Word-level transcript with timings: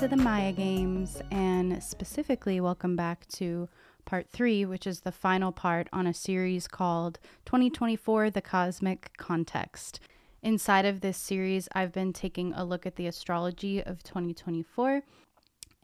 To 0.00 0.08
the 0.08 0.16
Maia 0.16 0.52
Games, 0.52 1.20
and 1.30 1.82
specifically, 1.82 2.58
welcome 2.58 2.96
back 2.96 3.28
to 3.34 3.68
part 4.06 4.30
three, 4.30 4.64
which 4.64 4.86
is 4.86 5.00
the 5.00 5.12
final 5.12 5.52
part 5.52 5.90
on 5.92 6.06
a 6.06 6.14
series 6.14 6.66
called 6.66 7.18
2024 7.44 8.30
The 8.30 8.40
Cosmic 8.40 9.10
Context. 9.18 10.00
Inside 10.42 10.86
of 10.86 11.02
this 11.02 11.18
series, 11.18 11.68
I've 11.74 11.92
been 11.92 12.14
taking 12.14 12.54
a 12.54 12.64
look 12.64 12.86
at 12.86 12.96
the 12.96 13.08
astrology 13.08 13.84
of 13.84 14.02
2024, 14.02 15.02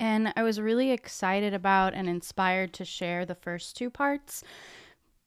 and 0.01 0.33
I 0.35 0.43
was 0.43 0.63
really 0.63 0.93
excited 0.93 1.53
about 1.53 1.93
and 1.93 2.09
inspired 2.09 2.73
to 2.73 2.87
share 2.87 3.27
the 3.27 3.35
first 3.35 3.77
two 3.77 3.91
parts 3.91 4.43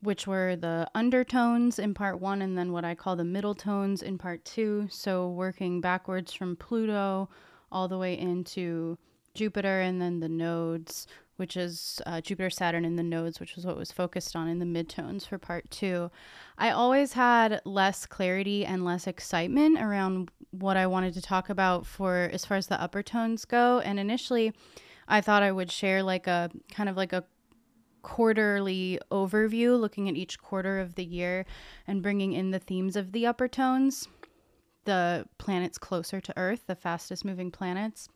which 0.02 0.26
were 0.26 0.56
the 0.56 0.90
undertones 0.96 1.78
in 1.78 1.94
part 1.94 2.20
one 2.20 2.42
and 2.42 2.58
then 2.58 2.72
what 2.72 2.86
I 2.86 2.96
call 2.96 3.18
the 3.18 3.24
middle 3.24 3.54
tones 3.54 4.02
in 4.02 4.18
part 4.18 4.46
two. 4.46 4.88
So, 4.90 5.30
working 5.30 5.80
backwards 5.80 6.34
from 6.34 6.56
Pluto 6.56 7.30
all 7.72 7.88
the 7.88 7.98
way 7.98 8.18
into 8.18 8.98
Jupiter 9.34 9.82
and 9.82 10.02
then 10.02 10.20
the 10.20 10.30
nodes, 10.30 11.08
which 11.38 11.56
is 11.56 12.02
uh, 12.06 12.20
Jupiter, 12.22 12.50
Saturn, 12.50 12.84
and 12.84 12.98
the 12.98 13.04
nodes, 13.04 13.40
which 13.40 13.56
was 13.56 13.66
what 13.66 13.78
was 13.78 13.92
focused 13.92 14.36
on 14.36 14.48
in 14.48 14.60
the 14.60 14.66
midtones 14.66 15.28
for 15.28 15.38
part 15.38 15.70
two. 15.72 16.12
I 16.58 16.72
always 16.72 17.14
had 17.14 17.62
less 17.64 18.06
clarity 18.06 18.66
and 18.66 18.84
less 18.84 19.08
excitement 19.08 19.80
around 19.80 20.32
what 20.52 20.78
I 20.78 20.88
wanted 20.88 21.14
to 21.14 21.22
talk 21.22 21.50
about 21.50 21.86
for 21.86 22.30
as 22.34 22.46
far 22.46 22.58
as 22.58 22.68
the 22.68 22.82
upper 22.82 23.04
tones 23.04 23.46
go. 23.46 23.80
And 23.80 24.00
initially, 24.00 24.54
I 25.08 25.22
thought 25.22 25.44
I 25.44 25.52
would 25.52 25.72
share 25.72 26.04
like 26.04 26.28
a 26.28 26.50
kind 26.72 26.90
of 26.90 26.98
like 26.98 27.14
a 27.14 27.24
quarterly 28.02 29.00
overview, 29.12 29.80
looking 29.80 30.10
at 30.10 30.16
each 30.16 30.40
quarter 30.40 30.80
of 30.80 30.96
the 30.96 31.04
year 31.06 31.46
and 31.88 32.02
bringing 32.02 32.34
in 32.34 32.52
the 32.52 32.60
themes 32.60 32.96
of 32.96 33.12
the 33.12 33.26
upper 33.26 33.48
tones, 33.48 34.08
the 34.86 35.26
planets 35.38 35.78
closer 35.78 36.20
to 36.22 36.38
Earth, 36.38 36.64
the 36.68 36.76
fastest 36.76 37.26
moving 37.26 37.52
planets. 37.52 38.10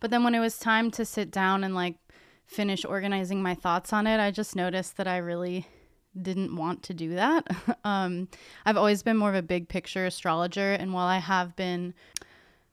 But 0.00 0.10
then 0.10 0.24
when 0.24 0.34
it 0.34 0.40
was 0.40 0.58
time 0.58 0.90
to 0.92 1.04
sit 1.04 1.30
down 1.30 1.64
and 1.64 1.74
like 1.74 1.96
finish 2.44 2.84
organizing 2.84 3.42
my 3.42 3.54
thoughts 3.54 3.92
on 3.92 4.06
it, 4.06 4.20
I 4.20 4.30
just 4.30 4.56
noticed 4.56 4.96
that 4.96 5.06
I 5.06 5.18
really 5.18 5.66
didn't 6.20 6.54
want 6.54 6.82
to 6.84 6.94
do 6.94 7.14
that. 7.14 7.46
um, 7.84 8.28
I've 8.66 8.76
always 8.76 9.02
been 9.02 9.16
more 9.16 9.30
of 9.30 9.34
a 9.34 9.42
big 9.42 9.68
picture 9.68 10.06
astrologer, 10.06 10.72
and 10.72 10.92
while 10.92 11.06
I 11.06 11.18
have 11.18 11.56
been 11.56 11.94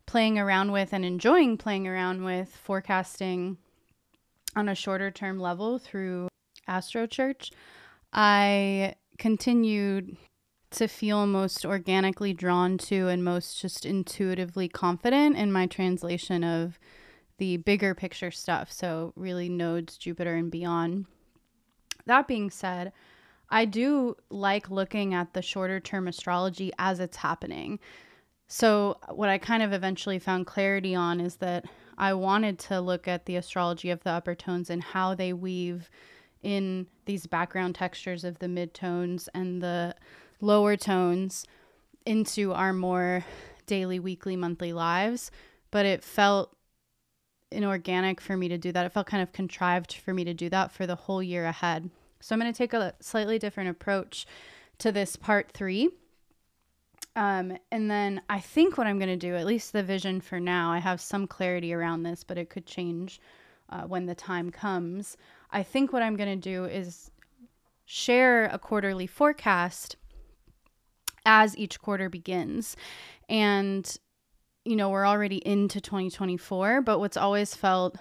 playing 0.05 0.39
around 0.39 0.71
with 0.71 0.91
and 0.91 1.05
enjoying 1.05 1.57
playing 1.57 1.87
around 1.87 2.23
with 2.23 2.49
forecasting 2.49 3.57
on 4.55 4.67
a 4.67 4.75
shorter 4.75 5.11
term 5.11 5.39
level 5.39 5.77
through 5.77 6.27
Astro 6.67 7.05
Church, 7.05 7.51
I 8.11 8.95
continued 9.17 10.17
to 10.71 10.87
feel 10.87 11.25
most 11.25 11.65
organically 11.65 12.33
drawn 12.33 12.77
to 12.77 13.07
and 13.07 13.23
most 13.23 13.59
just 13.59 13.85
intuitively 13.85 14.67
confident 14.67 15.35
in 15.35 15.51
my 15.51 15.65
translation 15.65 16.43
of 16.43 16.77
the 17.37 17.57
bigger 17.57 17.95
picture 17.95 18.31
stuff. 18.31 18.71
So, 18.71 19.13
really, 19.15 19.49
nodes, 19.49 19.97
Jupiter, 19.97 20.35
and 20.35 20.51
beyond. 20.51 21.05
That 22.05 22.27
being 22.27 22.49
said, 22.49 22.91
I 23.49 23.65
do 23.65 24.15
like 24.29 24.69
looking 24.69 25.13
at 25.13 25.33
the 25.33 25.41
shorter 25.41 25.79
term 25.79 26.07
astrology 26.07 26.71
as 26.77 26.99
it's 26.99 27.17
happening. 27.17 27.79
So, 28.47 28.97
what 29.09 29.29
I 29.29 29.37
kind 29.37 29.63
of 29.63 29.73
eventually 29.73 30.19
found 30.19 30.45
clarity 30.45 30.93
on 30.93 31.19
is 31.19 31.37
that 31.37 31.65
I 31.97 32.13
wanted 32.13 32.59
to 32.59 32.79
look 32.79 33.07
at 33.07 33.25
the 33.25 33.35
astrology 33.35 33.89
of 33.89 34.03
the 34.03 34.11
upper 34.11 34.35
tones 34.35 34.69
and 34.69 34.83
how 34.83 35.15
they 35.15 35.33
weave 35.33 35.89
in 36.41 36.87
these 37.05 37.27
background 37.27 37.75
textures 37.75 38.23
of 38.23 38.39
the 38.39 38.47
midtones 38.47 39.27
and 39.33 39.61
the 39.61 39.95
lower 40.41 40.77
tones 40.77 41.45
into 42.05 42.53
our 42.53 42.73
more 42.73 43.25
daily, 43.65 43.99
weekly, 43.99 44.35
monthly 44.35 44.73
lives. 44.73 45.31
But 45.71 45.85
it 45.85 46.03
felt 46.03 46.55
inorganic 47.51 48.21
for 48.21 48.37
me 48.37 48.47
to 48.47 48.57
do 48.57 48.71
that. 48.71 48.85
It 48.85 48.91
felt 48.91 49.07
kind 49.07 49.23
of 49.23 49.31
contrived 49.31 49.93
for 49.93 50.13
me 50.13 50.23
to 50.23 50.33
do 50.33 50.49
that 50.49 50.71
for 50.71 50.87
the 50.87 50.95
whole 50.95 51.21
year 51.21 51.45
ahead. 51.45 51.89
So 52.19 52.33
I'm 52.33 52.39
going 52.39 52.51
to 52.51 52.57
take 52.57 52.73
a 52.73 52.93
slightly 52.99 53.39
different 53.39 53.69
approach 53.69 54.25
to 54.79 54.91
this 54.91 55.15
part 55.15 55.51
three 55.51 55.89
um, 57.19 57.57
and 57.71 57.91
then 57.91 58.21
I 58.29 58.39
think 58.39 58.77
what 58.77 58.87
I'm 58.87 58.97
going 58.97 59.09
to 59.09 59.17
do, 59.17 59.35
at 59.35 59.45
least 59.45 59.73
the 59.73 59.83
vision 59.83 60.21
for 60.21 60.39
now, 60.39 60.71
I 60.71 60.79
have 60.79 61.01
some 61.01 61.27
clarity 61.27 61.73
around 61.73 62.03
this, 62.03 62.23
but 62.23 62.37
it 62.37 62.49
could 62.49 62.65
change 62.65 63.19
uh, 63.69 63.81
when 63.81 64.05
the 64.05 64.15
time 64.15 64.51
comes. 64.51 65.17
I 65.51 65.63
think 65.63 65.91
what 65.91 66.03
I'm 66.03 66.15
going 66.15 66.39
to 66.39 66.49
do 66.49 66.65
is 66.65 67.11
share 67.85 68.45
a 68.45 68.59
quarterly 68.59 69.05
forecast 69.05 69.97
as 71.29 71.55
each 71.55 71.79
quarter 71.79 72.09
begins. 72.09 72.75
And, 73.29 73.85
you 74.65 74.75
know, 74.75 74.89
we're 74.89 75.05
already 75.05 75.37
into 75.47 75.79
2024, 75.79 76.81
but 76.81 76.97
what's 76.97 77.17
always 77.17 77.53
felt 77.53 77.97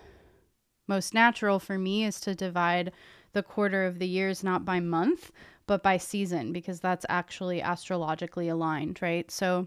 most 0.88 1.12
natural 1.12 1.58
for 1.58 1.76
me 1.76 2.04
is 2.04 2.20
to 2.20 2.34
divide 2.34 2.90
the 3.34 3.42
quarter 3.42 3.84
of 3.84 3.98
the 3.98 4.08
years 4.08 4.42
not 4.42 4.64
by 4.64 4.80
month, 4.80 5.30
but 5.66 5.82
by 5.82 5.98
season 5.98 6.54
because 6.54 6.80
that's 6.80 7.04
actually 7.10 7.60
astrologically 7.60 8.48
aligned, 8.48 9.02
right? 9.02 9.30
So 9.30 9.66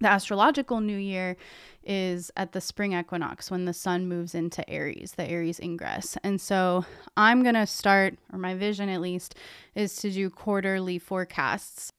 the 0.00 0.08
astrological 0.08 0.80
new 0.80 0.96
year 0.96 1.36
is 1.84 2.32
at 2.36 2.50
the 2.50 2.60
spring 2.60 2.92
equinox 2.92 3.52
when 3.52 3.66
the 3.66 3.72
sun 3.72 4.08
moves 4.08 4.34
into 4.34 4.68
Aries, 4.68 5.12
the 5.16 5.30
Aries 5.30 5.60
ingress. 5.60 6.18
And 6.24 6.40
so 6.40 6.84
I'm 7.16 7.44
going 7.44 7.54
to 7.54 7.68
start, 7.68 8.18
or 8.32 8.38
my 8.40 8.56
vision 8.56 8.88
at 8.88 9.00
least, 9.00 9.36
is 9.76 9.94
to 9.98 10.10
do 10.10 10.28
quarterly 10.28 10.98
forecasts 10.98 11.92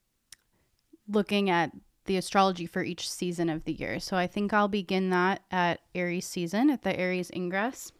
looking 1.10 1.50
at 1.50 1.72
the 2.06 2.18
astrology 2.18 2.66
for 2.66 2.84
each 2.84 3.10
season 3.10 3.50
of 3.50 3.66
the 3.66 3.74
year. 3.74 4.00
So 4.00 4.18
I 4.18 4.28
think 4.28 4.54
I'll 4.54 4.68
begin 4.68 5.10
that 5.12 5.42
at 5.52 5.82
Aries 5.94 6.26
season, 6.26 6.70
at 6.70 6.84
the 6.84 6.98
Aries 6.98 7.32
ingress. 7.36 7.92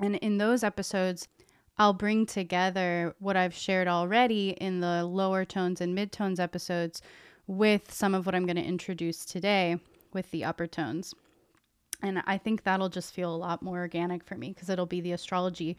And 0.00 0.16
in 0.16 0.38
those 0.38 0.62
episodes, 0.62 1.28
I'll 1.76 1.92
bring 1.92 2.26
together 2.26 3.14
what 3.18 3.36
I've 3.36 3.54
shared 3.54 3.86
already 3.86 4.50
in 4.50 4.80
the 4.80 5.04
lower 5.04 5.44
tones 5.44 5.80
and 5.80 5.96
midtones 5.96 6.40
episodes 6.40 7.02
with 7.46 7.92
some 7.92 8.14
of 8.14 8.26
what 8.26 8.34
I'm 8.34 8.46
going 8.46 8.56
to 8.56 8.62
introduce 8.62 9.24
today 9.24 9.78
with 10.12 10.30
the 10.30 10.44
upper 10.44 10.66
tones. 10.66 11.14
And 12.02 12.22
I 12.26 12.38
think 12.38 12.62
that'll 12.62 12.88
just 12.88 13.12
feel 13.12 13.34
a 13.34 13.36
lot 13.36 13.62
more 13.62 13.78
organic 13.78 14.24
for 14.24 14.36
me 14.36 14.52
because 14.52 14.68
it'll 14.68 14.86
be 14.86 15.00
the 15.00 15.12
astrology 15.12 15.76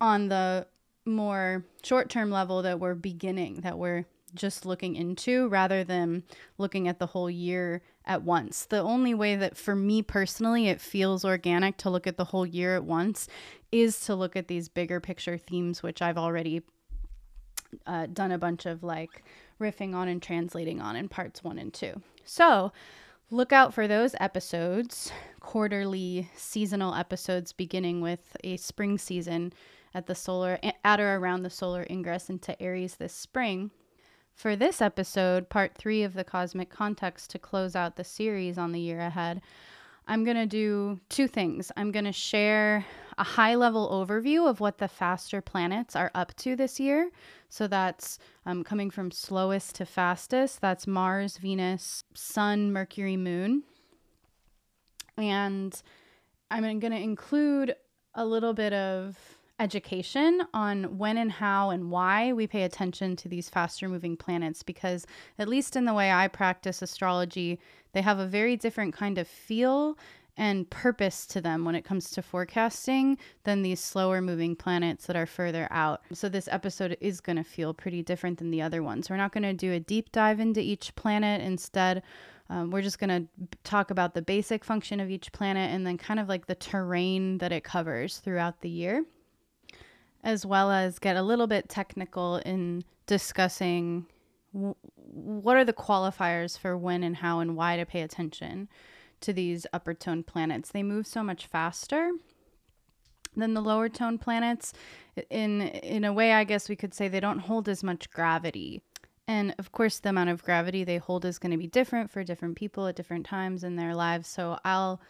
on 0.00 0.28
the 0.28 0.66
more 1.04 1.64
short 1.82 2.08
term 2.08 2.30
level 2.30 2.62
that 2.62 2.80
we're 2.80 2.94
beginning, 2.94 3.60
that 3.62 3.78
we're 3.78 4.06
just 4.34 4.66
looking 4.66 4.96
into 4.96 5.48
rather 5.48 5.84
than 5.84 6.22
looking 6.58 6.88
at 6.88 6.98
the 6.98 7.06
whole 7.06 7.30
year 7.30 7.82
at 8.04 8.22
once. 8.22 8.64
The 8.64 8.80
only 8.80 9.14
way 9.14 9.36
that 9.36 9.56
for 9.56 9.74
me 9.74 10.02
personally 10.02 10.68
it 10.68 10.80
feels 10.80 11.24
organic 11.24 11.76
to 11.78 11.90
look 11.90 12.06
at 12.06 12.16
the 12.16 12.24
whole 12.24 12.46
year 12.46 12.76
at 12.76 12.84
once 12.84 13.28
is 13.70 14.00
to 14.00 14.14
look 14.14 14.36
at 14.36 14.48
these 14.48 14.68
bigger 14.68 15.00
picture 15.00 15.38
themes, 15.38 15.82
which 15.82 16.02
I've 16.02 16.18
already 16.18 16.62
uh, 17.86 18.06
done 18.12 18.32
a 18.32 18.38
bunch 18.38 18.66
of 18.66 18.82
like 18.82 19.22
riffing 19.60 19.94
on 19.94 20.08
and 20.08 20.22
translating 20.22 20.80
on 20.80 20.96
in 20.96 21.08
parts 21.08 21.44
one 21.44 21.58
and 21.58 21.72
two. 21.72 22.02
So 22.24 22.72
look 23.30 23.52
out 23.52 23.72
for 23.74 23.86
those 23.86 24.14
episodes, 24.18 25.12
quarterly 25.40 26.28
seasonal 26.34 26.94
episodes 26.94 27.52
beginning 27.52 28.00
with 28.00 28.36
a 28.42 28.56
spring 28.56 28.98
season 28.98 29.52
at 29.94 30.06
the 30.06 30.14
solar 30.14 30.58
at 30.84 31.00
or 31.00 31.16
around 31.16 31.42
the 31.42 31.50
solar 31.50 31.86
ingress 31.90 32.30
into 32.30 32.60
Aries 32.62 32.96
this 32.96 33.12
spring. 33.12 33.70
For 34.40 34.56
this 34.56 34.80
episode, 34.80 35.50
part 35.50 35.74
three 35.74 36.02
of 36.02 36.14
the 36.14 36.24
cosmic 36.24 36.70
context 36.70 37.28
to 37.32 37.38
close 37.38 37.76
out 37.76 37.96
the 37.96 38.04
series 38.04 38.56
on 38.56 38.72
the 38.72 38.80
year 38.80 38.98
ahead, 38.98 39.42
I'm 40.08 40.24
going 40.24 40.38
to 40.38 40.46
do 40.46 40.98
two 41.10 41.28
things. 41.28 41.70
I'm 41.76 41.92
going 41.92 42.06
to 42.06 42.12
share 42.12 42.86
a 43.18 43.22
high 43.22 43.54
level 43.54 43.90
overview 43.90 44.48
of 44.48 44.58
what 44.58 44.78
the 44.78 44.88
faster 44.88 45.42
planets 45.42 45.94
are 45.94 46.10
up 46.14 46.34
to 46.36 46.56
this 46.56 46.80
year. 46.80 47.10
So 47.50 47.66
that's 47.66 48.18
um, 48.46 48.64
coming 48.64 48.88
from 48.88 49.10
slowest 49.10 49.74
to 49.74 49.84
fastest. 49.84 50.62
That's 50.62 50.86
Mars, 50.86 51.36
Venus, 51.36 52.04
Sun, 52.14 52.72
Mercury, 52.72 53.18
Moon. 53.18 53.64
And 55.18 55.82
I'm 56.50 56.62
going 56.80 56.94
to 56.94 56.98
include 56.98 57.74
a 58.14 58.24
little 58.24 58.54
bit 58.54 58.72
of 58.72 59.18
education 59.60 60.42
on 60.54 60.98
when 60.98 61.18
and 61.18 61.30
how 61.30 61.68
and 61.70 61.90
why 61.90 62.32
we 62.32 62.46
pay 62.46 62.62
attention 62.62 63.14
to 63.14 63.28
these 63.28 63.50
faster 63.50 63.88
moving 63.88 64.16
planets 64.16 64.62
because, 64.62 65.06
at 65.38 65.48
least 65.48 65.76
in 65.76 65.84
the 65.84 65.94
way 65.94 66.10
I 66.10 66.26
practice 66.28 66.80
astrology, 66.82 67.60
they 67.92 68.00
have 68.00 68.18
a 68.18 68.26
very 68.26 68.56
different 68.56 68.94
kind 68.94 69.18
of 69.18 69.28
feel 69.28 69.98
and 70.36 70.68
purpose 70.70 71.26
to 71.26 71.40
them 71.40 71.66
when 71.66 71.74
it 71.74 71.84
comes 71.84 72.10
to 72.10 72.22
forecasting 72.22 73.18
than 73.44 73.60
these 73.60 73.80
slower 73.80 74.22
moving 74.22 74.56
planets 74.56 75.06
that 75.06 75.16
are 75.16 75.26
further 75.26 75.68
out. 75.70 76.00
So, 76.14 76.30
this 76.30 76.48
episode 76.50 76.96
is 77.00 77.20
going 77.20 77.36
to 77.36 77.44
feel 77.44 77.74
pretty 77.74 78.02
different 78.02 78.38
than 78.38 78.50
the 78.50 78.62
other 78.62 78.82
ones. 78.82 79.10
We're 79.10 79.18
not 79.18 79.32
going 79.32 79.42
to 79.42 79.52
do 79.52 79.72
a 79.72 79.80
deep 79.80 80.10
dive 80.10 80.40
into 80.40 80.60
each 80.60 80.94
planet. 80.96 81.42
Instead, 81.42 82.02
um, 82.48 82.70
we're 82.70 82.82
just 82.82 82.98
going 82.98 83.10
to 83.10 83.58
talk 83.62 83.90
about 83.90 84.14
the 84.14 84.22
basic 84.22 84.64
function 84.64 85.00
of 85.00 85.10
each 85.10 85.30
planet 85.32 85.70
and 85.70 85.86
then 85.86 85.98
kind 85.98 86.18
of 86.18 86.28
like 86.28 86.46
the 86.46 86.54
terrain 86.54 87.38
that 87.38 87.52
it 87.52 87.62
covers 87.62 88.18
throughout 88.18 88.62
the 88.62 88.70
year 88.70 89.04
as 90.22 90.44
well 90.44 90.70
as 90.70 90.98
get 90.98 91.16
a 91.16 91.22
little 91.22 91.46
bit 91.46 91.68
technical 91.68 92.36
in 92.36 92.84
discussing 93.06 94.06
w- 94.52 94.74
what 94.94 95.56
are 95.56 95.64
the 95.64 95.72
qualifiers 95.72 96.58
for 96.58 96.76
when 96.76 97.02
and 97.02 97.16
how 97.16 97.40
and 97.40 97.56
why 97.56 97.76
to 97.76 97.86
pay 97.86 98.02
attention 98.02 98.68
to 99.20 99.32
these 99.32 99.66
upper 99.72 99.94
tone 99.94 100.22
planets. 100.22 100.70
They 100.70 100.82
move 100.82 101.06
so 101.06 101.22
much 101.22 101.46
faster 101.46 102.12
than 103.36 103.54
the 103.54 103.60
lower 103.60 103.88
tone 103.88 104.18
planets. 104.18 104.72
In 105.28 105.62
in 105.62 106.04
a 106.04 106.12
way, 106.12 106.32
I 106.32 106.44
guess 106.44 106.68
we 106.68 106.76
could 106.76 106.94
say 106.94 107.08
they 107.08 107.20
don't 107.20 107.38
hold 107.40 107.68
as 107.68 107.82
much 107.82 108.10
gravity. 108.10 108.82
And 109.28 109.54
of 109.58 109.70
course, 109.70 110.00
the 110.00 110.08
amount 110.08 110.30
of 110.30 110.42
gravity 110.42 110.82
they 110.82 110.98
hold 110.98 111.24
is 111.24 111.38
going 111.38 111.52
to 111.52 111.58
be 111.58 111.68
different 111.68 112.10
for 112.10 112.24
different 112.24 112.56
people 112.56 112.86
at 112.86 112.96
different 112.96 113.26
times 113.26 113.62
in 113.62 113.76
their 113.76 113.94
lives. 113.94 114.26
So 114.26 114.58
I'll 114.64 115.00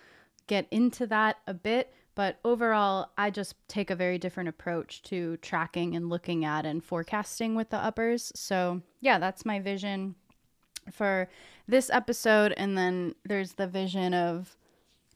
get 0.47 0.67
into 0.71 1.07
that 1.07 1.39
a 1.47 1.55
bit. 1.55 1.95
But 2.21 2.39
overall, 2.45 3.13
I 3.17 3.31
just 3.31 3.55
take 3.67 3.89
a 3.89 3.97
very 3.97 4.19
different 4.19 4.51
approach 4.51 5.01
to 5.05 5.39
tracking 5.39 5.97
and 5.97 6.11
looking 6.11 6.45
at 6.45 6.67
and 6.67 6.85
forecasting 6.85 7.55
with 7.55 7.71
the 7.71 7.79
uppers. 7.79 8.31
So, 8.35 8.83
yeah, 9.01 9.19
that's 9.19 9.47
my 9.47 9.59
vision 9.59 10.17
for 10.93 11.31
this 11.67 11.89
episode. 11.89 12.53
And 12.59 12.77
then 12.77 13.15
there's 13.25 13.55
the 13.55 13.67
vision 13.67 14.13
of 14.13 14.55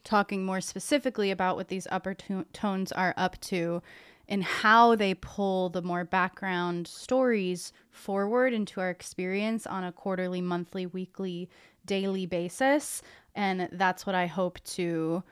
talking 0.03 0.47
more 0.47 0.63
specifically 0.63 1.31
about 1.31 1.57
what 1.57 1.69
these 1.69 1.87
upper 1.91 2.15
to- 2.15 2.47
tones 2.55 2.91
are 2.91 3.13
up 3.19 3.39
to 3.43 3.83
and 4.27 4.43
how 4.43 4.97
they 4.97 5.13
pull 5.13 5.69
the 5.69 5.83
more 5.83 6.05
background 6.07 6.87
stories 6.87 7.75
forward 7.91 8.55
into 8.55 8.81
our 8.81 8.89
experience 8.89 9.67
on 9.67 9.85
a 9.85 9.93
quarterly, 9.93 10.41
monthly, 10.41 10.87
weekly, 10.87 11.51
daily 11.85 12.25
basis. 12.25 13.03
And 13.35 13.69
that's 13.73 14.07
what 14.07 14.15
I 14.15 14.25
hope 14.25 14.59
to 14.65 15.23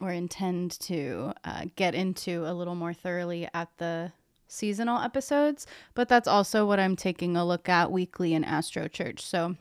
or 0.00 0.10
intend 0.10 0.78
to 0.80 1.32
uh, 1.44 1.64
get 1.76 1.94
into 1.94 2.44
a 2.46 2.52
little 2.52 2.74
more 2.74 2.92
thoroughly 2.92 3.48
at 3.54 3.68
the 3.78 4.12
seasonal 4.48 5.00
episodes. 5.00 5.66
But 5.94 6.08
that's 6.08 6.28
also 6.28 6.66
what 6.66 6.78
I'm 6.80 6.96
taking 6.96 7.36
a 7.36 7.46
look 7.46 7.68
at 7.68 7.90
weekly 7.90 8.34
in 8.34 8.44
Astro 8.44 8.88
Church. 8.88 9.22
So 9.22 9.56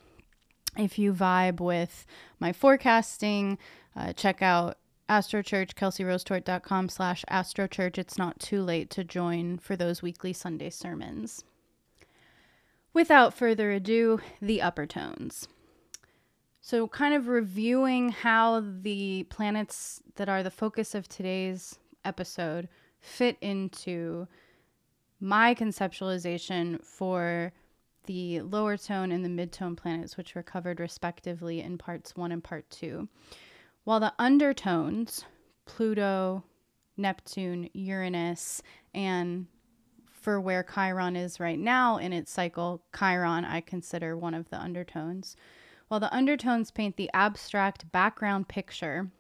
if 0.77 0.99
you 0.99 1.13
vibe 1.13 1.59
with 1.59 2.05
my 2.39 2.51
forecasting, 2.51 3.57
uh, 3.95 4.13
check 4.13 4.41
out 4.41 4.77
Astro 5.07 5.41
Church, 5.41 5.75
kelseyrosetort.com 5.75 6.89
slash 6.89 7.23
Astro 7.29 7.67
Church. 7.67 7.97
It's 7.97 8.17
not 8.17 8.39
too 8.39 8.61
late 8.61 8.89
to 8.91 9.03
join 9.03 9.57
for 9.57 9.75
those 9.75 10.01
weekly 10.01 10.33
Sunday 10.33 10.69
sermons. 10.69 11.43
Without 12.93 13.33
further 13.33 13.71
ado, 13.71 14.19
the 14.41 14.61
upper 14.61 14.85
tones. 14.85 15.47
So, 16.67 16.87
kind 16.87 17.13
of 17.13 17.27
reviewing 17.27 18.09
how 18.09 18.63
the 18.81 19.27
planets 19.29 20.01
that 20.15 20.27
are 20.27 20.41
the 20.41 20.49
focus 20.49 20.95
of 20.95 21.07
today's 21.07 21.77
episode 22.03 22.69
fit 22.99 23.37
into 23.39 24.27
my 25.19 25.53
conceptualization 25.53 26.83
for 26.83 27.53
the 28.07 28.41
lower 28.41 28.77
tone 28.77 29.11
and 29.11 29.23
the 29.23 29.29
mid-tone 29.29 29.75
planets, 29.75 30.17
which 30.17 30.33
were 30.33 30.41
covered 30.41 30.79
respectively 30.79 31.61
in 31.61 31.77
parts 31.77 32.15
one 32.15 32.31
and 32.31 32.43
part 32.43 32.67
two. 32.71 33.09
While 33.83 33.99
the 33.99 34.13
undertones, 34.17 35.23
Pluto, 35.65 36.43
Neptune, 36.97 37.69
Uranus, 37.73 38.63
and 38.91 39.45
for 40.09 40.41
where 40.41 40.63
Chiron 40.63 41.15
is 41.15 41.39
right 41.39 41.59
now 41.59 41.97
in 41.97 42.11
its 42.11 42.31
cycle, 42.31 42.81
Chiron 42.97 43.45
I 43.45 43.61
consider 43.61 44.17
one 44.17 44.33
of 44.33 44.49
the 44.49 44.59
undertones. 44.59 45.35
While 45.87 45.99
the 45.99 46.13
undertones 46.13 46.71
paint 46.71 46.97
the 46.97 47.09
abstract 47.13 47.91
background 47.91 48.47
picture 48.47 49.11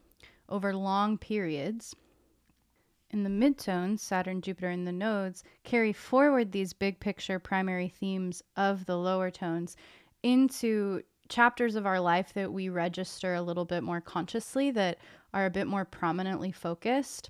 over 0.49 0.75
long 0.75 1.17
periods, 1.17 1.95
in 3.11 3.23
the 3.23 3.29
midtones, 3.29 3.99
Saturn, 3.99 4.41
Jupiter, 4.41 4.69
and 4.69 4.85
the 4.85 4.91
nodes 4.91 5.43
carry 5.63 5.93
forward 5.93 6.51
these 6.51 6.73
big 6.73 6.99
picture 6.99 7.39
primary 7.39 7.87
themes 7.87 8.43
of 8.57 8.85
the 8.85 8.97
lower 8.97 9.31
tones 9.31 9.77
into 10.23 11.01
chapters 11.29 11.75
of 11.75 11.85
our 11.85 11.99
life 11.99 12.33
that 12.33 12.51
we 12.51 12.67
register 12.67 13.33
a 13.33 13.41
little 13.41 13.65
bit 13.65 13.83
more 13.83 14.01
consciously, 14.01 14.71
that 14.71 14.97
are 15.33 15.45
a 15.45 15.51
bit 15.51 15.67
more 15.67 15.85
prominently 15.85 16.51
focused 16.51 17.29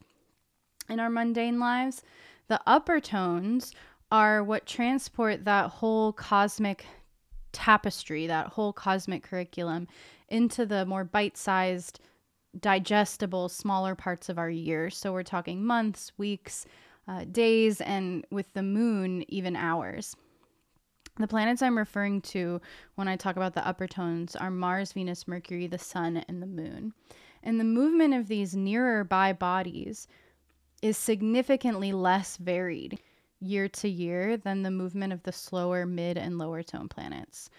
in 0.89 0.99
our 0.99 1.09
mundane 1.09 1.59
lives. 1.59 2.01
The 2.47 2.61
upper 2.65 2.99
tones 2.99 3.73
are 4.11 4.43
what 4.43 4.65
transport 4.65 5.45
that 5.45 5.69
whole 5.69 6.13
cosmic 6.13 6.85
tapestry, 7.55 8.27
that 8.27 8.47
whole 8.47 8.73
cosmic 8.73 9.23
curriculum, 9.23 9.87
into 10.27 10.65
the 10.65 10.85
more 10.85 11.05
bite 11.05 11.37
sized 11.37 12.01
digestible, 12.59 13.47
smaller 13.47 13.95
parts 13.95 14.27
of 14.27 14.37
our 14.37 14.49
year. 14.49 14.89
So 14.89 15.13
we're 15.13 15.23
talking 15.23 15.65
months, 15.65 16.11
weeks, 16.17 16.65
uh, 17.07 17.23
days, 17.31 17.79
and 17.79 18.25
with 18.29 18.53
the 18.53 18.61
moon, 18.61 19.23
even 19.31 19.55
hours. 19.55 20.15
The 21.17 21.27
planets 21.27 21.61
I'm 21.61 21.77
referring 21.77 22.21
to 22.21 22.59
when 22.95 23.07
I 23.07 23.15
talk 23.15 23.37
about 23.37 23.53
the 23.53 23.65
upper 23.65 23.87
tones 23.87 24.35
are 24.35 24.51
Mars, 24.51 24.91
Venus, 24.91 25.27
Mercury, 25.27 25.67
the 25.67 25.77
Sun, 25.77 26.17
and 26.27 26.41
the 26.41 26.47
Moon. 26.47 26.93
And 27.41 27.57
the 27.57 27.63
movement 27.63 28.13
of 28.13 28.27
these 28.27 28.53
nearer 28.53 29.05
by 29.05 29.31
bodies 29.31 30.07
is 30.81 30.97
significantly 30.97 31.93
less 31.93 32.35
varied 32.35 32.99
year 33.39 33.67
to 33.67 33.89
year 33.89 34.37
than 34.37 34.63
the 34.63 34.71
movement 34.71 35.13
of 35.13 35.23
the 35.23 35.31
slower 35.31 35.85
mid 35.85 36.17
and 36.17 36.37
lower 36.37 36.63
tone 36.63 36.87
planets 36.87 37.49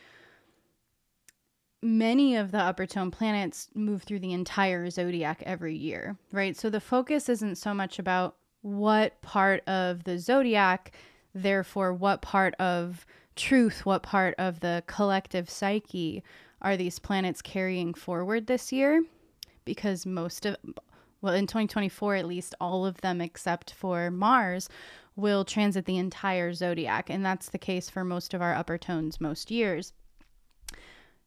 many 1.83 2.37
of 2.37 2.51
the 2.51 2.59
upper 2.59 2.87
tone 2.87 3.11
planets 3.11 3.69
move 3.75 4.03
through 4.03 4.19
the 4.19 4.33
entire 4.33 4.91
zodiac 4.91 5.43
every 5.47 5.77
year, 5.77 6.17
right? 6.33 6.57
So 6.57 6.71
the 6.71 6.81
focus 6.81 7.29
isn't 7.29 7.57
so 7.57 7.75
much 7.75 7.99
about 7.99 8.37
what 8.63 9.21
part 9.23 9.67
of 9.69 10.05
the 10.05 10.19
zodiac, 10.19 10.93
therefore, 11.35 11.93
what 11.93 12.23
part 12.23 12.55
of 12.55 13.07
truth, 13.37 13.85
what 13.85 14.03
part 14.03 14.35
of 14.39 14.61
the 14.61 14.83
collective 14.87 15.49
psyche 15.49 16.23
are 16.63 16.77
these 16.77 16.99
planets 16.99 17.43
carrying 17.43 17.95
forward 17.95 18.47
this 18.47 18.73
year? 18.73 19.05
Because 19.65 20.07
most 20.07 20.47
of, 20.47 20.57
well, 21.21 21.35
in 21.35 21.47
2024, 21.47 22.17
at 22.17 22.27
least 22.27 22.55
all 22.61 22.87
of 22.87 23.01
them 23.03 23.21
except 23.21 23.73
for 23.73 24.11
Mars 24.11 24.69
will 25.17 25.45
transit 25.45 25.87
the 25.87 25.97
entire 25.97 26.53
zodiac. 26.53 27.11
And 27.11 27.25
that's 27.25 27.49
the 27.49 27.59
case 27.59 27.91
for 27.91 28.05
most 28.05 28.35
of 28.35 28.43
our 28.43 28.55
upper 28.55 28.79
tones 28.79 29.21
most 29.21 29.51
years. 29.51 29.93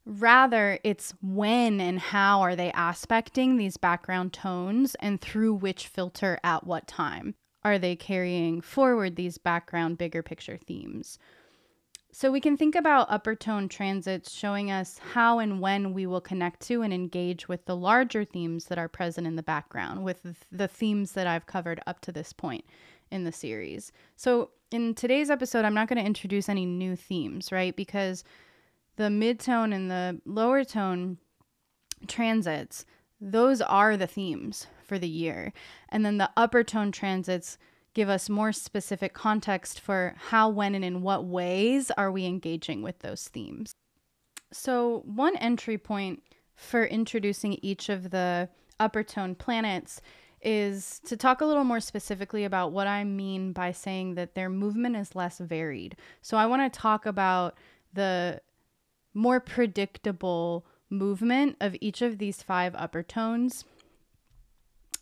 Rather, 0.05 0.79
it's 0.84 1.13
when 1.22 1.81
and 1.81 2.00
how 2.00 2.41
are 2.41 2.55
they 2.55 2.72
aspecting 2.74 3.58
these 3.58 3.77
background 3.77 4.34
tones 4.34 4.96
and 4.96 5.19
through 5.19 5.53
which 5.53 5.88
filter 5.88 6.39
at 6.43 6.65
what 6.65 6.88
time 6.88 7.36
are 7.63 7.77
they 7.77 7.96
carrying 7.96 8.62
forward 8.62 9.15
these 9.15 9.38
background 9.38 9.98
bigger 9.98 10.24
picture 10.24 10.58
themes. 10.58 11.19
So 12.12 12.31
we 12.31 12.41
can 12.41 12.58
think 12.58 12.74
about 12.74 13.12
upper 13.12 13.36
tone 13.36 13.69
transits 13.69 14.31
showing 14.31 14.72
us 14.72 15.00
how 15.13 15.38
and 15.38 15.62
when 15.62 15.93
we 15.93 16.08
will 16.08 16.22
connect 16.22 16.62
to 16.62 16.81
and 16.81 16.91
engage 16.91 17.48
with 17.48 17.65
the 17.65 17.75
larger 17.75 18.25
themes 18.25 18.65
that 18.65 18.79
are 18.79 18.88
present 18.88 19.27
in 19.27 19.36
the 19.36 19.43
background, 19.43 20.03
with 20.03 20.46
the 20.51 20.67
themes 20.67 21.12
that 21.12 21.27
I've 21.27 21.46
covered 21.46 21.81
up 21.86 22.01
to 22.01 22.12
this 22.12 22.34
point 22.34 22.65
in 23.12 23.24
the 23.24 23.32
series. 23.32 23.92
So 24.16 24.51
in 24.72 24.94
today's 24.94 25.30
episode, 25.30 25.66
I'm 25.66 25.74
not 25.74 25.88
going 25.88 26.00
to 26.00 26.06
introduce 26.06 26.50
any 26.50 26.66
new 26.66 26.96
themes, 26.96 27.51
right? 27.51 27.75
Because 27.75 28.24
the 28.98 29.10
mid-tone 29.10 29.74
and 29.74 29.89
the 29.89 30.22
lower 30.25 30.63
tone 30.63 31.18
transits, 32.08 32.86
those 33.20 33.62
are 33.62 33.98
the 33.98 34.08
themes 34.08 34.68
for 34.86 35.00
the 35.00 35.08
year. 35.08 35.54
And 35.89 36.06
then 36.06 36.18
the 36.18 36.30
upper 36.38 36.63
tone 36.63 36.92
transits 36.92 37.58
give 37.94 38.10
us 38.10 38.30
more 38.30 38.51
specific 38.51 39.13
context 39.13 39.80
for 39.80 40.16
how, 40.30 40.50
when, 40.50 40.75
and 40.75 40.86
in 40.86 41.01
what 41.01 41.25
ways 41.25 41.92
are 41.98 42.12
we 42.12 42.25
engaging 42.25 42.82
with 42.82 43.00
those 43.00 43.28
themes. 43.28 43.74
So, 44.51 45.04
one 45.06 45.36
entry 45.38 45.78
point 45.78 46.24
for 46.56 46.86
introducing 46.86 47.54
each 47.62 47.89
of 47.89 48.12
the 48.12 48.50
upper 48.80 49.04
tone 49.04 49.36
planets 49.36 50.01
is 50.41 51.00
to 51.05 51.17
talk 51.17 51.41
a 51.41 51.46
little 51.46 51.63
more 51.63 51.79
specifically 51.79 52.43
about 52.46 52.72
what 52.72 52.88
I 52.88 53.03
mean 53.03 53.51
by 53.51 53.72
saying 53.72 54.15
that 54.15 54.36
their 54.36 54.50
movement 54.50 54.96
is 54.96 55.15
less 55.15 55.39
varied. 55.39 55.96
So, 56.22 56.38
I 56.38 56.46
want 56.46 56.72
to 56.72 56.79
talk 56.79 57.05
about 57.05 57.55
the 57.93 58.41
more 59.13 59.39
predictable 59.39 60.65
movement 60.89 61.58
of 61.60 61.75
each 61.81 62.01
of 62.01 62.17
these 62.17 62.41
five 62.41 62.74
upper 62.75 63.03
tones 63.03 63.65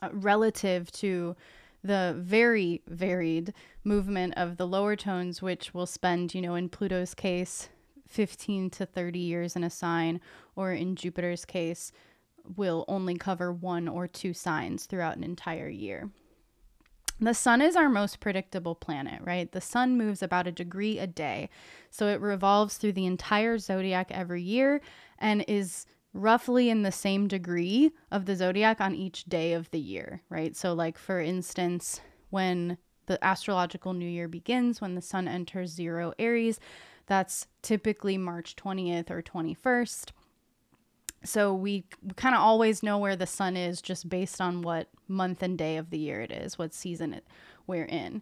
uh, 0.02 0.10
relative 0.12 0.92
to 0.92 1.36
the 1.84 2.16
very 2.18 2.82
varied 2.88 3.54
movement 3.84 4.34
of 4.36 4.58
the 4.58 4.68
lower 4.68 4.96
tones, 4.96 5.42
which 5.42 5.74
will 5.74 5.86
spend, 5.86 6.36
you 6.36 6.42
know, 6.42 6.56
in 6.56 6.70
Pluto's 6.70 7.14
case, 7.14 7.70
15 8.08 8.70
to 8.72 8.86
30 8.86 9.20
years 9.20 9.56
in 9.56 9.64
a 9.64 9.70
sign, 9.70 10.20
or 10.56 10.74
in 10.74 10.96
Jupiter's 10.96 11.46
case, 11.46 11.92
will 12.56 12.86
only 12.88 13.16
cover 13.16 13.52
one 13.52 13.88
or 13.88 14.08
two 14.08 14.34
signs 14.34 14.86
throughout 14.86 15.18
an 15.18 15.24
entire 15.24 15.70
year. 15.70 16.10
The 17.20 17.34
sun 17.34 17.62
is 17.62 17.76
our 17.76 17.90
most 17.90 18.20
predictable 18.20 18.76
planet, 18.76 19.22
right? 19.24 19.52
The 19.52 19.62
sun 19.62 19.98
moves 19.98 20.22
about 20.22 20.46
a 20.46 20.52
degree 20.52 21.00
a 21.00 21.08
day. 21.08 21.50
So 21.90 22.08
it 22.08 22.22
revolves 22.22 22.78
through 22.78 22.94
the 22.94 23.08
entire 23.08 23.58
zodiac 23.58 24.12
every 24.12 24.44
year 24.44 24.82
and 25.18 25.44
is 25.48 25.88
roughly 26.14 26.70
in 26.70 26.84
the 26.84 26.92
same 26.92 27.28
degree 27.28 27.92
of 28.12 28.26
the 28.26 28.36
zodiac 28.36 28.80
on 28.80 28.94
each 28.94 29.26
day 29.26 29.54
of 29.54 29.70
the 29.72 29.80
year, 29.80 30.22
right? 30.30 30.56
So, 30.56 30.74
like, 30.74 30.98
for 30.98 31.20
instance, 31.20 32.02
when 32.30 32.78
the 33.08 33.24
astrological 33.24 33.94
new 33.94 34.10
year 34.10 34.28
begins, 34.28 34.80
when 34.80 34.96
the 34.96 35.02
sun 35.02 35.28
enters 35.28 35.72
zero 35.72 36.14
Aries, 36.20 36.60
that's 37.08 37.48
typically 37.62 38.18
March 38.18 38.56
20th 38.56 39.10
or 39.10 39.22
21st. 39.22 40.12
So 41.24 41.54
we 41.54 41.86
kind 42.16 42.36
of 42.36 42.42
always 42.42 42.84
know 42.84 42.98
where 42.98 43.16
the 43.16 43.26
sun 43.26 43.58
is 43.58 43.82
just 43.82 44.08
based 44.08 44.40
on 44.40 44.62
what 44.62 44.88
month 45.08 45.42
and 45.42 45.58
day 45.58 45.78
of 45.78 45.90
the 45.90 45.98
year 45.98 46.22
it 46.22 46.32
is, 46.32 46.58
what 46.58 46.74
season 46.74 47.14
it, 47.14 47.26
we're 47.66 47.86
in. 47.86 48.22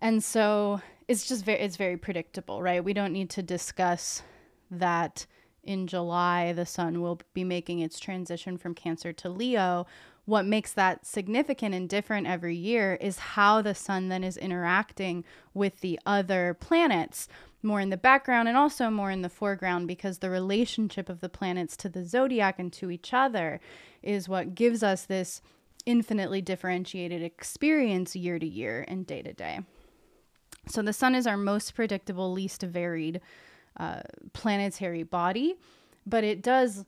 And 0.00 0.22
so 0.22 0.80
it's 1.08 1.26
just 1.26 1.44
very 1.44 1.58
it's 1.58 1.76
very 1.76 1.96
predictable, 1.96 2.62
right? 2.62 2.84
We 2.84 2.92
don't 2.92 3.12
need 3.12 3.30
to 3.30 3.42
discuss 3.42 4.22
that 4.70 5.26
in 5.64 5.86
July 5.86 6.52
the 6.52 6.66
sun 6.66 7.02
will 7.02 7.20
be 7.34 7.44
making 7.44 7.80
its 7.80 7.98
transition 7.98 8.56
from 8.56 8.74
Cancer 8.74 9.12
to 9.14 9.28
Leo. 9.28 9.86
What 10.28 10.44
makes 10.44 10.74
that 10.74 11.06
significant 11.06 11.74
and 11.74 11.88
different 11.88 12.26
every 12.26 12.54
year 12.54 12.98
is 13.00 13.18
how 13.18 13.62
the 13.62 13.74
sun 13.74 14.10
then 14.10 14.22
is 14.22 14.36
interacting 14.36 15.24
with 15.54 15.80
the 15.80 15.98
other 16.04 16.52
planets 16.52 17.28
more 17.62 17.80
in 17.80 17.88
the 17.88 17.96
background 17.96 18.46
and 18.46 18.54
also 18.54 18.90
more 18.90 19.10
in 19.10 19.22
the 19.22 19.30
foreground 19.30 19.88
because 19.88 20.18
the 20.18 20.28
relationship 20.28 21.08
of 21.08 21.22
the 21.22 21.30
planets 21.30 21.78
to 21.78 21.88
the 21.88 22.04
zodiac 22.04 22.58
and 22.58 22.74
to 22.74 22.90
each 22.90 23.14
other 23.14 23.58
is 24.02 24.28
what 24.28 24.54
gives 24.54 24.82
us 24.82 25.06
this 25.06 25.40
infinitely 25.86 26.42
differentiated 26.42 27.22
experience 27.22 28.14
year 28.14 28.38
to 28.38 28.46
year 28.46 28.84
and 28.86 29.06
day 29.06 29.22
to 29.22 29.32
day. 29.32 29.60
So 30.66 30.82
the 30.82 30.92
sun 30.92 31.14
is 31.14 31.26
our 31.26 31.38
most 31.38 31.74
predictable, 31.74 32.30
least 32.30 32.60
varied 32.60 33.22
uh, 33.78 34.02
planetary 34.34 35.04
body, 35.04 35.54
but 36.04 36.22
it 36.22 36.42
does 36.42 36.84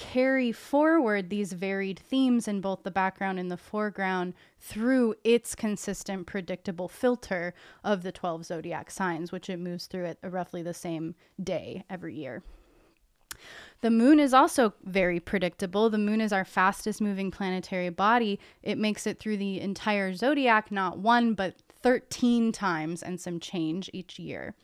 carry 0.00 0.50
forward 0.50 1.28
these 1.28 1.52
varied 1.52 1.98
themes 1.98 2.48
in 2.48 2.62
both 2.62 2.82
the 2.84 2.90
background 2.90 3.38
and 3.38 3.50
the 3.50 3.56
foreground 3.58 4.32
through 4.58 5.14
its 5.24 5.54
consistent, 5.54 6.26
predictable 6.26 6.88
filter 6.88 7.52
of 7.84 8.02
the 8.02 8.10
12 8.10 8.46
zodiac 8.46 8.90
signs, 8.90 9.30
which 9.30 9.50
it 9.50 9.58
moves 9.58 9.84
through 9.84 10.06
at 10.06 10.18
roughly 10.22 10.62
the 10.62 10.72
same 10.72 11.14
day 11.42 11.84
every 11.90 12.14
year. 12.14 12.42
The 13.82 13.90
moon 13.90 14.18
is 14.18 14.32
also 14.32 14.72
very 14.84 15.20
predictable. 15.20 15.90
The 15.90 15.98
moon 15.98 16.22
is 16.22 16.32
our 16.32 16.46
fastest 16.46 17.02
moving 17.02 17.30
planetary 17.30 17.90
body. 17.90 18.40
It 18.62 18.78
makes 18.78 19.06
it 19.06 19.18
through 19.18 19.36
the 19.36 19.60
entire 19.60 20.14
zodiac, 20.14 20.72
not 20.72 20.98
one, 20.98 21.34
but 21.34 21.56
13 21.82 22.52
times 22.52 23.02
and 23.02 23.20
some 23.20 23.40
change 23.40 23.90
each 23.92 24.18
year. 24.18 24.54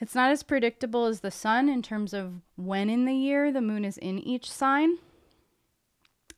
It's 0.00 0.14
not 0.14 0.30
as 0.30 0.42
predictable 0.42 1.06
as 1.06 1.20
the 1.20 1.30
sun 1.30 1.68
in 1.68 1.82
terms 1.82 2.14
of 2.14 2.40
when 2.56 2.88
in 2.88 3.04
the 3.04 3.14
year 3.14 3.52
the 3.52 3.60
moon 3.60 3.84
is 3.84 3.98
in 3.98 4.18
each 4.18 4.50
sign, 4.50 4.98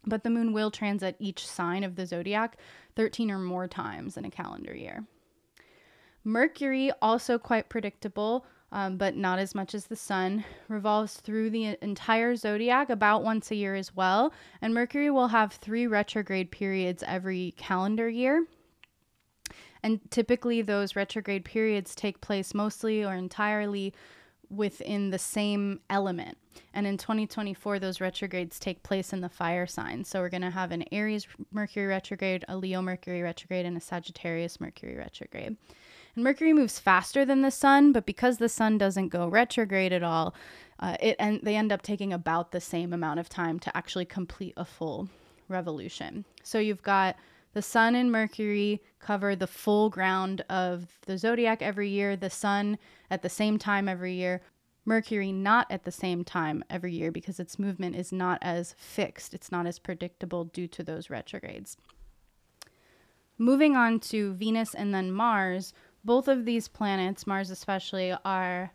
but 0.06 0.24
the 0.24 0.30
moon 0.30 0.52
will 0.52 0.70
transit 0.70 1.16
each 1.18 1.46
sign 1.46 1.84
of 1.84 1.96
the 1.96 2.06
zodiac 2.06 2.58
13 2.96 3.30
or 3.30 3.38
more 3.38 3.68
times 3.68 4.16
in 4.16 4.24
a 4.24 4.30
calendar 4.30 4.74
year. 4.74 5.04
Mercury, 6.24 6.90
also 7.02 7.38
quite 7.38 7.68
predictable, 7.68 8.46
um, 8.72 8.96
but 8.96 9.14
not 9.14 9.38
as 9.38 9.54
much 9.54 9.74
as 9.74 9.86
the 9.86 9.96
sun, 9.96 10.44
revolves 10.68 11.16
through 11.16 11.50
the 11.50 11.76
entire 11.82 12.34
zodiac 12.34 12.90
about 12.90 13.22
once 13.22 13.50
a 13.50 13.54
year 13.54 13.74
as 13.74 13.94
well. 13.94 14.32
And 14.60 14.74
Mercury 14.74 15.10
will 15.10 15.28
have 15.28 15.52
three 15.52 15.86
retrograde 15.86 16.50
periods 16.50 17.04
every 17.06 17.54
calendar 17.56 18.08
year. 18.08 18.46
And 19.84 20.00
typically, 20.10 20.62
those 20.62 20.96
retrograde 20.96 21.44
periods 21.44 21.94
take 21.94 22.22
place 22.22 22.54
mostly 22.54 23.04
or 23.04 23.14
entirely 23.14 23.92
within 24.48 25.10
the 25.10 25.18
same 25.18 25.80
element. 25.90 26.38
And 26.72 26.86
in 26.86 26.96
2024, 26.96 27.78
those 27.78 28.00
retrogrades 28.00 28.58
take 28.58 28.82
place 28.82 29.12
in 29.12 29.20
the 29.20 29.28
fire 29.28 29.66
signs. 29.66 30.08
So 30.08 30.20
we're 30.20 30.30
going 30.30 30.40
to 30.40 30.50
have 30.50 30.72
an 30.72 30.86
Aries 30.90 31.26
Mercury 31.52 31.84
retrograde, 31.84 32.46
a 32.48 32.56
Leo 32.56 32.80
Mercury 32.80 33.20
retrograde, 33.20 33.66
and 33.66 33.76
a 33.76 33.80
Sagittarius 33.80 34.58
Mercury 34.58 34.96
retrograde. 34.96 35.54
And 36.14 36.24
Mercury 36.24 36.54
moves 36.54 36.78
faster 36.78 37.26
than 37.26 37.42
the 37.42 37.50
sun, 37.50 37.92
but 37.92 38.06
because 38.06 38.38
the 38.38 38.48
sun 38.48 38.78
doesn't 38.78 39.08
go 39.08 39.28
retrograde 39.28 39.92
at 39.92 40.02
all, 40.02 40.34
uh, 40.80 40.96
it 40.98 41.16
and 41.18 41.40
they 41.42 41.56
end 41.56 41.72
up 41.72 41.82
taking 41.82 42.10
about 42.10 42.52
the 42.52 42.60
same 42.60 42.94
amount 42.94 43.20
of 43.20 43.28
time 43.28 43.58
to 43.60 43.76
actually 43.76 44.06
complete 44.06 44.54
a 44.56 44.64
full 44.64 45.10
revolution. 45.48 46.24
So 46.42 46.58
you've 46.58 46.82
got 46.82 47.16
the 47.54 47.62
sun 47.62 47.94
and 47.94 48.12
Mercury 48.12 48.82
cover 48.98 49.34
the 49.34 49.46
full 49.46 49.88
ground 49.88 50.44
of 50.50 50.98
the 51.06 51.16
zodiac 51.16 51.62
every 51.62 51.88
year, 51.88 52.16
the 52.16 52.28
sun 52.28 52.78
at 53.10 53.22
the 53.22 53.28
same 53.28 53.58
time 53.58 53.88
every 53.88 54.14
year, 54.14 54.42
Mercury 54.84 55.32
not 55.32 55.66
at 55.70 55.84
the 55.84 55.92
same 55.92 56.24
time 56.24 56.62
every 56.68 56.92
year 56.92 57.10
because 57.10 57.40
its 57.40 57.58
movement 57.58 57.96
is 57.96 58.12
not 58.12 58.38
as 58.42 58.74
fixed, 58.76 59.32
it's 59.32 59.50
not 59.50 59.66
as 59.66 59.78
predictable 59.78 60.44
due 60.44 60.68
to 60.68 60.82
those 60.82 61.08
retrogrades. 61.08 61.76
Moving 63.38 63.76
on 63.76 64.00
to 64.00 64.34
Venus 64.34 64.74
and 64.74 64.94
then 64.94 65.10
Mars, 65.10 65.72
both 66.04 66.28
of 66.28 66.44
these 66.44 66.68
planets, 66.68 67.26
Mars 67.26 67.50
especially, 67.50 68.14
are 68.24 68.72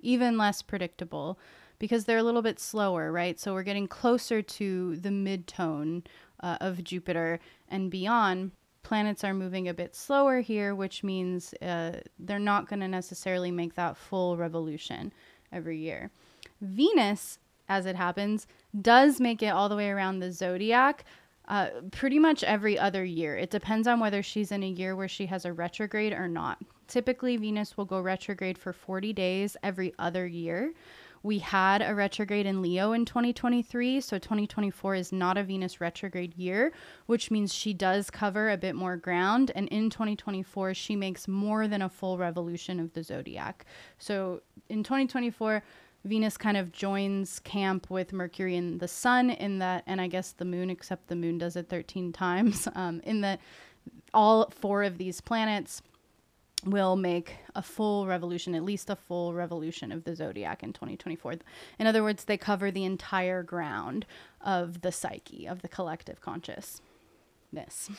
even 0.00 0.38
less 0.38 0.62
predictable 0.62 1.38
because 1.78 2.04
they're 2.04 2.18
a 2.18 2.22
little 2.22 2.42
bit 2.42 2.60
slower, 2.60 3.10
right? 3.10 3.38
So 3.40 3.52
we're 3.52 3.62
getting 3.62 3.88
closer 3.88 4.42
to 4.42 4.96
the 4.96 5.08
midtone 5.08 6.04
uh, 6.42 6.56
of 6.60 6.82
Jupiter 6.84 7.40
and 7.68 7.90
beyond. 7.90 8.52
Planets 8.82 9.24
are 9.24 9.34
moving 9.34 9.68
a 9.68 9.74
bit 9.74 9.94
slower 9.94 10.40
here, 10.40 10.74
which 10.74 11.04
means 11.04 11.54
uh, 11.60 12.00
they're 12.18 12.38
not 12.38 12.68
going 12.68 12.80
to 12.80 12.88
necessarily 12.88 13.50
make 13.50 13.74
that 13.74 13.96
full 13.96 14.36
revolution 14.36 15.12
every 15.52 15.78
year. 15.78 16.10
Venus, 16.60 17.38
as 17.68 17.86
it 17.86 17.96
happens, 17.96 18.46
does 18.80 19.20
make 19.20 19.42
it 19.42 19.48
all 19.48 19.68
the 19.68 19.76
way 19.76 19.90
around 19.90 20.18
the 20.18 20.32
zodiac, 20.32 21.04
uh, 21.48 21.68
pretty 21.90 22.18
much 22.18 22.44
every 22.44 22.78
other 22.78 23.04
year. 23.04 23.36
It 23.36 23.50
depends 23.50 23.86
on 23.86 24.00
whether 24.00 24.22
she's 24.22 24.52
in 24.52 24.62
a 24.62 24.68
year 24.68 24.94
where 24.94 25.08
she 25.08 25.26
has 25.26 25.44
a 25.44 25.52
retrograde 25.52 26.12
or 26.12 26.28
not. 26.28 26.58
Typically, 26.86 27.36
Venus 27.36 27.76
will 27.76 27.84
go 27.84 28.00
retrograde 28.00 28.56
for 28.56 28.72
40 28.72 29.12
days 29.12 29.56
every 29.62 29.92
other 29.98 30.26
year. 30.26 30.72
We 31.22 31.38
had 31.38 31.82
a 31.82 31.94
retrograde 31.94 32.46
in 32.46 32.62
Leo 32.62 32.92
in 32.92 33.04
2023, 33.04 34.00
so 34.00 34.18
2024 34.18 34.94
is 34.94 35.12
not 35.12 35.36
a 35.36 35.42
Venus 35.42 35.80
retrograde 35.80 36.34
year, 36.36 36.72
which 37.06 37.30
means 37.30 37.52
she 37.52 37.74
does 37.74 38.10
cover 38.10 38.50
a 38.50 38.56
bit 38.56 38.74
more 38.74 38.96
ground. 38.96 39.52
And 39.54 39.68
in 39.68 39.90
2024, 39.90 40.72
she 40.74 40.96
makes 40.96 41.28
more 41.28 41.68
than 41.68 41.82
a 41.82 41.90
full 41.90 42.16
revolution 42.16 42.80
of 42.80 42.94
the 42.94 43.02
zodiac. 43.02 43.66
So 43.98 44.40
in 44.70 44.82
2024, 44.82 45.62
Venus 46.04 46.38
kind 46.38 46.56
of 46.56 46.72
joins 46.72 47.40
camp 47.40 47.90
with 47.90 48.14
Mercury 48.14 48.56
and 48.56 48.80
the 48.80 48.88
Sun 48.88 49.30
in 49.30 49.58
that, 49.58 49.84
and 49.86 50.00
I 50.00 50.06
guess 50.06 50.32
the 50.32 50.46
Moon, 50.46 50.70
except 50.70 51.08
the 51.08 51.16
Moon 51.16 51.36
does 51.36 51.56
it 51.56 51.68
13 51.68 52.12
times. 52.14 52.66
Um, 52.74 53.00
in 53.04 53.20
that, 53.20 53.40
all 54.14 54.50
four 54.50 54.82
of 54.82 54.98
these 54.98 55.20
planets 55.20 55.82
will 56.64 56.96
make 56.96 57.36
a 57.54 57.62
full 57.62 58.06
revolution, 58.06 58.54
at 58.54 58.62
least 58.62 58.90
a 58.90 58.96
full 58.96 59.34
revolution 59.34 59.92
of 59.92 60.04
the 60.04 60.14
zodiac 60.14 60.62
in 60.62 60.72
2024. 60.72 61.36
In 61.78 61.86
other 61.86 62.02
words, 62.02 62.24
they 62.24 62.36
cover 62.36 62.70
the 62.70 62.84
entire 62.84 63.42
ground 63.42 64.06
of 64.40 64.82
the 64.82 64.92
psyche, 64.92 65.46
of 65.46 65.62
the 65.62 65.68
collective 65.68 66.20
consciousness. 66.20 67.90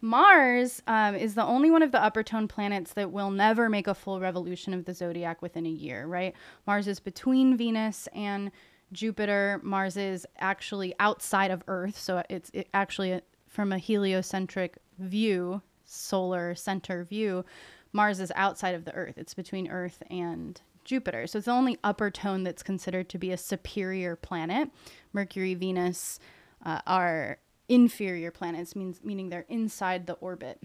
Mars 0.00 0.82
um, 0.86 1.14
is 1.14 1.34
the 1.34 1.44
only 1.44 1.70
one 1.70 1.82
of 1.82 1.90
the 1.90 2.02
upper 2.02 2.22
tone 2.22 2.46
planets 2.46 2.92
that 2.92 3.10
will 3.10 3.30
never 3.30 3.70
make 3.70 3.86
a 3.86 3.94
full 3.94 4.20
revolution 4.20 4.74
of 4.74 4.84
the 4.84 4.92
zodiac 4.92 5.40
within 5.40 5.64
a 5.64 5.70
year, 5.70 6.06
right? 6.06 6.34
Mars 6.66 6.86
is 6.86 7.00
between 7.00 7.56
Venus 7.56 8.06
and 8.12 8.50
Jupiter. 8.92 9.60
Mars 9.62 9.96
is 9.96 10.26
actually 10.38 10.94
outside 11.00 11.50
of 11.50 11.62
Earth, 11.68 11.98
so 11.98 12.22
it's 12.28 12.50
it 12.52 12.68
actually 12.74 13.12
a, 13.12 13.22
from 13.48 13.72
a 13.72 13.78
heliocentric 13.78 14.76
view 14.98 15.62
solar 15.84 16.54
center 16.54 17.04
view, 17.04 17.44
Mars 17.92 18.20
is 18.20 18.32
outside 18.34 18.74
of 18.74 18.84
the 18.84 18.94
Earth. 18.94 19.16
It's 19.16 19.34
between 19.34 19.68
Earth 19.68 20.02
and 20.10 20.60
Jupiter. 20.84 21.26
So 21.26 21.38
it's 21.38 21.46
the 21.46 21.52
only 21.52 21.78
upper 21.82 22.10
tone 22.10 22.44
that's 22.44 22.62
considered 22.62 23.08
to 23.10 23.18
be 23.18 23.30
a 23.30 23.36
superior 23.36 24.16
planet. 24.16 24.70
Mercury, 25.12 25.54
Venus 25.54 26.18
uh, 26.64 26.80
are 26.86 27.38
inferior 27.68 28.30
planets, 28.30 28.76
means 28.76 29.00
meaning 29.02 29.30
they're 29.30 29.46
inside 29.48 30.06
the 30.06 30.14
orbit 30.14 30.60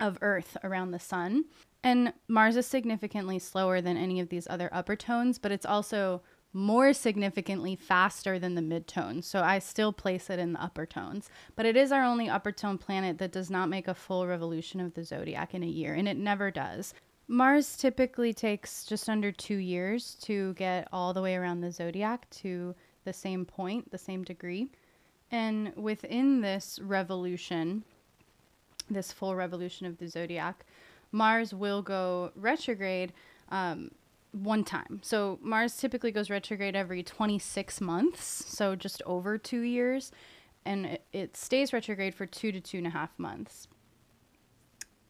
of 0.00 0.18
Earth 0.20 0.56
around 0.64 0.90
the 0.90 0.98
sun. 0.98 1.44
And 1.82 2.12
Mars 2.28 2.56
is 2.56 2.66
significantly 2.66 3.38
slower 3.38 3.80
than 3.80 3.96
any 3.96 4.18
of 4.18 4.30
these 4.30 4.48
other 4.48 4.70
upper 4.72 4.96
tones, 4.96 5.38
but 5.38 5.52
it's 5.52 5.66
also 5.66 6.22
more 6.54 6.92
significantly 6.92 7.74
faster 7.74 8.38
than 8.38 8.54
the 8.54 8.62
midtones. 8.62 9.24
So 9.24 9.42
I 9.42 9.58
still 9.58 9.92
place 9.92 10.30
it 10.30 10.38
in 10.38 10.52
the 10.52 10.62
upper 10.62 10.86
tones. 10.86 11.28
But 11.56 11.66
it 11.66 11.76
is 11.76 11.90
our 11.92 12.04
only 12.04 12.28
upper 12.28 12.52
tone 12.52 12.78
planet 12.78 13.18
that 13.18 13.32
does 13.32 13.50
not 13.50 13.68
make 13.68 13.88
a 13.88 13.94
full 13.94 14.26
revolution 14.26 14.80
of 14.80 14.94
the 14.94 15.04
zodiac 15.04 15.52
in 15.52 15.64
a 15.64 15.66
year, 15.66 15.94
and 15.94 16.08
it 16.08 16.16
never 16.16 16.50
does. 16.50 16.94
Mars 17.26 17.76
typically 17.76 18.32
takes 18.32 18.84
just 18.84 19.08
under 19.08 19.32
two 19.32 19.56
years 19.56 20.14
to 20.22 20.54
get 20.54 20.86
all 20.92 21.12
the 21.12 21.22
way 21.22 21.34
around 21.34 21.60
the 21.60 21.72
zodiac 21.72 22.30
to 22.30 22.74
the 23.04 23.12
same 23.12 23.44
point, 23.44 23.90
the 23.90 23.98
same 23.98 24.22
degree. 24.22 24.68
And 25.30 25.74
within 25.74 26.40
this 26.40 26.78
revolution, 26.80 27.82
this 28.88 29.10
full 29.10 29.34
revolution 29.34 29.86
of 29.86 29.98
the 29.98 30.06
zodiac, 30.06 30.64
Mars 31.10 31.52
will 31.52 31.82
go 31.82 32.30
retrograde 32.36 33.12
um, 33.48 33.90
one 34.34 34.64
time. 34.64 35.00
So 35.02 35.38
Mars 35.40 35.76
typically 35.76 36.10
goes 36.10 36.28
retrograde 36.28 36.74
every 36.74 37.02
26 37.02 37.80
months, 37.80 38.24
so 38.24 38.74
just 38.74 39.00
over 39.06 39.38
two 39.38 39.60
years, 39.60 40.10
and 40.64 40.86
it, 40.86 41.04
it 41.12 41.36
stays 41.36 41.72
retrograde 41.72 42.14
for 42.14 42.26
two 42.26 42.50
to 42.52 42.60
two 42.60 42.78
and 42.78 42.86
a 42.86 42.90
half 42.90 43.16
months. 43.18 43.68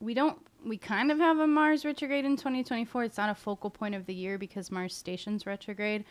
We 0.00 0.12
don't, 0.12 0.38
we 0.64 0.76
kind 0.76 1.10
of 1.10 1.18
have 1.18 1.38
a 1.38 1.46
Mars 1.46 1.84
retrograde 1.84 2.24
in 2.24 2.36
2024. 2.36 3.04
It's 3.04 3.16
not 3.16 3.30
a 3.30 3.34
focal 3.34 3.70
point 3.70 3.94
of 3.94 4.04
the 4.06 4.14
year 4.14 4.36
because 4.36 4.70
Mars 4.70 4.94
stations 4.94 5.46
retrograde 5.46 6.04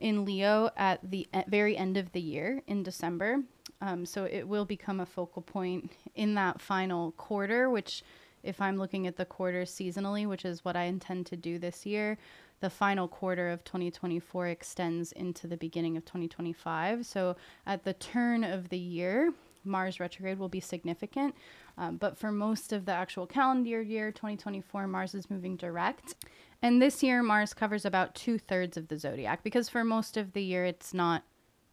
in 0.00 0.24
Leo 0.24 0.70
at 0.76 0.98
the 1.08 1.28
very 1.46 1.76
end 1.76 1.96
of 1.96 2.10
the 2.12 2.20
year 2.20 2.62
in 2.66 2.82
December. 2.82 3.42
Um, 3.80 4.04
so 4.04 4.24
it 4.24 4.48
will 4.48 4.64
become 4.64 4.98
a 5.00 5.06
focal 5.06 5.42
point 5.42 5.92
in 6.16 6.34
that 6.34 6.60
final 6.60 7.12
quarter, 7.12 7.70
which, 7.70 8.02
if 8.42 8.60
I'm 8.60 8.76
looking 8.76 9.06
at 9.06 9.16
the 9.16 9.24
quarter 9.24 9.62
seasonally, 9.62 10.26
which 10.26 10.44
is 10.44 10.64
what 10.64 10.76
I 10.76 10.84
intend 10.84 11.26
to 11.26 11.36
do 11.36 11.58
this 11.58 11.84
year, 11.86 12.18
the 12.60 12.70
final 12.70 13.06
quarter 13.06 13.50
of 13.50 13.64
2024 13.64 14.48
extends 14.48 15.12
into 15.12 15.46
the 15.46 15.56
beginning 15.56 15.96
of 15.96 16.04
2025. 16.04 17.06
So 17.06 17.36
at 17.66 17.84
the 17.84 17.92
turn 17.94 18.44
of 18.44 18.68
the 18.68 18.78
year, 18.78 19.32
Mars 19.64 20.00
retrograde 20.00 20.38
will 20.38 20.48
be 20.48 20.60
significant. 20.60 21.34
Um, 21.76 21.96
but 21.96 22.18
for 22.18 22.32
most 22.32 22.72
of 22.72 22.84
the 22.84 22.92
actual 22.92 23.26
calendar 23.26 23.80
year, 23.80 24.10
2024, 24.10 24.86
Mars 24.86 25.14
is 25.14 25.30
moving 25.30 25.56
direct. 25.56 26.14
And 26.60 26.82
this 26.82 27.02
year, 27.02 27.22
Mars 27.22 27.54
covers 27.54 27.84
about 27.84 28.14
two 28.14 28.38
thirds 28.38 28.76
of 28.76 28.88
the 28.88 28.98
zodiac 28.98 29.44
because 29.44 29.68
for 29.68 29.84
most 29.84 30.16
of 30.16 30.32
the 30.32 30.42
year, 30.42 30.64
it's 30.64 30.92
not 30.92 31.22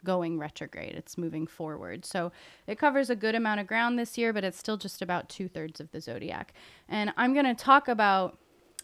going 0.05 0.39
retrograde, 0.39 0.95
it's 0.95 1.17
moving 1.17 1.45
forward. 1.45 2.05
So 2.05 2.31
it 2.67 2.79
covers 2.79 3.09
a 3.09 3.15
good 3.15 3.35
amount 3.35 3.59
of 3.59 3.67
ground 3.67 3.99
this 3.99 4.17
year, 4.17 4.31
but 4.31 4.45
it's 4.45 4.57
still 4.57 4.77
just 4.77 5.01
about 5.01 5.27
two 5.27 5.49
thirds 5.49 5.81
of 5.81 5.91
the 5.91 5.99
zodiac. 5.99 6.53
And 6.87 7.11
I'm 7.17 7.33
going 7.33 7.45
to 7.45 7.53
talk 7.53 7.89
about 7.89 8.37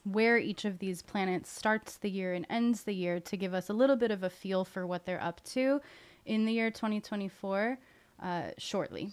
where 0.04 0.38
each 0.38 0.66
of 0.66 0.80
these 0.80 1.02
planets 1.02 1.50
starts 1.50 1.98
the 1.98 2.10
year 2.10 2.34
and 2.34 2.46
ends 2.50 2.84
the 2.84 2.94
year 2.94 3.20
to 3.22 3.38
give 3.38 3.54
us 3.54 3.70
a 3.70 3.74
little 3.74 3.96
bit 3.96 4.12
of 4.12 4.24
a 4.24 4.30
feel 4.30 4.66
for 4.66 4.86
what 4.86 5.06
they're 5.06 5.24
up 5.24 5.44
to 5.46 5.80
in 6.26 6.46
the 6.46 6.52
year 6.52 6.72
2024 6.72 7.78
uh, 8.22 8.42
shortly. 8.58 9.10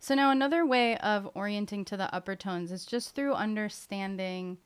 So, 0.00 0.14
now 0.14 0.30
another 0.30 0.66
way 0.66 0.98
of 0.98 1.30
orienting 1.34 1.84
to 1.86 1.96
the 1.96 2.14
upper 2.14 2.36
tones 2.36 2.72
is 2.72 2.84
just 2.84 3.14
through 3.14 3.34
understanding 3.34 4.58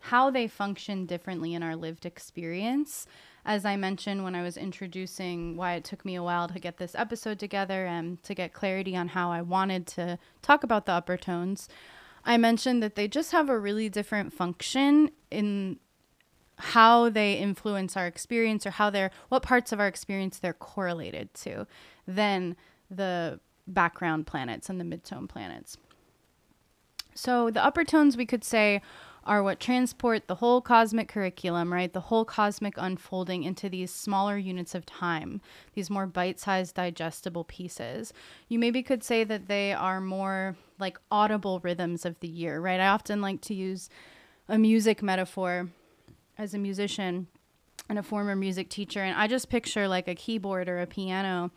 how 0.00 0.30
they 0.30 0.46
function 0.46 1.06
differently 1.06 1.54
in 1.54 1.62
our 1.62 1.74
lived 1.74 2.04
experience. 2.04 3.06
As 3.46 3.64
I 3.64 3.76
mentioned 3.76 4.24
when 4.24 4.34
I 4.34 4.42
was 4.42 4.56
introducing 4.56 5.56
why 5.56 5.74
it 5.74 5.84
took 5.84 6.04
me 6.04 6.14
a 6.14 6.22
while 6.22 6.48
to 6.48 6.58
get 6.58 6.78
this 6.78 6.94
episode 6.94 7.38
together 7.38 7.84
and 7.84 8.22
to 8.22 8.34
get 8.34 8.54
clarity 8.54 8.96
on 8.96 9.08
how 9.08 9.30
I 9.30 9.42
wanted 9.42 9.86
to 9.88 10.18
talk 10.40 10.64
about 10.64 10.86
the 10.86 10.92
upper 10.92 11.18
tones, 11.18 11.68
I 12.24 12.38
mentioned 12.38 12.82
that 12.82 12.94
they 12.94 13.06
just 13.06 13.32
have 13.32 13.50
a 13.50 13.58
really 13.58 13.90
different 13.90 14.32
function 14.32 15.10
in 15.30 15.78
how 16.56 17.10
they 17.10 17.34
influence 17.34 17.96
our 17.96 18.06
experience 18.06 18.64
or 18.64 18.70
how 18.70 18.88
they're 18.88 19.10
what 19.28 19.42
parts 19.42 19.72
of 19.72 19.80
our 19.80 19.88
experience 19.88 20.38
they're 20.38 20.52
correlated 20.54 21.34
to 21.34 21.66
than 22.06 22.56
the 22.90 23.40
background 23.66 24.26
planets 24.26 24.70
and 24.70 24.80
the 24.80 24.84
midtone 24.84 25.28
planets. 25.28 25.76
So 27.14 27.50
the 27.50 27.64
upper 27.64 27.84
tones 27.84 28.16
we 28.16 28.26
could 28.26 28.44
say 28.44 28.80
are 29.26 29.42
what 29.42 29.60
transport 29.60 30.28
the 30.28 30.36
whole 30.36 30.60
cosmic 30.60 31.08
curriculum, 31.08 31.72
right? 31.72 31.92
The 31.92 32.00
whole 32.00 32.24
cosmic 32.24 32.74
unfolding 32.76 33.42
into 33.42 33.68
these 33.68 33.92
smaller 33.92 34.36
units 34.36 34.74
of 34.74 34.86
time, 34.86 35.40
these 35.74 35.90
more 35.90 36.06
bite 36.06 36.38
sized, 36.40 36.74
digestible 36.74 37.44
pieces. 37.44 38.12
You 38.48 38.58
maybe 38.58 38.82
could 38.82 39.02
say 39.02 39.24
that 39.24 39.48
they 39.48 39.72
are 39.72 40.00
more 40.00 40.56
like 40.78 40.98
audible 41.10 41.60
rhythms 41.60 42.04
of 42.04 42.18
the 42.20 42.28
year, 42.28 42.60
right? 42.60 42.80
I 42.80 42.88
often 42.88 43.20
like 43.20 43.40
to 43.42 43.54
use 43.54 43.88
a 44.48 44.58
music 44.58 45.02
metaphor 45.02 45.70
as 46.36 46.54
a 46.54 46.58
musician 46.58 47.28
and 47.88 47.98
a 47.98 48.02
former 48.02 48.34
music 48.34 48.68
teacher 48.68 49.00
and 49.00 49.16
i 49.18 49.26
just 49.26 49.48
picture 49.48 49.86
like 49.86 50.08
a 50.08 50.14
keyboard 50.14 50.68
or 50.68 50.80
a 50.80 50.86
piano 50.86 51.50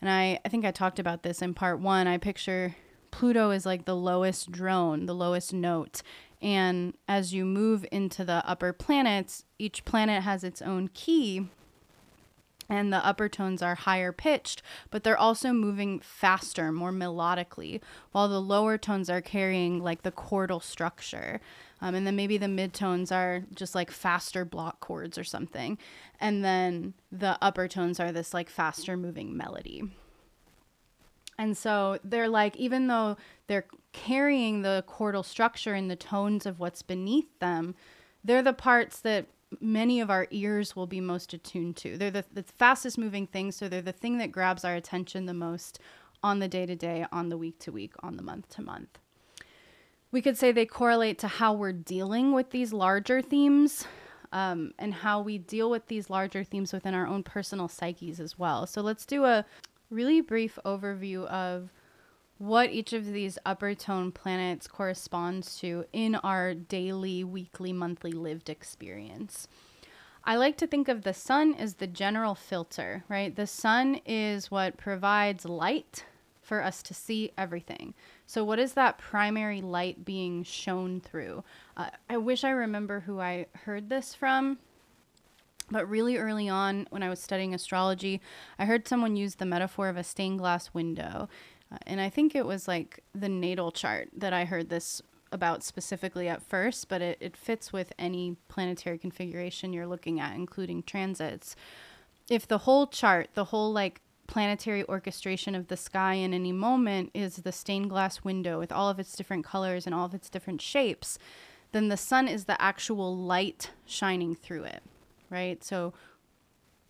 and 0.00 0.10
i 0.10 0.38
i 0.44 0.48
think 0.48 0.64
i 0.64 0.70
talked 0.70 0.98
about 0.98 1.22
this 1.22 1.42
in 1.42 1.52
part 1.52 1.78
one 1.78 2.06
i 2.06 2.16
picture 2.16 2.74
pluto 3.10 3.50
is 3.50 3.66
like 3.66 3.84
the 3.84 3.94
lowest 3.94 4.50
drone 4.50 5.06
the 5.06 5.14
lowest 5.14 5.52
note 5.52 6.02
and 6.44 6.94
as 7.08 7.32
you 7.32 7.46
move 7.46 7.86
into 7.90 8.22
the 8.22 8.46
upper 8.46 8.74
planets, 8.74 9.44
each 9.58 9.84
planet 9.86 10.22
has 10.22 10.44
its 10.44 10.60
own 10.60 10.88
key 10.88 11.48
and 12.68 12.92
the 12.92 13.04
upper 13.04 13.28
tones 13.28 13.62
are 13.62 13.74
higher 13.74 14.12
pitched, 14.12 14.62
but 14.90 15.04
they're 15.04 15.18
also 15.18 15.52
moving 15.52 16.00
faster, 16.00 16.72
more 16.72 16.92
melodically, 16.92 17.80
while 18.12 18.28
the 18.28 18.40
lower 18.40 18.78
tones 18.78 19.10
are 19.10 19.20
carrying 19.20 19.82
like 19.82 20.02
the 20.02 20.12
chordal 20.12 20.62
structure. 20.62 21.40
Um, 21.80 21.94
and 21.94 22.06
then 22.06 22.16
maybe 22.16 22.38
the 22.38 22.46
midtones 22.46 23.12
are 23.12 23.44
just 23.54 23.74
like 23.74 23.90
faster 23.90 24.44
block 24.44 24.80
chords 24.80 25.18
or 25.18 25.24
something. 25.24 25.78
And 26.20 26.44
then 26.44 26.94
the 27.12 27.36
upper 27.42 27.68
tones 27.68 28.00
are 28.00 28.12
this 28.12 28.32
like 28.32 28.48
faster 28.48 28.96
moving 28.96 29.36
melody. 29.36 29.82
And 31.38 31.56
so 31.56 31.98
they're 32.04 32.28
like, 32.28 32.56
even 32.56 32.86
though 32.86 33.16
they're 33.46 33.66
carrying 33.94 34.60
the 34.60 34.84
chordal 34.86 35.24
structure 35.24 35.72
and 35.72 35.90
the 35.90 35.96
tones 35.96 36.44
of 36.44 36.58
what's 36.58 36.82
beneath 36.82 37.38
them, 37.38 37.74
they're 38.22 38.42
the 38.42 38.52
parts 38.52 39.00
that 39.00 39.26
many 39.60 40.00
of 40.00 40.10
our 40.10 40.26
ears 40.30 40.74
will 40.74 40.88
be 40.88 41.00
most 41.00 41.32
attuned 41.32 41.76
to. 41.76 41.96
They're 41.96 42.10
the, 42.10 42.24
the 42.32 42.42
fastest 42.42 42.98
moving 42.98 43.26
things, 43.26 43.56
so 43.56 43.68
they're 43.68 43.80
the 43.80 43.92
thing 43.92 44.18
that 44.18 44.32
grabs 44.32 44.64
our 44.64 44.74
attention 44.74 45.24
the 45.24 45.32
most 45.32 45.78
on 46.22 46.40
the 46.40 46.48
day 46.48 46.66
to 46.66 46.74
day, 46.74 47.06
on 47.12 47.28
the 47.28 47.38
week 47.38 47.58
to 47.60 47.72
week, 47.72 47.92
on 48.02 48.16
the 48.16 48.22
month 48.22 48.48
to 48.56 48.62
month. 48.62 48.98
We 50.10 50.20
could 50.20 50.36
say 50.36 50.52
they 50.52 50.66
correlate 50.66 51.18
to 51.20 51.28
how 51.28 51.52
we're 51.52 51.72
dealing 51.72 52.32
with 52.32 52.50
these 52.50 52.72
larger 52.72 53.22
themes 53.22 53.86
um, 54.32 54.72
and 54.78 54.92
how 54.92 55.20
we 55.20 55.38
deal 55.38 55.70
with 55.70 55.86
these 55.86 56.10
larger 56.10 56.42
themes 56.42 56.72
within 56.72 56.94
our 56.94 57.06
own 57.06 57.22
personal 57.22 57.68
psyches 57.68 58.18
as 58.18 58.38
well. 58.38 58.66
So 58.66 58.80
let's 58.80 59.06
do 59.06 59.24
a 59.24 59.44
really 59.90 60.20
brief 60.20 60.58
overview 60.64 61.26
of 61.26 61.70
what 62.38 62.70
each 62.70 62.92
of 62.92 63.06
these 63.06 63.38
upper 63.46 63.74
tone 63.74 64.10
planets 64.10 64.66
corresponds 64.66 65.58
to 65.58 65.84
in 65.92 66.16
our 66.16 66.54
daily, 66.54 67.22
weekly, 67.24 67.72
monthly 67.72 68.12
lived 68.12 68.48
experience. 68.48 69.48
I 70.24 70.36
like 70.36 70.56
to 70.58 70.66
think 70.66 70.88
of 70.88 71.02
the 71.02 71.14
sun 71.14 71.54
as 71.54 71.74
the 71.74 71.86
general 71.86 72.34
filter, 72.34 73.04
right? 73.08 73.34
The 73.34 73.46
sun 73.46 74.00
is 74.06 74.50
what 74.50 74.76
provides 74.76 75.44
light 75.44 76.04
for 76.40 76.62
us 76.62 76.82
to 76.84 76.94
see 76.94 77.32
everything. 77.36 77.94
So, 78.26 78.44
what 78.44 78.58
is 78.58 78.72
that 78.72 78.98
primary 78.98 79.60
light 79.60 80.04
being 80.04 80.42
shown 80.42 81.00
through? 81.00 81.44
Uh, 81.76 81.90
I 82.08 82.16
wish 82.16 82.44
I 82.44 82.50
remember 82.50 83.00
who 83.00 83.20
I 83.20 83.46
heard 83.64 83.88
this 83.88 84.14
from. 84.14 84.58
But 85.70 85.88
really 85.88 86.18
early 86.18 86.48
on, 86.48 86.86
when 86.90 87.02
I 87.02 87.08
was 87.08 87.20
studying 87.20 87.54
astrology, 87.54 88.20
I 88.58 88.66
heard 88.66 88.86
someone 88.86 89.16
use 89.16 89.36
the 89.36 89.46
metaphor 89.46 89.88
of 89.88 89.96
a 89.96 90.04
stained 90.04 90.38
glass 90.38 90.74
window. 90.74 91.28
Uh, 91.72 91.78
and 91.86 92.00
I 92.00 92.08
think 92.08 92.34
it 92.34 92.46
was 92.46 92.68
like 92.68 93.02
the 93.14 93.28
natal 93.28 93.72
chart 93.72 94.08
that 94.16 94.32
I 94.32 94.44
heard 94.44 94.68
this 94.68 95.02
about 95.32 95.64
specifically 95.64 96.28
at 96.28 96.42
first, 96.42 96.88
but 96.88 97.02
it, 97.02 97.18
it 97.20 97.36
fits 97.36 97.72
with 97.72 97.92
any 97.98 98.36
planetary 98.48 98.98
configuration 98.98 99.72
you're 99.72 99.86
looking 99.86 100.20
at, 100.20 100.34
including 100.34 100.82
transits. 100.82 101.56
If 102.30 102.46
the 102.46 102.58
whole 102.58 102.86
chart, 102.86 103.30
the 103.34 103.44
whole 103.44 103.72
like 103.72 104.00
planetary 104.26 104.88
orchestration 104.88 105.54
of 105.54 105.68
the 105.68 105.76
sky 105.76 106.14
in 106.14 106.32
any 106.32 106.52
moment 106.52 107.10
is 107.12 107.36
the 107.36 107.52
stained 107.52 107.90
glass 107.90 108.24
window 108.24 108.58
with 108.58 108.72
all 108.72 108.88
of 108.88 108.98
its 108.98 109.14
different 109.16 109.44
colors 109.44 109.86
and 109.86 109.94
all 109.94 110.06
of 110.06 110.14
its 110.14 110.30
different 110.30 110.62
shapes, 110.62 111.18
then 111.72 111.88
the 111.88 111.96
sun 111.96 112.28
is 112.28 112.44
the 112.44 112.60
actual 112.62 113.16
light 113.16 113.70
shining 113.84 114.34
through 114.34 114.64
it 114.64 114.82
right? 115.34 115.62
So 115.64 115.92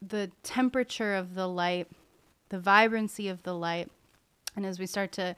the 0.03 0.31
temperature 0.43 1.15
of 1.15 1.35
the 1.35 1.49
light, 1.49 1.89
the 2.51 2.59
vibrancy 2.59 3.29
of 3.29 3.43
the 3.43 3.55
light, 3.55 3.91
and 4.57 4.65
as 4.67 4.79
we 4.79 4.87
start 4.87 5.13
to 5.13 5.35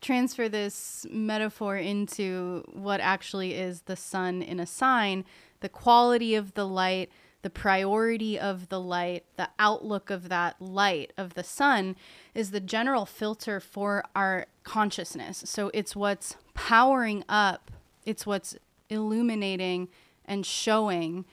transfer 0.00 0.48
this 0.48 1.06
metaphor 1.10 1.76
into 1.76 2.64
what 2.72 3.00
actually 3.00 3.54
is 3.54 3.82
the 3.82 3.96
sun 3.96 4.42
in 4.42 4.60
a 4.60 4.66
sign, 4.66 5.24
the 5.60 5.68
quality 5.68 6.34
of 6.34 6.54
the 6.54 6.66
light, 6.66 7.10
the 7.42 7.50
priority 7.50 8.38
of 8.38 8.68
the 8.68 8.80
light, 8.80 9.24
the 9.36 9.48
outlook 9.58 10.10
of 10.10 10.28
that 10.28 10.60
light 10.60 11.12
of 11.16 11.34
the 11.34 11.44
sun 11.44 11.96
is 12.34 12.50
the 12.50 12.60
general 12.60 13.06
filter 13.06 13.60
for 13.60 14.04
our 14.14 14.46
consciousness. 14.64 15.42
So 15.46 15.70
it's 15.74 15.96
what's 15.96 16.36
powering 16.54 17.24
up, 17.28 17.70
it's 18.04 18.26
what's 18.26 18.56
illuminating 18.88 19.88
and 20.24 20.44
showing 20.44 21.24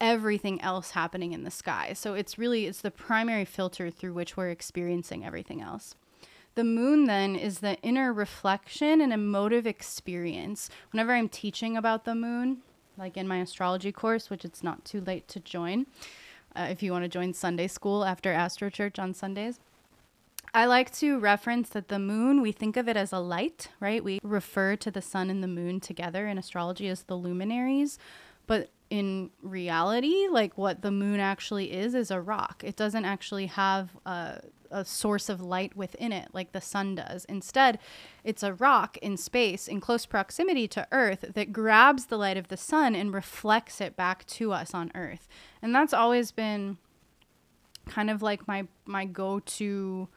everything 0.00 0.60
else 0.60 0.92
happening 0.92 1.32
in 1.32 1.42
the 1.42 1.50
sky. 1.50 1.92
So 1.92 2.14
it's 2.14 2.38
really 2.38 2.66
it's 2.66 2.80
the 2.80 2.90
primary 2.90 3.44
filter 3.44 3.90
through 3.90 4.12
which 4.12 4.36
we're 4.36 4.50
experiencing 4.50 5.24
everything 5.24 5.60
else. 5.60 5.94
The 6.58 6.64
moon 6.64 7.04
then 7.04 7.36
is 7.36 7.60
the 7.60 7.76
inner 7.82 8.12
reflection 8.12 9.00
and 9.00 9.12
emotive 9.12 9.64
experience. 9.64 10.68
Whenever 10.90 11.14
I'm 11.14 11.28
teaching 11.28 11.76
about 11.76 12.04
the 12.04 12.16
moon, 12.16 12.62
like 12.96 13.16
in 13.16 13.28
my 13.28 13.36
astrology 13.36 13.92
course, 13.92 14.28
which 14.28 14.44
it's 14.44 14.60
not 14.60 14.84
too 14.84 15.00
late 15.00 15.28
to 15.28 15.38
join, 15.38 15.86
uh, 16.56 16.66
if 16.68 16.82
you 16.82 16.90
want 16.90 17.04
to 17.04 17.08
join 17.08 17.32
Sunday 17.32 17.68
school 17.68 18.04
after 18.04 18.32
Astro 18.32 18.70
Church 18.70 18.98
on 18.98 19.14
Sundays. 19.14 19.60
I 20.52 20.66
like 20.66 20.90
to 20.94 21.20
reference 21.20 21.68
that 21.68 21.86
the 21.86 22.00
moon, 22.00 22.42
we 22.42 22.50
think 22.50 22.76
of 22.76 22.88
it 22.88 22.96
as 22.96 23.12
a 23.12 23.20
light, 23.20 23.68
right? 23.78 24.02
We 24.02 24.18
refer 24.24 24.74
to 24.74 24.90
the 24.90 25.00
sun 25.00 25.30
and 25.30 25.44
the 25.44 25.46
moon 25.46 25.78
together 25.78 26.26
in 26.26 26.38
astrology 26.38 26.88
as 26.88 27.04
the 27.04 27.14
luminaries. 27.14 28.00
But 28.48 28.70
in 28.90 29.30
reality, 29.42 30.26
like 30.28 30.58
what 30.58 30.82
the 30.82 30.90
moon 30.90 31.20
actually 31.20 31.70
is, 31.70 31.94
is 31.94 32.10
a 32.10 32.20
rock. 32.20 32.64
It 32.64 32.74
doesn't 32.74 33.04
actually 33.04 33.46
have 33.46 33.90
a, 34.04 34.40
a, 34.70 34.84
source 34.84 35.28
of 35.28 35.40
light 35.40 35.76
within 35.76 36.12
it 36.12 36.28
like 36.32 36.52
the 36.52 36.60
sun 36.60 36.94
does. 36.94 37.24
Instead, 37.26 37.78
it's 38.24 38.42
a 38.42 38.54
rock 38.54 38.96
in 38.98 39.16
space 39.16 39.68
in 39.68 39.80
close 39.80 40.06
proximity 40.06 40.66
to 40.68 40.86
Earth 40.92 41.24
that 41.34 41.52
grabs 41.52 42.06
the 42.06 42.16
light 42.18 42.36
of 42.36 42.48
the 42.48 42.56
sun 42.56 42.94
and 42.94 43.12
reflects 43.12 43.80
it 43.80 43.96
back 43.96 44.26
to 44.26 44.52
us 44.52 44.74
on 44.74 44.90
Earth. 44.94 45.28
And 45.62 45.74
that's 45.74 45.92
always 45.92 46.30
been 46.32 46.78
kind 47.86 48.10
of 48.10 48.22
like 48.22 48.46
my 48.46 48.66
my 48.84 49.04
go-to 49.04 50.08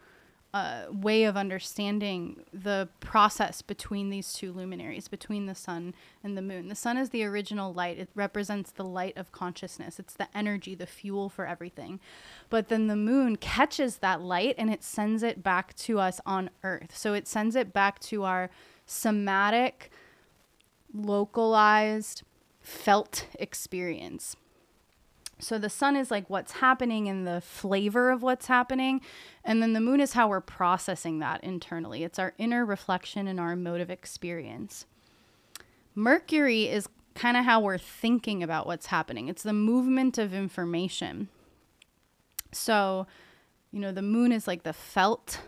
uh, 0.53 0.83
way 0.91 1.23
of 1.23 1.37
understanding 1.37 2.43
the 2.51 2.89
process 2.99 3.61
between 3.61 4.09
these 4.09 4.33
two 4.33 4.51
luminaries, 4.51 5.07
between 5.07 5.45
the 5.45 5.55
sun 5.55 5.93
and 6.23 6.37
the 6.37 6.41
moon. 6.41 6.67
The 6.67 6.75
sun 6.75 6.97
is 6.97 7.09
the 7.09 7.23
original 7.23 7.73
light, 7.73 7.97
it 7.97 8.09
represents 8.15 8.71
the 8.71 8.83
light 8.83 9.15
of 9.17 9.31
consciousness, 9.31 9.97
it's 9.97 10.13
the 10.13 10.27
energy, 10.35 10.75
the 10.75 10.85
fuel 10.85 11.29
for 11.29 11.47
everything. 11.47 12.01
But 12.49 12.67
then 12.67 12.87
the 12.87 12.97
moon 12.97 13.37
catches 13.37 13.97
that 13.97 14.21
light 14.21 14.55
and 14.57 14.69
it 14.69 14.83
sends 14.83 15.23
it 15.23 15.41
back 15.41 15.73
to 15.77 15.99
us 15.99 16.19
on 16.25 16.49
earth. 16.63 16.97
So 16.97 17.13
it 17.13 17.27
sends 17.27 17.55
it 17.55 17.71
back 17.71 17.99
to 18.01 18.23
our 18.23 18.49
somatic, 18.85 19.89
localized, 20.93 22.23
felt 22.59 23.27
experience. 23.39 24.35
So 25.41 25.57
the 25.57 25.69
sun 25.69 25.95
is 25.95 26.11
like 26.11 26.29
what's 26.29 26.53
happening 26.53 27.07
and 27.07 27.25
the 27.25 27.41
flavor 27.41 28.11
of 28.11 28.21
what's 28.21 28.47
happening. 28.47 29.01
And 29.43 29.61
then 29.61 29.73
the 29.73 29.81
moon 29.81 29.99
is 29.99 30.13
how 30.13 30.27
we're 30.27 30.41
processing 30.41 31.19
that 31.19 31.43
internally. 31.43 32.03
It's 32.03 32.19
our 32.19 32.33
inner 32.37 32.65
reflection 32.65 33.27
and 33.27 33.39
our 33.39 33.51
emotive 33.51 33.89
experience. 33.89 34.85
Mercury 35.95 36.67
is 36.67 36.87
kind 37.15 37.35
of 37.35 37.43
how 37.43 37.59
we're 37.59 37.77
thinking 37.77 38.41
about 38.41 38.65
what's 38.65 38.85
happening, 38.87 39.27
it's 39.27 39.43
the 39.43 39.53
movement 39.53 40.17
of 40.17 40.33
information. 40.33 41.27
So, 42.53 43.07
you 43.71 43.79
know, 43.79 43.91
the 43.91 44.01
moon 44.01 44.31
is 44.31 44.47
like 44.47 44.63
the 44.63 44.73
felt 44.73 45.41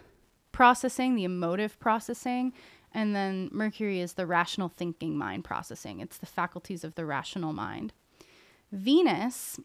processing, 0.52 1.16
the 1.16 1.24
emotive 1.24 1.80
processing. 1.80 2.54
And 2.94 3.16
then 3.16 3.50
Mercury 3.52 4.00
is 4.00 4.14
the 4.14 4.26
rational 4.26 4.70
thinking 4.70 5.18
mind 5.18 5.44
processing. 5.44 6.00
It's 6.00 6.18
the 6.18 6.26
faculties 6.26 6.84
of 6.84 6.96
the 6.96 7.06
rational 7.06 7.52
mind. 7.52 7.92
Venus 8.72 9.60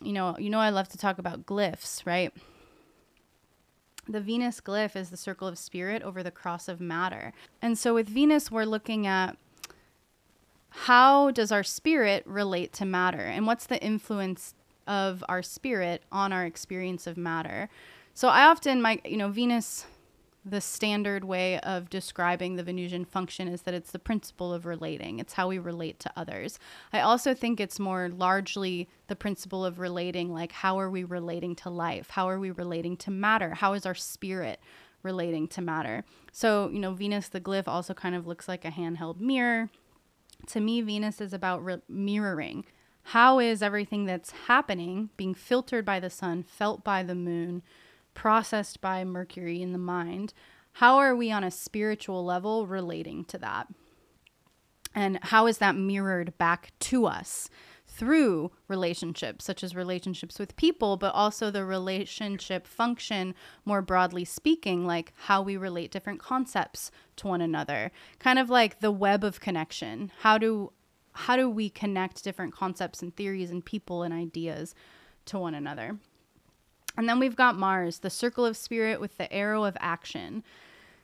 you 0.00 0.12
know, 0.12 0.36
you 0.38 0.50
know 0.50 0.58
I 0.58 0.70
love 0.70 0.88
to 0.88 0.98
talk 0.98 1.18
about 1.18 1.46
glyphs, 1.46 2.04
right? 2.06 2.32
The 4.08 4.20
Venus 4.20 4.60
glyph 4.60 4.96
is 4.96 5.10
the 5.10 5.16
circle 5.16 5.46
of 5.46 5.58
spirit 5.58 6.02
over 6.02 6.22
the 6.22 6.30
cross 6.30 6.68
of 6.68 6.80
matter. 6.80 7.32
And 7.62 7.78
so 7.78 7.94
with 7.94 8.08
Venus 8.08 8.50
we're 8.50 8.64
looking 8.64 9.06
at 9.06 9.36
how 10.70 11.30
does 11.30 11.52
our 11.52 11.62
spirit 11.62 12.24
relate 12.26 12.72
to 12.74 12.84
matter 12.84 13.18
and 13.18 13.46
what's 13.46 13.66
the 13.66 13.82
influence 13.82 14.54
of 14.86 15.22
our 15.28 15.42
spirit 15.42 16.02
on 16.10 16.32
our 16.32 16.44
experience 16.44 17.06
of 17.06 17.16
matter. 17.16 17.68
So 18.14 18.28
I 18.28 18.44
often 18.44 18.82
my 18.82 19.00
you 19.04 19.16
know 19.16 19.28
Venus 19.28 19.86
the 20.44 20.60
standard 20.60 21.24
way 21.24 21.60
of 21.60 21.90
describing 21.90 22.56
the 22.56 22.62
Venusian 22.62 23.04
function 23.04 23.46
is 23.46 23.62
that 23.62 23.74
it's 23.74 23.90
the 23.90 23.98
principle 23.98 24.54
of 24.54 24.64
relating. 24.64 25.18
It's 25.18 25.34
how 25.34 25.48
we 25.48 25.58
relate 25.58 26.00
to 26.00 26.12
others. 26.16 26.58
I 26.92 27.00
also 27.00 27.34
think 27.34 27.60
it's 27.60 27.78
more 27.78 28.08
largely 28.08 28.88
the 29.08 29.16
principle 29.16 29.64
of 29.64 29.78
relating, 29.78 30.32
like 30.32 30.52
how 30.52 30.78
are 30.80 30.90
we 30.90 31.04
relating 31.04 31.54
to 31.56 31.70
life? 31.70 32.10
How 32.10 32.28
are 32.28 32.38
we 32.38 32.50
relating 32.50 32.96
to 32.98 33.10
matter? 33.10 33.54
How 33.54 33.74
is 33.74 33.84
our 33.84 33.94
spirit 33.94 34.60
relating 35.02 35.46
to 35.48 35.60
matter? 35.60 36.04
So, 36.32 36.70
you 36.70 36.78
know, 36.78 36.94
Venus, 36.94 37.28
the 37.28 37.40
glyph, 37.40 37.68
also 37.68 37.92
kind 37.92 38.14
of 38.14 38.26
looks 38.26 38.48
like 38.48 38.64
a 38.64 38.70
handheld 38.70 39.20
mirror. 39.20 39.68
To 40.48 40.60
me, 40.60 40.80
Venus 40.80 41.20
is 41.20 41.34
about 41.34 41.62
re- 41.62 41.82
mirroring. 41.86 42.64
How 43.02 43.40
is 43.40 43.62
everything 43.62 44.06
that's 44.06 44.30
happening 44.46 45.10
being 45.16 45.34
filtered 45.34 45.84
by 45.84 46.00
the 46.00 46.10
sun, 46.10 46.42
felt 46.44 46.82
by 46.82 47.02
the 47.02 47.14
moon? 47.14 47.62
Processed 48.20 48.82
by 48.82 49.02
Mercury 49.02 49.62
in 49.62 49.72
the 49.72 49.78
mind, 49.78 50.34
how 50.72 50.98
are 50.98 51.16
we 51.16 51.32
on 51.32 51.42
a 51.42 51.50
spiritual 51.50 52.22
level 52.22 52.66
relating 52.66 53.24
to 53.24 53.38
that? 53.38 53.66
And 54.94 55.18
how 55.22 55.46
is 55.46 55.56
that 55.56 55.74
mirrored 55.74 56.36
back 56.36 56.70
to 56.80 57.06
us 57.06 57.48
through 57.88 58.50
relationships, 58.68 59.46
such 59.46 59.64
as 59.64 59.74
relationships 59.74 60.38
with 60.38 60.54
people, 60.56 60.98
but 60.98 61.14
also 61.14 61.50
the 61.50 61.64
relationship 61.64 62.66
function, 62.66 63.34
more 63.64 63.80
broadly 63.80 64.26
speaking, 64.26 64.86
like 64.86 65.14
how 65.16 65.40
we 65.40 65.56
relate 65.56 65.90
different 65.90 66.20
concepts 66.20 66.90
to 67.16 67.26
one 67.26 67.40
another? 67.40 67.90
Kind 68.18 68.38
of 68.38 68.50
like 68.50 68.80
the 68.80 68.92
web 68.92 69.24
of 69.24 69.40
connection. 69.40 70.12
How 70.18 70.36
do 70.36 70.74
how 71.12 71.36
do 71.36 71.48
we 71.48 71.70
connect 71.70 72.22
different 72.22 72.54
concepts 72.54 73.00
and 73.00 73.16
theories 73.16 73.50
and 73.50 73.64
people 73.64 74.02
and 74.02 74.12
ideas 74.12 74.74
to 75.24 75.38
one 75.38 75.54
another? 75.54 75.96
And 76.96 77.08
then 77.08 77.18
we've 77.18 77.36
got 77.36 77.56
Mars, 77.56 77.98
the 77.98 78.10
circle 78.10 78.44
of 78.44 78.56
spirit 78.56 79.00
with 79.00 79.16
the 79.16 79.32
arrow 79.32 79.64
of 79.64 79.76
action. 79.80 80.42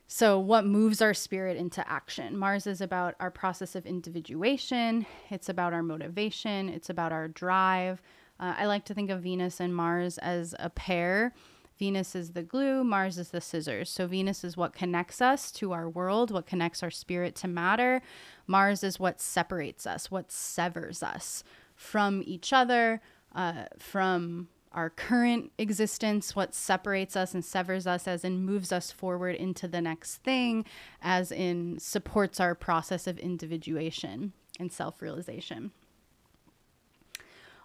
So, 0.08 0.38
what 0.38 0.64
moves 0.64 1.02
our 1.02 1.14
spirit 1.14 1.56
into 1.56 1.88
action? 1.90 2.36
Mars 2.36 2.66
is 2.66 2.80
about 2.80 3.16
our 3.18 3.30
process 3.30 3.74
of 3.74 3.86
individuation, 3.86 5.04
it's 5.30 5.48
about 5.48 5.72
our 5.72 5.82
motivation, 5.82 6.68
it's 6.68 6.88
about 6.88 7.12
our 7.12 7.26
drive. 7.26 8.00
Uh, 8.38 8.54
I 8.56 8.66
like 8.66 8.84
to 8.84 8.94
think 8.94 9.10
of 9.10 9.22
Venus 9.22 9.58
and 9.58 9.74
Mars 9.74 10.18
as 10.18 10.54
a 10.60 10.70
pair. 10.70 11.34
Venus 11.78 12.14
is 12.14 12.32
the 12.32 12.42
glue, 12.42 12.84
Mars 12.84 13.18
is 13.18 13.30
the 13.30 13.40
scissors. 13.40 13.90
So, 13.90 14.06
Venus 14.06 14.44
is 14.44 14.56
what 14.56 14.74
connects 14.74 15.20
us 15.20 15.50
to 15.52 15.72
our 15.72 15.88
world, 15.88 16.30
what 16.30 16.46
connects 16.46 16.84
our 16.84 16.90
spirit 16.90 17.34
to 17.36 17.48
matter. 17.48 18.00
Mars 18.46 18.84
is 18.84 19.00
what 19.00 19.20
separates 19.20 19.88
us, 19.88 20.08
what 20.08 20.30
severs 20.30 21.02
us 21.02 21.42
from 21.74 22.22
each 22.24 22.52
other, 22.52 23.00
uh, 23.34 23.64
from 23.80 24.48
our 24.72 24.90
current 24.90 25.52
existence, 25.58 26.36
what 26.36 26.54
separates 26.54 27.16
us 27.16 27.34
and 27.34 27.44
severs 27.44 27.86
us, 27.86 28.06
as 28.06 28.24
in 28.24 28.44
moves 28.44 28.72
us 28.72 28.90
forward 28.90 29.36
into 29.36 29.66
the 29.66 29.80
next 29.80 30.16
thing, 30.16 30.64
as 31.00 31.32
in 31.32 31.78
supports 31.78 32.40
our 32.40 32.54
process 32.54 33.06
of 33.06 33.18
individuation 33.18 34.32
and 34.58 34.72
self 34.72 35.00
realization. 35.00 35.72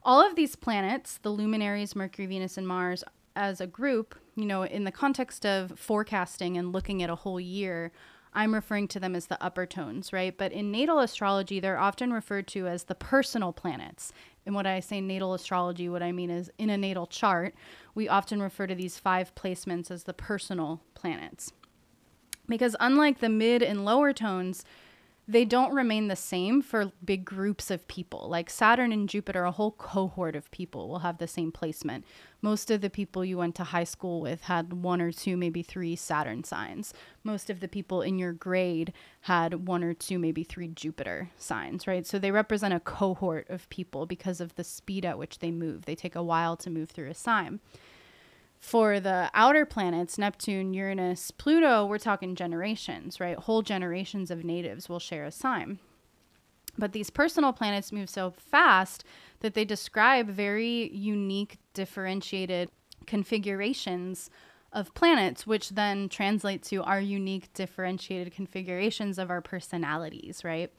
All 0.04 0.26
of 0.26 0.36
these 0.36 0.56
planets, 0.56 1.20
the 1.22 1.30
luminaries, 1.30 1.96
Mercury, 1.96 2.26
Venus, 2.26 2.58
and 2.58 2.68
Mars, 2.68 3.04
as 3.36 3.62
a 3.62 3.68
group, 3.68 4.16
you 4.36 4.46
know, 4.46 4.64
in 4.64 4.84
the 4.84 4.92
context 4.92 5.46
of 5.46 5.78
forecasting 5.80 6.58
and 6.58 6.74
looking 6.74 7.04
at 7.04 7.10
a 7.10 7.16
whole 7.16 7.40
year, 7.40 7.92
I'm 8.34 8.54
referring 8.54 8.88
to 8.90 9.00
them 9.00 9.16
as 9.16 9.26
the 9.28 9.42
upper 9.44 9.66
tones, 9.66 10.14
right? 10.14 10.38
But 10.38 10.52
in 10.54 10.72
natal 10.72 11.00
astrology, 11.00 11.60
they're 11.60 11.80
often 11.80 12.14
referred 12.14 12.48
to 12.50 12.68
as 12.68 12.86
the 12.86 12.96
personal 12.96 13.52
planets. 13.52 14.14
And 14.46 14.56
what 14.56 14.66
I 14.66 14.80
say 14.80 15.02
natal 15.02 15.34
astrology, 15.34 15.88
what 15.88 16.02
I 16.02 16.12
mean 16.12 16.30
is 16.30 16.52
in 16.58 16.70
a 16.70 16.78
natal 16.78 17.06
chart, 17.06 17.54
we 17.94 18.10
often 18.10 18.42
refer 18.42 18.68
to 18.68 18.76
these 18.76 18.98
five 18.98 19.36
placements 19.36 19.92
as 19.92 20.04
the 20.04 20.14
personal 20.14 20.82
planets. 20.96 21.54
Because 22.48 22.76
unlike 22.80 23.20
the 23.20 23.30
mid 23.30 23.62
and 23.62 23.86
lower 23.86 24.14
tones, 24.14 24.66
they 25.32 25.46
don't 25.46 25.74
remain 25.74 26.08
the 26.08 26.16
same 26.16 26.62
for 26.62 26.92
big 27.04 27.24
groups 27.24 27.72
of 27.72 27.88
people. 27.88 28.28
Like 28.30 28.50
Saturn 28.50 28.92
and 28.92 29.08
Jupiter, 29.08 29.46
a 29.46 29.52
whole 29.52 29.72
cohort 29.72 30.36
of 30.36 30.52
people 30.52 30.90
will 30.90 31.00
have 31.00 31.18
the 31.20 31.28
same 31.28 31.52
placement. 31.52 32.06
Most 32.42 32.70
of 32.70 32.82
the 32.82 32.90
people 32.90 33.24
you 33.24 33.38
went 33.38 33.56
to 33.56 33.64
high 33.64 33.86
school 33.86 34.20
with 34.20 34.42
had 34.42 34.84
one 34.84 35.00
or 35.00 35.12
two, 35.12 35.38
maybe 35.38 35.64
three 35.64 35.96
Saturn 35.96 36.44
signs. 36.44 36.94
Most 37.24 37.50
of 37.50 37.62
the 37.62 37.68
people 37.68 38.02
in 38.02 38.20
your 38.20 38.34
grade 38.34 38.92
had 39.22 39.68
one 39.68 39.84
or 39.84 39.94
two, 39.94 40.20
maybe 40.20 40.44
three 40.44 40.68
Jupiter 40.68 41.30
signs, 41.38 41.88
right? 41.88 42.06
So 42.06 42.20
they 42.20 42.32
represent 42.32 42.74
a 42.74 42.80
cohort 42.80 43.50
of 43.50 43.70
people 43.70 44.06
because 44.06 44.42
of 44.42 44.56
the 44.56 44.64
speed 44.64 45.06
at 45.06 45.18
which 45.18 45.40
they 45.40 45.52
move. 45.52 45.86
They 45.86 45.96
take 45.96 46.16
a 46.16 46.24
while 46.24 46.58
to 46.58 46.70
move 46.70 46.90
through 46.90 47.10
a 47.10 47.16
sign. 47.16 47.62
For 48.62 49.00
the 49.00 49.32
outer 49.34 49.66
planets, 49.66 50.20
Neptune, 50.20 50.74
Uranus, 50.74 51.32
Pluto, 51.32 51.84
we're 51.84 51.98
talking 51.98 52.36
generations, 52.36 53.20
right? 53.20 53.38
Whole 53.38 53.64
generations 53.64 54.30
of 54.30 54.46
natives 54.46 54.88
will 54.88 55.00
share 55.00 55.26
a 55.26 55.32
sign. 55.32 55.80
But 56.78 56.94
these 56.94 57.10
personal 57.10 57.54
planets 57.54 57.92
move 57.92 58.10
so 58.10 58.30
fast 58.30 59.04
that 59.40 59.56
they 59.56 59.66
describe 59.66 60.30
very 60.30 60.90
unique, 60.94 61.58
differentiated 61.74 62.70
configurations 63.08 64.30
of 64.72 64.94
planets, 64.94 65.48
which 65.48 65.70
then 65.70 66.08
translate 66.08 66.62
to 66.64 66.84
our 66.84 67.02
unique, 67.02 67.52
differentiated 67.54 68.32
configurations 68.32 69.18
of 69.18 69.32
our 69.32 69.42
personalities, 69.42 70.44
right? 70.44 70.72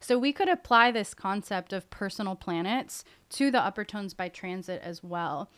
So 0.00 0.18
we 0.18 0.32
could 0.32 0.48
apply 0.48 0.90
this 0.90 1.14
concept 1.14 1.72
of 1.72 1.88
personal 1.88 2.34
planets 2.34 3.04
to 3.30 3.52
the 3.52 3.62
upper 3.62 3.84
tones 3.84 4.12
by 4.12 4.28
transit 4.28 4.82
as 4.82 5.04
well. 5.04 5.48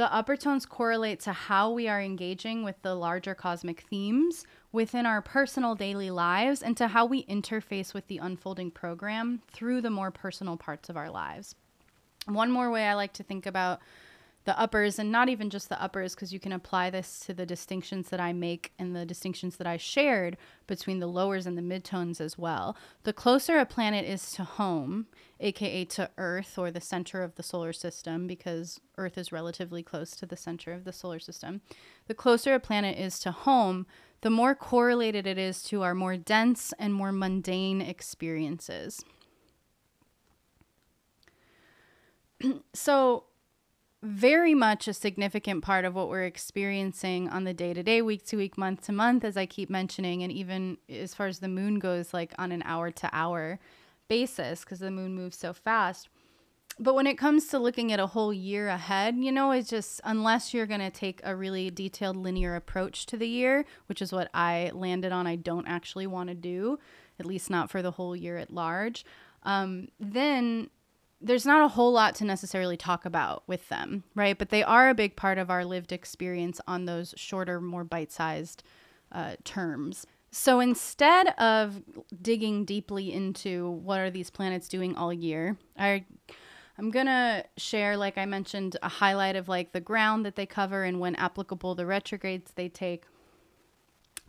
The 0.00 0.10
upper 0.10 0.34
tones 0.34 0.64
correlate 0.64 1.20
to 1.20 1.34
how 1.34 1.70
we 1.70 1.86
are 1.86 2.00
engaging 2.00 2.64
with 2.64 2.80
the 2.80 2.94
larger 2.94 3.34
cosmic 3.34 3.82
themes 3.82 4.46
within 4.72 5.04
our 5.04 5.20
personal 5.20 5.74
daily 5.74 6.10
lives 6.10 6.62
and 6.62 6.74
to 6.78 6.88
how 6.88 7.04
we 7.04 7.26
interface 7.26 7.92
with 7.92 8.06
the 8.06 8.16
unfolding 8.16 8.70
program 8.70 9.42
through 9.52 9.82
the 9.82 9.90
more 9.90 10.10
personal 10.10 10.56
parts 10.56 10.88
of 10.88 10.96
our 10.96 11.10
lives. 11.10 11.54
One 12.24 12.50
more 12.50 12.70
way 12.70 12.88
I 12.88 12.94
like 12.94 13.12
to 13.12 13.22
think 13.22 13.44
about 13.44 13.80
the 14.44 14.58
uppers 14.58 14.98
and 14.98 15.12
not 15.12 15.28
even 15.28 15.50
just 15.50 15.68
the 15.68 15.82
uppers 15.82 16.14
because 16.14 16.32
you 16.32 16.40
can 16.40 16.52
apply 16.52 16.88
this 16.88 17.20
to 17.20 17.34
the 17.34 17.44
distinctions 17.44 18.08
that 18.08 18.20
I 18.20 18.32
make 18.32 18.72
and 18.78 18.96
the 18.96 19.04
distinctions 19.04 19.56
that 19.56 19.66
I 19.66 19.76
shared 19.76 20.38
between 20.66 20.98
the 20.98 21.06
lowers 21.06 21.46
and 21.46 21.58
the 21.58 21.62
midtones 21.62 22.20
as 22.20 22.38
well. 22.38 22.76
The 23.02 23.12
closer 23.12 23.58
a 23.58 23.66
planet 23.66 24.06
is 24.06 24.32
to 24.32 24.44
home, 24.44 25.06
aka 25.40 25.84
to 25.84 26.10
Earth 26.16 26.56
or 26.56 26.70
the 26.70 26.80
center 26.80 27.22
of 27.22 27.34
the 27.34 27.42
solar 27.42 27.72
system 27.72 28.26
because 28.26 28.80
Earth 28.96 29.18
is 29.18 29.30
relatively 29.32 29.82
close 29.82 30.12
to 30.12 30.26
the 30.26 30.36
center 30.36 30.72
of 30.72 30.84
the 30.84 30.92
solar 30.92 31.18
system. 31.18 31.60
The 32.06 32.14
closer 32.14 32.54
a 32.54 32.60
planet 32.60 32.98
is 32.98 33.18
to 33.20 33.32
home, 33.32 33.86
the 34.22 34.30
more 34.30 34.54
correlated 34.54 35.26
it 35.26 35.38
is 35.38 35.62
to 35.64 35.82
our 35.82 35.94
more 35.94 36.16
dense 36.16 36.72
and 36.78 36.94
more 36.94 37.12
mundane 37.12 37.80
experiences. 37.80 39.04
so 42.74 43.24
very 44.02 44.54
much 44.54 44.88
a 44.88 44.94
significant 44.94 45.62
part 45.62 45.84
of 45.84 45.94
what 45.94 46.08
we're 46.08 46.24
experiencing 46.24 47.28
on 47.28 47.44
the 47.44 47.52
day 47.52 47.74
to 47.74 47.82
day, 47.82 48.00
week 48.00 48.24
to 48.26 48.36
week, 48.36 48.56
month 48.56 48.82
to 48.86 48.92
month, 48.92 49.24
as 49.24 49.36
I 49.36 49.44
keep 49.46 49.68
mentioning, 49.68 50.22
and 50.22 50.32
even 50.32 50.78
as 50.88 51.14
far 51.14 51.26
as 51.26 51.40
the 51.40 51.48
moon 51.48 51.78
goes, 51.78 52.14
like 52.14 52.32
on 52.38 52.50
an 52.50 52.62
hour 52.64 52.90
to 52.90 53.10
hour 53.12 53.58
basis, 54.08 54.60
because 54.60 54.78
the 54.78 54.90
moon 54.90 55.14
moves 55.14 55.36
so 55.36 55.52
fast. 55.52 56.08
But 56.78 56.94
when 56.94 57.06
it 57.06 57.18
comes 57.18 57.48
to 57.48 57.58
looking 57.58 57.92
at 57.92 58.00
a 58.00 58.06
whole 58.06 58.32
year 58.32 58.68
ahead, 58.68 59.16
you 59.18 59.30
know, 59.30 59.50
it's 59.50 59.68
just 59.68 60.00
unless 60.02 60.54
you're 60.54 60.66
going 60.66 60.80
to 60.80 60.90
take 60.90 61.20
a 61.22 61.36
really 61.36 61.70
detailed 61.70 62.16
linear 62.16 62.56
approach 62.56 63.04
to 63.06 63.18
the 63.18 63.28
year, 63.28 63.66
which 63.84 64.00
is 64.00 64.12
what 64.12 64.30
I 64.32 64.70
landed 64.72 65.12
on, 65.12 65.26
I 65.26 65.36
don't 65.36 65.68
actually 65.68 66.06
want 66.06 66.30
to 66.30 66.34
do, 66.34 66.78
at 67.18 67.26
least 67.26 67.50
not 67.50 67.70
for 67.70 67.82
the 67.82 67.90
whole 67.90 68.16
year 68.16 68.38
at 68.38 68.50
large, 68.50 69.04
um, 69.42 69.88
then 69.98 70.70
there's 71.20 71.44
not 71.44 71.62
a 71.62 71.68
whole 71.68 71.92
lot 71.92 72.14
to 72.16 72.24
necessarily 72.24 72.76
talk 72.76 73.04
about 73.04 73.42
with 73.46 73.68
them, 73.68 74.04
right? 74.14 74.38
But 74.38 74.48
they 74.48 74.62
are 74.62 74.88
a 74.88 74.94
big 74.94 75.16
part 75.16 75.38
of 75.38 75.50
our 75.50 75.64
lived 75.64 75.92
experience 75.92 76.60
on 76.66 76.86
those 76.86 77.14
shorter, 77.16 77.60
more 77.60 77.84
bite 77.84 78.10
sized 78.10 78.62
uh, 79.12 79.36
terms. 79.44 80.06
So 80.30 80.60
instead 80.60 81.28
of 81.38 81.82
digging 82.22 82.64
deeply 82.64 83.12
into 83.12 83.70
what 83.70 83.98
are 83.98 84.10
these 84.10 84.30
planets 84.30 84.68
doing 84.68 84.96
all 84.96 85.12
year, 85.12 85.56
I 85.78 86.04
I'm 86.78 86.90
gonna 86.90 87.44
share, 87.58 87.96
like 87.96 88.16
I 88.16 88.24
mentioned, 88.24 88.76
a 88.82 88.88
highlight 88.88 89.36
of 89.36 89.48
like 89.48 89.72
the 89.72 89.80
ground 89.80 90.24
that 90.24 90.36
they 90.36 90.46
cover 90.46 90.84
and 90.84 90.98
when 90.98 91.14
applicable 91.16 91.74
the 91.74 91.84
retrogrades 91.84 92.52
they 92.54 92.70
take. 92.70 93.04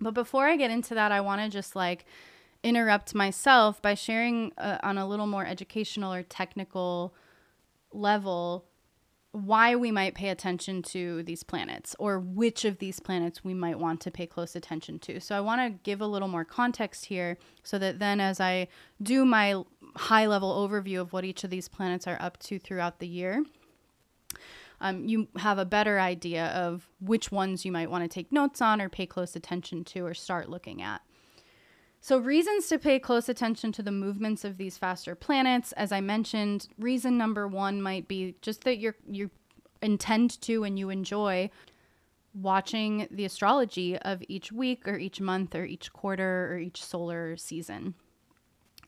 But 0.01 0.13
before 0.13 0.47
I 0.47 0.58
get 0.58 0.71
into 0.71 0.95
that, 0.95 1.13
I 1.13 1.21
want 1.21 1.41
to 1.41 1.49
just 1.49 1.75
like 1.75 2.06
interrupt 2.63 3.15
myself 3.15 3.82
by 3.82 3.93
sharing 3.93 4.52
uh, 4.58 4.78
on 4.84 4.97
a 4.97 5.08
little 5.08 5.28
more 5.28 5.45
educational 5.45 6.13
or 6.13 6.24
technical 6.24 7.13
level 7.91 8.65
why 9.32 9.76
we 9.76 9.91
might 9.91 10.13
pay 10.13 10.28
attention 10.28 10.82
to 10.82 11.24
these 11.24 11.41
planets 11.41 11.95
or 11.97 12.19
which 12.19 12.65
of 12.65 12.80
these 12.80 13.00
planets 13.00 13.45
we 13.45 13.54
might 13.54 13.80
want 13.80 14.02
to 14.02 14.12
pay 14.12 14.26
close 14.26 14.56
attention 14.58 15.00
to. 15.00 15.21
So 15.21 15.38
I 15.38 15.41
want 15.41 15.62
to 15.62 15.80
give 15.84 16.02
a 16.02 16.08
little 16.08 16.28
more 16.28 16.43
context 16.43 17.06
here 17.06 17.38
so 17.63 17.80
that 17.80 18.00
then 18.00 18.19
as 18.19 18.41
I 18.41 18.67
do 19.02 19.24
my 19.24 19.63
high 19.95 20.28
level 20.28 20.54
overview 20.67 21.00
of 21.00 21.13
what 21.13 21.24
each 21.24 21.45
of 21.45 21.50
these 21.50 21.69
planets 21.69 22.08
are 22.08 22.17
up 22.19 22.39
to 22.39 22.60
throughout 22.60 23.00
the 23.00 23.08
year, 23.08 23.45
um, 24.82 25.08
you 25.08 25.30
have 25.38 25.58
a 25.58 25.65
better 25.65 26.00
idea 26.00 26.47
of 26.47 26.89
which 27.00 27.32
ones 27.32 27.63
you 27.63 27.71
might 27.71 27.89
want 27.89 28.04
to 28.04 28.10
take 28.10 28.34
notes 28.34 28.62
on 28.62 28.82
or 28.82 28.89
pay 28.89 29.06
close 29.06 29.36
attention 29.36 29.86
to 29.86 30.06
or 30.06 30.13
start 30.13 30.50
looking 30.50 30.82
at. 30.82 31.02
So, 32.03 32.17
reasons 32.17 32.67
to 32.69 32.79
pay 32.79 32.97
close 32.97 33.29
attention 33.29 33.71
to 33.73 33.83
the 33.83 33.91
movements 33.91 34.43
of 34.43 34.57
these 34.57 34.75
faster 34.75 35.13
planets, 35.13 35.71
as 35.73 35.91
I 35.91 36.01
mentioned, 36.01 36.67
reason 36.79 37.15
number 37.15 37.47
one 37.47 37.79
might 37.79 38.07
be 38.07 38.35
just 38.41 38.63
that 38.63 38.79
you're 38.79 38.95
you 39.07 39.29
intend 39.83 40.41
to 40.41 40.63
and 40.63 40.79
you 40.79 40.89
enjoy 40.89 41.51
watching 42.33 43.07
the 43.11 43.25
astrology 43.25 43.97
of 43.99 44.23
each 44.27 44.51
week 44.51 44.87
or 44.87 44.97
each 44.97 45.21
month 45.21 45.53
or 45.53 45.63
each 45.63 45.93
quarter 45.93 46.51
or 46.51 46.57
each 46.57 46.83
solar 46.83 47.37
season. 47.37 47.93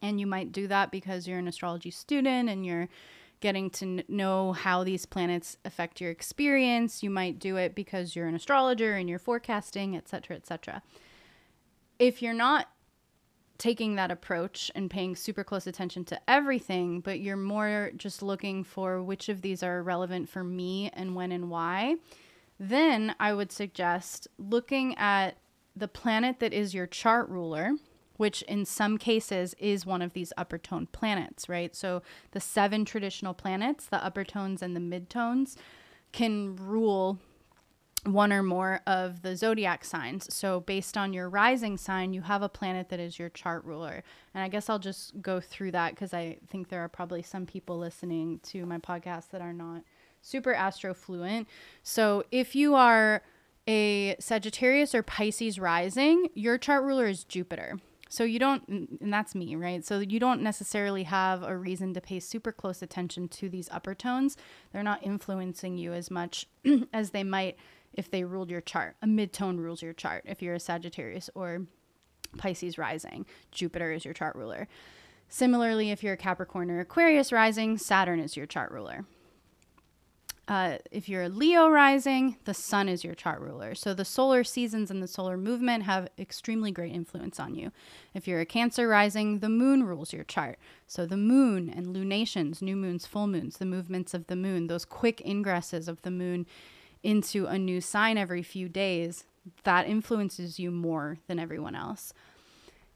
And 0.01 0.19
you 0.19 0.25
might 0.25 0.51
do 0.51 0.67
that 0.67 0.91
because 0.91 1.27
you're 1.27 1.39
an 1.39 1.47
astrology 1.47 1.91
student 1.91 2.49
and 2.49 2.65
you're 2.65 2.89
getting 3.41 3.69
to 3.69 4.03
know 4.07 4.53
how 4.53 4.83
these 4.83 5.05
planets 5.05 5.57
affect 5.65 6.01
your 6.01 6.09
experience. 6.09 7.03
You 7.03 7.11
might 7.11 7.37
do 7.37 7.57
it 7.57 7.75
because 7.75 8.15
you're 8.15 8.27
an 8.27 8.35
astrologer 8.35 8.95
and 8.95 9.07
you're 9.07 9.19
forecasting, 9.19 9.95
etc., 9.95 10.35
etc. 10.37 10.81
If 11.99 12.21
you're 12.21 12.33
not 12.33 12.67
taking 13.57 13.95
that 13.95 14.11
approach 14.11 14.71
and 14.75 14.89
paying 14.89 15.15
super 15.15 15.43
close 15.43 15.67
attention 15.67 16.03
to 16.05 16.19
everything, 16.27 16.99
but 16.99 17.19
you're 17.19 17.37
more 17.37 17.91
just 17.95 18.21
looking 18.21 18.63
for 18.63 19.01
which 19.01 19.29
of 19.29 19.41
these 19.41 19.63
are 19.63 19.83
relevant 19.83 20.29
for 20.29 20.43
me 20.43 20.89
and 20.93 21.15
when 21.15 21.31
and 21.31 21.49
why, 21.49 21.95
then 22.59 23.15
I 23.19 23.33
would 23.33 23.51
suggest 23.51 24.27
looking 24.37 24.97
at 24.97 25.37
the 25.75 25.87
planet 25.87 26.39
that 26.39 26.53
is 26.53 26.73
your 26.73 26.87
chart 26.87 27.29
ruler, 27.29 27.71
which 28.17 28.41
in 28.43 28.65
some 28.65 28.97
cases 28.97 29.55
is 29.59 29.85
one 29.85 30.01
of 30.01 30.13
these 30.13 30.33
upper 30.37 30.57
tone 30.57 30.87
planets, 30.91 31.49
right? 31.49 31.75
So 31.75 32.01
the 32.31 32.39
seven 32.39 32.85
traditional 32.85 33.33
planets, 33.33 33.85
the 33.85 34.03
upper 34.03 34.23
tones 34.23 34.61
and 34.61 34.75
the 34.75 34.79
midtones, 34.79 35.55
can 36.11 36.55
rule 36.55 37.19
one 38.05 38.33
or 38.33 38.43
more 38.43 38.81
of 38.85 39.21
the 39.21 39.35
zodiac 39.35 39.85
signs. 39.85 40.33
So, 40.33 40.59
based 40.59 40.97
on 40.97 41.13
your 41.13 41.29
rising 41.29 41.77
sign, 41.77 42.13
you 42.13 42.21
have 42.21 42.41
a 42.41 42.49
planet 42.49 42.89
that 42.89 42.99
is 42.99 43.17
your 43.17 43.29
chart 43.29 43.63
ruler. 43.63 44.03
And 44.33 44.43
I 44.43 44.47
guess 44.49 44.69
I'll 44.69 44.79
just 44.79 45.21
go 45.21 45.39
through 45.39 45.71
that 45.71 45.91
because 45.91 46.13
I 46.13 46.37
think 46.47 46.69
there 46.69 46.81
are 46.81 46.89
probably 46.89 47.21
some 47.21 47.45
people 47.45 47.77
listening 47.77 48.39
to 48.43 48.65
my 48.65 48.77
podcast 48.77 49.29
that 49.29 49.41
are 49.41 49.53
not 49.53 49.83
super 50.21 50.53
astro 50.53 50.93
fluent. 50.93 51.47
So, 51.81 52.23
if 52.31 52.55
you 52.55 52.75
are 52.75 53.23
a 53.67 54.15
Sagittarius 54.19 54.93
or 54.93 55.03
Pisces 55.03 55.57
rising, 55.57 56.27
your 56.33 56.57
chart 56.57 56.83
ruler 56.83 57.07
is 57.07 57.23
Jupiter. 57.23 57.79
So 58.09 58.25
you 58.25 58.37
don't, 58.37 58.67
and 58.67 59.11
that's 59.11 59.33
me, 59.33 59.55
right? 59.55 59.83
So 59.83 59.97
you 59.97 60.19
don't 60.19 60.43
necessarily 60.43 61.01
have 61.01 61.41
a 61.41 61.57
reason 61.57 61.95
to 61.95 62.01
pay 62.01 62.19
super 62.19 62.51
close 62.51 62.83
attention 62.83 63.27
to 63.29 63.49
these 63.49 63.67
upper 63.71 63.95
tones. 63.95 64.37
They're 64.71 64.83
not 64.83 65.01
influencing 65.01 65.79
you 65.79 65.93
as 65.93 66.11
much 66.11 66.45
as 66.93 67.09
they 67.09 67.23
might 67.23 67.57
if 67.93 68.09
they 68.09 68.23
ruled 68.23 68.49
your 68.49 68.61
chart. 68.61 68.95
A 69.01 69.07
midtone 69.07 69.57
rules 69.57 69.81
your 69.81 69.93
chart 69.93 70.23
if 70.25 70.41
you're 70.41 70.55
a 70.55 70.59
Sagittarius 70.59 71.29
or 71.35 71.63
Pisces 72.37 72.77
rising. 72.77 73.25
Jupiter 73.51 73.91
is 73.91 74.05
your 74.05 74.13
chart 74.13 74.35
ruler. 74.35 74.67
Similarly, 75.29 75.91
if 75.91 76.03
you're 76.03 76.13
a 76.13 76.17
Capricorn 76.17 76.69
or 76.69 76.79
Aquarius 76.79 77.31
rising, 77.31 77.77
Saturn 77.77 78.19
is 78.19 78.37
your 78.37 78.45
chart 78.45 78.71
ruler. 78.71 79.05
Uh, 80.45 80.77
if 80.91 81.07
you're 81.07 81.23
a 81.23 81.29
Leo 81.29 81.69
rising, 81.69 82.37
the 82.43 82.53
sun 82.53 82.89
is 82.89 83.03
your 83.03 83.15
chart 83.15 83.39
ruler. 83.39 83.73
So 83.73 83.93
the 83.93 84.03
solar 84.03 84.43
seasons 84.43 84.91
and 84.91 85.01
the 85.01 85.07
solar 85.07 85.37
movement 85.37 85.83
have 85.83 86.09
extremely 86.19 86.69
great 86.69 86.91
influence 86.91 87.39
on 87.39 87.55
you. 87.55 87.71
If 88.13 88.27
you're 88.27 88.41
a 88.41 88.45
Cancer 88.45 88.87
rising, 88.89 89.39
the 89.39 89.47
moon 89.47 89.83
rules 89.83 90.11
your 90.11 90.25
chart. 90.25 90.59
So 90.85 91.05
the 91.05 91.17
moon 91.17 91.69
and 91.69 91.87
lunations, 91.87 92.61
new 92.61 92.75
moons, 92.75 93.05
full 93.05 93.27
moons, 93.27 93.57
the 93.57 93.65
movements 93.65 94.13
of 94.13 94.27
the 94.27 94.35
moon, 94.35 94.67
those 94.67 94.83
quick 94.83 95.21
ingresses 95.25 95.87
of 95.87 96.01
the 96.01 96.11
moon 96.11 96.45
into 97.03 97.45
a 97.45 97.59
new 97.59 97.81
sign 97.81 98.17
every 98.17 98.41
few 98.41 98.69
days, 98.69 99.25
that 99.63 99.87
influences 99.87 100.57
you 100.57 100.71
more 100.71 101.17
than 101.27 101.37
everyone 101.37 101.75
else. 101.75 102.13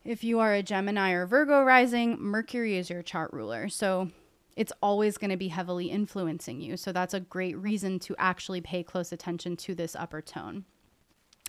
If 0.06 0.24
you 0.24 0.40
are 0.40 0.54
a 0.54 0.64
Gemini 0.64 1.12
or 1.12 1.26
Virgo 1.26 1.64
rising, 1.64 2.18
Mercury 2.20 2.78
is 2.78 2.90
your 2.90 3.04
chart 3.04 3.34
ruler. 3.34 3.68
So 3.68 4.10
it's 4.56 4.72
always 4.82 5.18
going 5.18 5.32
to 5.32 5.38
be 5.38 5.50
heavily 5.50 5.88
influencing 5.88 6.62
you. 6.62 6.78
So 6.78 6.94
that's 6.94 7.14
a 7.14 7.20
great 7.20 7.58
reason 7.58 8.00
to 8.00 8.16
actually 8.18 8.62
pay 8.62 8.84
close 8.84 9.12
attention 9.12 9.58
to 9.58 9.76
this 9.76 9.96
upper 9.96 10.22
tone. 10.22 10.64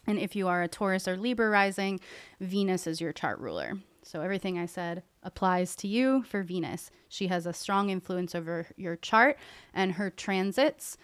And 0.07 0.19
if 0.19 0.35
you 0.35 0.49
are 0.49 0.63
a 0.63 0.69
Taurus 0.69 1.07
or 1.07 1.17
Libra 1.17 1.49
rising, 1.49 2.01
Venus 2.41 2.87
is 2.87 3.01
your 3.01 3.13
chart 3.13 3.39
ruler. 3.39 3.75
So 4.03 4.23
everything 4.23 4.59
I 4.59 4.67
said 4.67 5.03
applies 5.23 5.77
to 5.77 5.89
you 5.89 6.23
for 6.23 6.43
Venus. 6.43 6.91
She 7.09 7.29
has 7.29 7.47
a 7.47 7.53
strong 7.53 7.91
influence 7.91 8.35
over 8.35 8.67
your 8.77 8.97
chart, 8.97 9.39
and 9.75 9.93
her 9.93 10.11
transits 10.11 10.97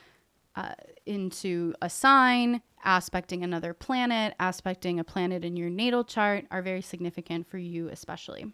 uh, 0.56 0.74
into 1.06 1.74
a 1.82 1.90
sign, 1.90 2.62
aspecting 2.84 3.42
another 3.42 3.74
planet, 3.74 4.34
aspecting 4.38 5.00
a 5.00 5.04
planet 5.04 5.44
in 5.44 5.56
your 5.56 5.70
natal 5.70 6.04
chart 6.04 6.46
are 6.50 6.62
very 6.62 6.82
significant 6.82 7.48
for 7.48 7.58
you, 7.58 7.88
especially. 7.88 8.52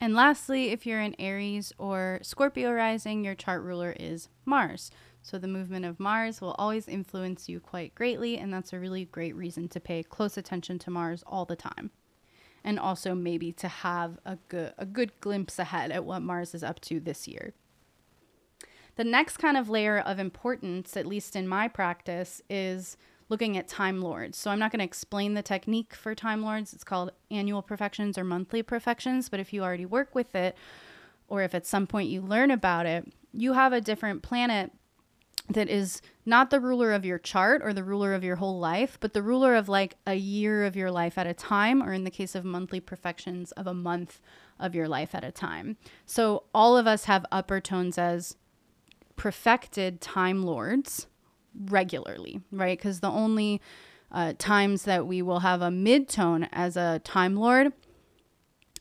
And 0.00 0.14
lastly, 0.14 0.70
if 0.70 0.86
you're 0.86 1.00
an 1.00 1.14
Aries 1.18 1.72
or 1.76 2.20
Scorpio 2.22 2.72
rising, 2.72 3.22
your 3.22 3.34
chart 3.34 3.62
ruler 3.62 3.94
is 3.98 4.28
Mars. 4.46 4.90
So 5.22 5.38
the 5.38 5.46
movement 5.46 5.84
of 5.84 6.00
Mars 6.00 6.40
will 6.40 6.54
always 6.58 6.88
influence 6.88 7.48
you 7.48 7.60
quite 7.60 7.94
greatly, 7.94 8.38
and 8.38 8.52
that's 8.52 8.72
a 8.72 8.80
really 8.80 9.04
great 9.04 9.36
reason 9.36 9.68
to 9.68 9.80
pay 9.80 10.02
close 10.02 10.38
attention 10.38 10.78
to 10.80 10.90
Mars 10.90 11.22
all 11.26 11.44
the 11.44 11.56
time. 11.56 11.90
And 12.64 12.78
also 12.78 13.14
maybe 13.14 13.52
to 13.52 13.68
have 13.68 14.18
a 14.24 14.36
good 14.48 14.74
a 14.76 14.84
good 14.84 15.12
glimpse 15.20 15.58
ahead 15.58 15.90
at 15.90 16.04
what 16.04 16.20
Mars 16.20 16.54
is 16.54 16.62
up 16.62 16.80
to 16.82 17.00
this 17.00 17.26
year. 17.26 17.52
The 18.96 19.04
next 19.04 19.38
kind 19.38 19.56
of 19.56 19.68
layer 19.68 19.98
of 19.98 20.18
importance, 20.18 20.96
at 20.96 21.06
least 21.06 21.36
in 21.36 21.48
my 21.48 21.68
practice, 21.68 22.42
is 22.50 22.96
looking 23.28 23.56
at 23.56 23.68
Time 23.68 24.00
Lords. 24.00 24.36
So 24.36 24.50
I'm 24.50 24.58
not 24.58 24.72
going 24.72 24.80
to 24.80 24.84
explain 24.84 25.34
the 25.34 25.42
technique 25.42 25.94
for 25.94 26.14
Time 26.14 26.42
Lords. 26.42 26.72
It's 26.72 26.84
called 26.84 27.12
annual 27.30 27.62
perfections 27.62 28.18
or 28.18 28.24
monthly 28.24 28.62
perfections, 28.62 29.28
But 29.28 29.40
if 29.40 29.52
you 29.52 29.62
already 29.62 29.86
work 29.86 30.14
with 30.14 30.34
it, 30.34 30.56
or 31.28 31.42
if 31.42 31.54
at 31.54 31.66
some 31.66 31.86
point 31.86 32.10
you 32.10 32.20
learn 32.20 32.50
about 32.50 32.86
it, 32.86 33.10
you 33.32 33.52
have 33.52 33.72
a 33.72 33.80
different 33.80 34.22
planet 34.22 34.72
that 35.48 35.68
is 35.68 36.02
not 36.26 36.50
the 36.50 36.60
ruler 36.60 36.92
of 36.92 37.04
your 37.04 37.18
chart 37.18 37.62
or 37.64 37.72
the 37.72 37.84
ruler 37.84 38.14
of 38.14 38.22
your 38.22 38.36
whole 38.36 38.58
life, 38.58 38.98
but 39.00 39.14
the 39.14 39.22
ruler 39.22 39.54
of 39.54 39.68
like 39.68 39.96
a 40.06 40.14
year 40.14 40.64
of 40.64 40.76
your 40.76 40.90
life 40.90 41.16
at 41.16 41.26
a 41.26 41.34
time, 41.34 41.82
or 41.82 41.92
in 41.92 42.04
the 42.04 42.10
case 42.10 42.34
of 42.34 42.44
monthly 42.44 42.80
perfections, 42.80 43.52
of 43.52 43.66
a 43.66 43.74
month 43.74 44.20
of 44.58 44.74
your 44.74 44.88
life 44.88 45.14
at 45.14 45.24
a 45.24 45.32
time. 45.32 45.76
So 46.04 46.44
all 46.54 46.76
of 46.76 46.86
us 46.86 47.04
have 47.04 47.24
upper 47.32 47.60
tones 47.60 47.96
as 47.96 48.36
perfected 49.20 50.00
Time 50.00 50.44
Lords 50.44 51.06
regularly, 51.66 52.40
right? 52.50 52.78
Because 52.78 53.00
the 53.00 53.10
only 53.10 53.60
uh, 54.10 54.32
times 54.38 54.84
that 54.84 55.06
we 55.06 55.20
will 55.20 55.40
have 55.40 55.60
a 55.60 55.68
midtone 55.68 56.48
as 56.52 56.74
a 56.74 57.02
Time 57.04 57.36
Lord 57.36 57.74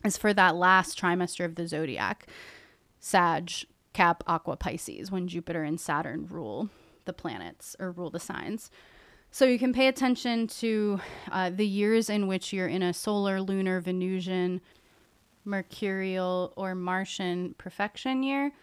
is 0.06 0.16
for 0.18 0.34
that 0.34 0.56
last 0.56 0.98
trimester 0.98 1.44
of 1.44 1.56
the 1.56 1.68
zodiac 1.68 2.26
Sag, 3.02 3.52
Cap, 3.92 4.24
Aqua, 4.28 4.56
Pisces, 4.56 5.12
when 5.12 5.28
Jupiter 5.28 5.64
and 5.64 5.78
Saturn 5.78 6.26
rule 6.30 6.70
the 7.04 7.12
planets 7.12 7.76
or 7.78 7.92
rule 7.92 8.10
the 8.10 8.18
signs. 8.18 8.72
So 9.32 9.44
you 9.44 9.60
can 9.60 9.74
pay 9.74 9.88
attention 9.88 10.48
to 10.48 11.02
uh, 11.34 11.50
the 11.50 11.68
years 11.68 12.10
in 12.10 12.28
which 12.28 12.54
you're 12.54 12.70
in 12.70 12.82
a 12.82 12.94
solar, 12.94 13.42
lunar, 13.42 13.82
Venusian, 13.82 14.62
mercurial, 15.44 16.54
or 16.56 16.76
Martian 16.76 17.56
perfection 17.58 18.24
year. 18.24 18.54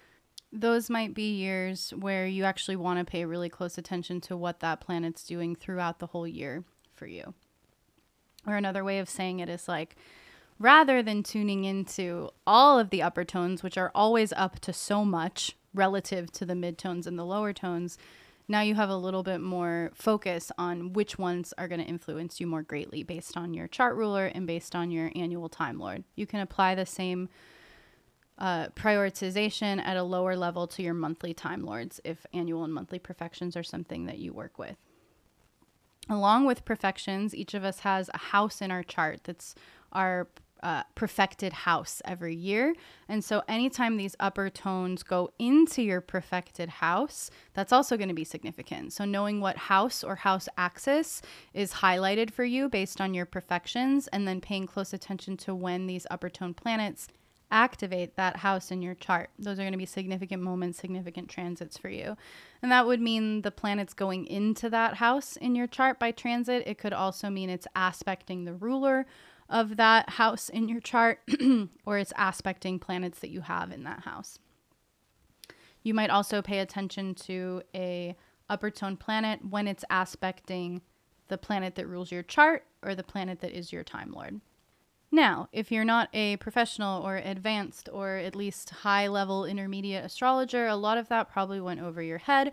Those 0.58 0.88
might 0.88 1.12
be 1.12 1.34
years 1.34 1.90
where 1.90 2.26
you 2.26 2.44
actually 2.44 2.76
want 2.76 2.98
to 2.98 3.04
pay 3.04 3.26
really 3.26 3.50
close 3.50 3.76
attention 3.76 4.22
to 4.22 4.36
what 4.38 4.60
that 4.60 4.80
planet's 4.80 5.22
doing 5.22 5.54
throughout 5.54 5.98
the 5.98 6.06
whole 6.06 6.26
year 6.26 6.64
for 6.94 7.06
you. 7.06 7.34
Or 8.46 8.56
another 8.56 8.82
way 8.82 8.98
of 8.98 9.08
saying 9.10 9.40
it 9.40 9.50
is 9.50 9.68
like, 9.68 9.96
rather 10.58 11.02
than 11.02 11.22
tuning 11.22 11.64
into 11.64 12.30
all 12.46 12.78
of 12.78 12.88
the 12.88 13.02
upper 13.02 13.22
tones, 13.22 13.62
which 13.62 13.76
are 13.76 13.92
always 13.94 14.32
up 14.32 14.58
to 14.60 14.72
so 14.72 15.04
much 15.04 15.56
relative 15.74 16.32
to 16.32 16.46
the 16.46 16.54
midtones 16.54 17.06
and 17.06 17.18
the 17.18 17.26
lower 17.26 17.52
tones, 17.52 17.98
now 18.48 18.62
you 18.62 18.76
have 18.76 18.88
a 18.88 18.96
little 18.96 19.22
bit 19.22 19.42
more 19.42 19.90
focus 19.94 20.50
on 20.56 20.94
which 20.94 21.18
ones 21.18 21.52
are 21.58 21.68
going 21.68 21.80
to 21.82 21.86
influence 21.86 22.40
you 22.40 22.46
more 22.46 22.62
greatly 22.62 23.02
based 23.02 23.36
on 23.36 23.52
your 23.52 23.68
chart 23.68 23.94
ruler 23.94 24.26
and 24.26 24.46
based 24.46 24.74
on 24.74 24.90
your 24.90 25.10
annual 25.14 25.50
time 25.50 25.78
lord. 25.78 26.04
You 26.14 26.26
can 26.26 26.40
apply 26.40 26.74
the 26.74 26.86
same 26.86 27.28
uh, 28.38 28.68
prioritization 28.68 29.80
at 29.84 29.96
a 29.96 30.02
lower 30.02 30.36
level 30.36 30.66
to 30.66 30.82
your 30.82 30.94
monthly 30.94 31.32
time 31.32 31.64
lords 31.64 32.00
if 32.04 32.26
annual 32.32 32.64
and 32.64 32.74
monthly 32.74 32.98
perfections 32.98 33.56
are 33.56 33.62
something 33.62 34.06
that 34.06 34.18
you 34.18 34.32
work 34.32 34.58
with. 34.58 34.76
Along 36.08 36.44
with 36.44 36.64
perfections, 36.64 37.34
each 37.34 37.54
of 37.54 37.64
us 37.64 37.80
has 37.80 38.10
a 38.14 38.18
house 38.18 38.60
in 38.62 38.70
our 38.70 38.82
chart 38.82 39.24
that's 39.24 39.54
our 39.92 40.28
uh, 40.62 40.82
perfected 40.94 41.52
house 41.52 42.00
every 42.04 42.34
year. 42.34 42.74
And 43.08 43.22
so, 43.22 43.42
anytime 43.46 43.96
these 43.96 44.16
upper 44.18 44.48
tones 44.48 45.02
go 45.02 45.30
into 45.38 45.82
your 45.82 46.00
perfected 46.00 46.68
house, 46.68 47.30
that's 47.54 47.72
also 47.72 47.96
going 47.96 48.08
to 48.08 48.14
be 48.14 48.24
significant. 48.24 48.92
So, 48.92 49.04
knowing 49.04 49.40
what 49.40 49.56
house 49.56 50.02
or 50.02 50.16
house 50.16 50.48
axis 50.56 51.22
is 51.52 51.74
highlighted 51.74 52.30
for 52.30 52.44
you 52.44 52.68
based 52.68 53.00
on 53.00 53.14
your 53.14 53.26
perfections, 53.26 54.08
and 54.08 54.26
then 54.26 54.40
paying 54.40 54.66
close 54.66 54.92
attention 54.92 55.36
to 55.38 55.54
when 55.54 55.86
these 55.86 56.06
upper 56.10 56.30
tone 56.30 56.54
planets 56.54 57.08
activate 57.50 58.16
that 58.16 58.36
house 58.36 58.70
in 58.70 58.82
your 58.82 58.94
chart. 58.94 59.30
Those 59.38 59.58
are 59.58 59.62
going 59.62 59.72
to 59.72 59.78
be 59.78 59.86
significant 59.86 60.42
moments, 60.42 60.78
significant 60.78 61.28
transits 61.28 61.78
for 61.78 61.88
you. 61.88 62.16
And 62.62 62.72
that 62.72 62.86
would 62.86 63.00
mean 63.00 63.42
the 63.42 63.50
planets 63.50 63.94
going 63.94 64.26
into 64.26 64.68
that 64.70 64.94
house 64.94 65.36
in 65.36 65.54
your 65.54 65.66
chart 65.66 65.98
by 65.98 66.10
transit. 66.10 66.64
It 66.66 66.78
could 66.78 66.92
also 66.92 67.30
mean 67.30 67.50
it's 67.50 67.68
aspecting 67.76 68.44
the 68.44 68.54
ruler 68.54 69.06
of 69.48 69.76
that 69.76 70.10
house 70.10 70.48
in 70.48 70.68
your 70.68 70.80
chart 70.80 71.20
or 71.86 71.98
it's 71.98 72.12
aspecting 72.16 72.78
planets 72.78 73.20
that 73.20 73.30
you 73.30 73.42
have 73.42 73.70
in 73.70 73.84
that 73.84 74.00
house. 74.00 74.38
You 75.82 75.94
might 75.94 76.10
also 76.10 76.42
pay 76.42 76.58
attention 76.58 77.14
to 77.14 77.62
a 77.74 78.16
upper 78.48 78.70
tone 78.70 78.96
planet 78.96 79.40
when 79.48 79.68
it's 79.68 79.84
aspecting 79.90 80.82
the 81.28 81.38
planet 81.38 81.74
that 81.76 81.86
rules 81.86 82.10
your 82.10 82.22
chart 82.22 82.64
or 82.82 82.94
the 82.94 83.02
planet 83.02 83.40
that 83.40 83.52
is 83.52 83.72
your 83.72 83.84
time 83.84 84.12
lord. 84.12 84.40
Now, 85.10 85.48
if 85.52 85.70
you're 85.70 85.84
not 85.84 86.08
a 86.12 86.36
professional 86.36 87.02
or 87.02 87.16
advanced 87.16 87.88
or 87.92 88.16
at 88.16 88.34
least 88.34 88.70
high 88.70 89.06
level 89.06 89.44
intermediate 89.44 90.04
astrologer, 90.04 90.66
a 90.66 90.76
lot 90.76 90.98
of 90.98 91.08
that 91.08 91.30
probably 91.30 91.60
went 91.60 91.80
over 91.80 92.02
your 92.02 92.18
head, 92.18 92.52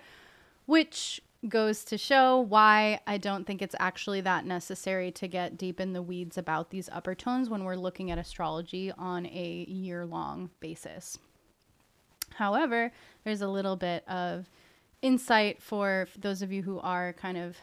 which 0.65 1.21
goes 1.49 1.83
to 1.83 1.97
show 1.97 2.39
why 2.39 2.99
I 3.05 3.17
don't 3.17 3.45
think 3.45 3.61
it's 3.61 3.75
actually 3.79 4.21
that 4.21 4.45
necessary 4.45 5.11
to 5.11 5.27
get 5.27 5.57
deep 5.57 5.79
in 5.79 5.93
the 5.93 6.01
weeds 6.01 6.37
about 6.37 6.69
these 6.69 6.89
upper 6.91 7.15
tones 7.15 7.49
when 7.49 7.63
we're 7.63 7.75
looking 7.75 8.11
at 8.11 8.17
astrology 8.17 8.91
on 8.97 9.25
a 9.25 9.65
year 9.67 10.05
long 10.05 10.51
basis. 10.59 11.17
However, 12.35 12.91
there's 13.23 13.41
a 13.41 13.47
little 13.47 13.75
bit 13.75 14.07
of 14.07 14.49
insight 15.01 15.61
for 15.61 16.07
those 16.17 16.41
of 16.41 16.51
you 16.51 16.63
who 16.63 16.79
are 16.79 17.13
kind 17.13 17.37
of 17.37 17.57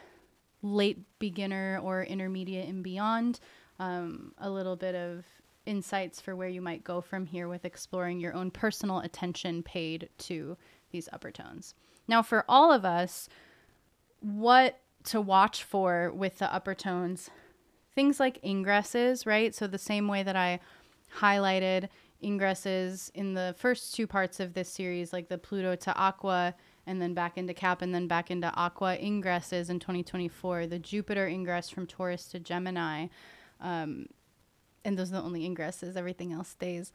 late 0.62 0.98
beginner 1.18 1.80
or 1.82 2.04
intermediate 2.04 2.68
and 2.68 2.84
beyond, 2.84 3.40
um, 3.80 4.32
a 4.38 4.48
little 4.48 4.76
bit 4.76 4.94
of 4.94 5.24
insights 5.66 6.20
for 6.20 6.36
where 6.36 6.48
you 6.48 6.60
might 6.60 6.84
go 6.84 7.00
from 7.00 7.26
here 7.26 7.48
with 7.48 7.64
exploring 7.64 8.20
your 8.20 8.34
own 8.34 8.50
personal 8.50 8.98
attention 9.00 9.62
paid 9.62 10.08
to 10.18 10.56
these 10.92 11.08
upper 11.12 11.30
tones. 11.30 11.74
Now, 12.06 12.22
for 12.22 12.44
all 12.48 12.72
of 12.72 12.84
us, 12.84 13.28
what 14.20 14.80
to 15.04 15.20
watch 15.20 15.64
for 15.64 16.12
with 16.14 16.38
the 16.38 16.52
upper 16.52 16.74
tones. 16.74 17.30
Things 17.94 18.20
like 18.20 18.40
ingresses, 18.42 19.26
right? 19.26 19.54
So, 19.54 19.66
the 19.66 19.78
same 19.78 20.08
way 20.08 20.22
that 20.22 20.36
I 20.36 20.60
highlighted 21.18 21.88
ingresses 22.22 23.10
in 23.14 23.32
the 23.32 23.54
first 23.58 23.94
two 23.94 24.06
parts 24.06 24.40
of 24.40 24.52
this 24.52 24.68
series, 24.68 25.12
like 25.12 25.28
the 25.28 25.38
Pluto 25.38 25.74
to 25.74 25.94
Aqua 25.96 26.54
and 26.86 27.00
then 27.00 27.14
back 27.14 27.38
into 27.38 27.54
Cap 27.54 27.80
and 27.80 27.94
then 27.94 28.06
back 28.06 28.30
into 28.30 28.52
Aqua 28.54 28.98
ingresses 28.98 29.70
in 29.70 29.78
2024, 29.78 30.66
the 30.66 30.78
Jupiter 30.78 31.26
ingress 31.26 31.70
from 31.70 31.86
Taurus 31.86 32.26
to 32.26 32.38
Gemini. 32.38 33.06
Um, 33.60 34.06
and 34.84 34.98
those 34.98 35.10
are 35.10 35.16
the 35.16 35.22
only 35.22 35.48
ingresses, 35.48 35.96
everything 35.96 36.32
else 36.32 36.48
stays 36.48 36.92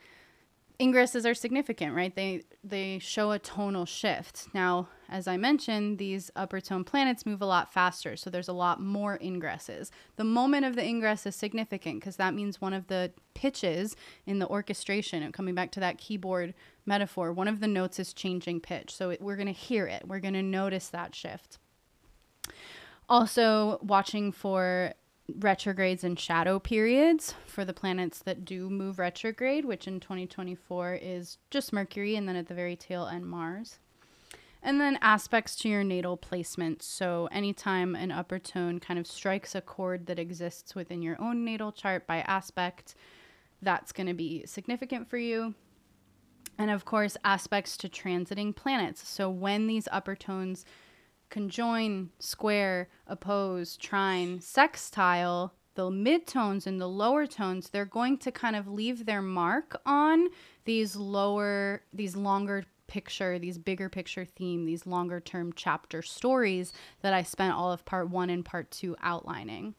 ingresses 0.79 1.29
are 1.29 1.33
significant, 1.33 1.95
right? 1.95 2.15
They 2.15 2.43
they 2.63 2.99
show 2.99 3.31
a 3.31 3.39
tonal 3.39 3.85
shift. 3.85 4.47
Now, 4.53 4.89
as 5.09 5.27
I 5.27 5.37
mentioned, 5.37 5.97
these 5.97 6.31
upper 6.35 6.59
tone 6.59 6.83
planets 6.83 7.25
move 7.25 7.41
a 7.41 7.45
lot 7.45 7.71
faster, 7.71 8.15
so 8.15 8.29
there's 8.29 8.47
a 8.47 8.53
lot 8.53 8.81
more 8.81 9.17
ingresses. 9.19 9.91
The 10.15 10.23
moment 10.23 10.65
of 10.65 10.75
the 10.75 10.85
ingress 10.85 11.25
is 11.25 11.35
significant 11.35 11.99
because 11.99 12.17
that 12.17 12.33
means 12.33 12.59
one 12.59 12.73
of 12.73 12.87
the 12.87 13.11
pitches 13.33 13.95
in 14.25 14.39
the 14.39 14.47
orchestration, 14.47 15.23
and 15.23 15.33
coming 15.33 15.55
back 15.55 15.71
to 15.73 15.79
that 15.79 15.97
keyboard 15.97 16.53
metaphor, 16.85 17.31
one 17.31 17.47
of 17.47 17.59
the 17.59 17.67
notes 17.67 17.99
is 17.99 18.13
changing 18.13 18.61
pitch. 18.61 18.93
So 18.93 19.11
it, 19.11 19.21
we're 19.21 19.37
going 19.37 19.47
to 19.47 19.53
hear 19.53 19.87
it. 19.87 20.07
We're 20.07 20.19
going 20.19 20.33
to 20.33 20.43
notice 20.43 20.89
that 20.89 21.15
shift. 21.15 21.57
Also, 23.07 23.79
watching 23.81 24.31
for 24.31 24.93
retrogrades 25.33 26.03
and 26.03 26.19
shadow 26.19 26.59
periods 26.59 27.33
for 27.47 27.65
the 27.65 27.73
planets 27.73 28.19
that 28.19 28.45
do 28.45 28.69
move 28.69 28.99
retrograde, 28.99 29.65
which 29.65 29.87
in 29.87 29.99
2024 29.99 30.99
is 31.01 31.37
just 31.49 31.73
Mercury 31.73 32.15
and 32.15 32.27
then 32.27 32.35
at 32.35 32.47
the 32.47 32.53
very 32.53 32.75
tail 32.75 33.07
end 33.07 33.25
Mars. 33.25 33.79
And 34.61 34.81
then 34.81 34.97
aspects 35.01 35.55
to 35.57 35.69
your 35.69 35.83
natal 35.83 36.17
placement. 36.17 36.81
So, 36.81 37.29
anytime 37.31 37.93
an 37.95 38.11
upper 38.11 38.39
tone 38.39 38.79
kind 38.79 38.99
of 38.99 39.05
strikes 39.05 39.53
a 39.53 39.61
chord 39.61 40.07
that 40.07 40.17
exists 40.17 40.73
within 40.73 41.03
your 41.03 41.21
own 41.21 41.45
natal 41.45 41.71
chart 41.71 42.07
by 42.07 42.21
aspect, 42.21 42.95
that's 43.61 43.91
going 43.91 44.07
to 44.07 44.15
be 44.15 44.43
significant 44.47 45.07
for 45.07 45.17
you. 45.17 45.53
And 46.57 46.71
of 46.71 46.83
course, 46.83 47.15
aspects 47.23 47.77
to 47.77 47.89
transiting 47.89 48.55
planets. 48.55 49.07
So, 49.07 49.29
when 49.29 49.67
these 49.67 49.87
upper 49.91 50.15
tones 50.15 50.65
conjoin, 51.29 52.09
square, 52.19 52.89
oppose, 53.07 53.77
trine, 53.77 54.39
sextile, 54.39 55.53
the 55.75 55.89
midtones 55.89 56.65
and 56.65 56.79
the 56.79 56.87
lower 56.87 57.27
tones, 57.27 57.69
they're 57.69 57.85
going 57.85 58.17
to 58.19 58.31
kind 58.31 58.55
of 58.55 58.67
leave 58.67 59.05
their 59.05 59.21
mark 59.21 59.79
on 59.85 60.29
these 60.63 60.95
lower, 60.95 61.83
these 61.93 62.15
longer 62.15 62.63
picture, 62.87 63.37
these 63.37 63.57
bigger 63.57 63.89
picture 63.89 64.25
theme, 64.25 64.65
these 64.65 64.85
longer 64.85 65.19
term 65.19 65.51
chapter 65.53 66.01
stories 66.01 66.71
that 67.01 67.13
I 67.13 67.23
spent 67.23 67.53
all 67.53 67.71
of 67.71 67.85
part 67.85 68.09
one 68.09 68.29
and 68.29 68.43
part 68.43 68.71
two 68.71 68.95
outlining. 69.01 69.75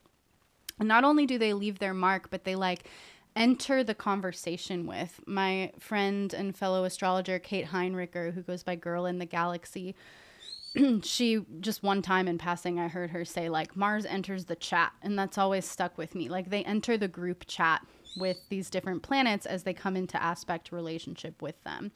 And 0.79 0.89
not 0.89 1.05
only 1.05 1.25
do 1.27 1.39
they 1.39 1.55
leave 1.55 1.79
their 1.79 1.95
mark, 1.95 2.31
but 2.31 2.45
they 2.45 2.55
like 2.55 2.85
enter 3.35 3.85
the 3.85 3.95
conversation 3.95 4.87
with. 4.87 5.21
My 5.27 5.73
friend 5.79 6.33
and 6.35 6.57
fellow 6.57 6.85
astrologer 6.85 7.39
Kate 7.39 7.67
Heinricher, 7.67 8.35
who 8.35 8.43
goes 8.43 8.63
by 8.63 8.77
Girl 8.77 9.07
in 9.07 9.19
the 9.19 9.27
Galaxy, 9.27 9.95
she 11.03 11.45
just 11.61 11.83
one 11.83 12.03
time 12.03 12.29
in 12.29 12.39
passing 12.39 12.79
i 12.79 12.89
heard 12.89 13.11
her 13.11 13.25
say 13.25 13.49
like 13.49 13.77
mars 13.77 14.05
enters 14.05 14.45
the 14.45 14.57
chat 14.57 14.93
and 15.03 15.19
that's 15.19 15.39
always 15.39 15.65
stuck 15.65 15.97
with 15.97 16.15
me 16.15 16.29
like 16.29 16.51
they 16.51 16.65
enter 16.65 16.97
the 16.97 17.09
group 17.09 17.45
chat 17.47 17.85
with 18.17 18.39
these 18.49 18.71
different 18.71 19.03
planets 19.03 19.47
as 19.47 19.63
they 19.63 19.75
come 19.75 19.97
into 19.97 20.21
aspect 20.23 20.73
relationship 20.73 21.41
with 21.43 21.63
them 21.65 21.93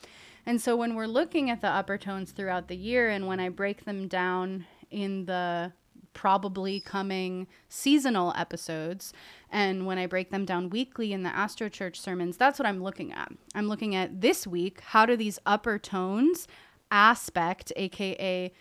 and 0.46 0.60
so 0.60 0.76
when 0.76 0.94
we're 0.94 1.06
looking 1.06 1.50
at 1.50 1.60
the 1.60 1.68
upper 1.68 1.98
tones 1.98 2.32
throughout 2.32 2.68
the 2.68 2.76
year 2.76 3.10
and 3.10 3.26
when 3.26 3.40
i 3.40 3.48
break 3.48 3.84
them 3.84 4.08
down 4.08 4.64
in 4.90 5.26
the 5.26 5.72
probably 6.12 6.80
coming 6.80 7.46
seasonal 7.68 8.34
episodes. 8.36 9.12
And 9.50 9.86
when 9.86 9.98
I 9.98 10.06
break 10.06 10.30
them 10.30 10.44
down 10.44 10.70
weekly 10.70 11.12
in 11.12 11.22
the 11.22 11.34
Astro 11.34 11.68
Church 11.68 12.00
sermons, 12.00 12.36
that's 12.36 12.58
what 12.58 12.66
I'm 12.66 12.82
looking 12.82 13.12
at. 13.12 13.32
I'm 13.54 13.68
looking 13.68 13.94
at 13.94 14.20
this 14.20 14.46
week 14.46 14.80
how 14.80 15.06
do 15.06 15.16
these 15.16 15.38
upper 15.46 15.78
tones 15.78 16.48
aspect, 16.90 17.72
aka 17.76 18.52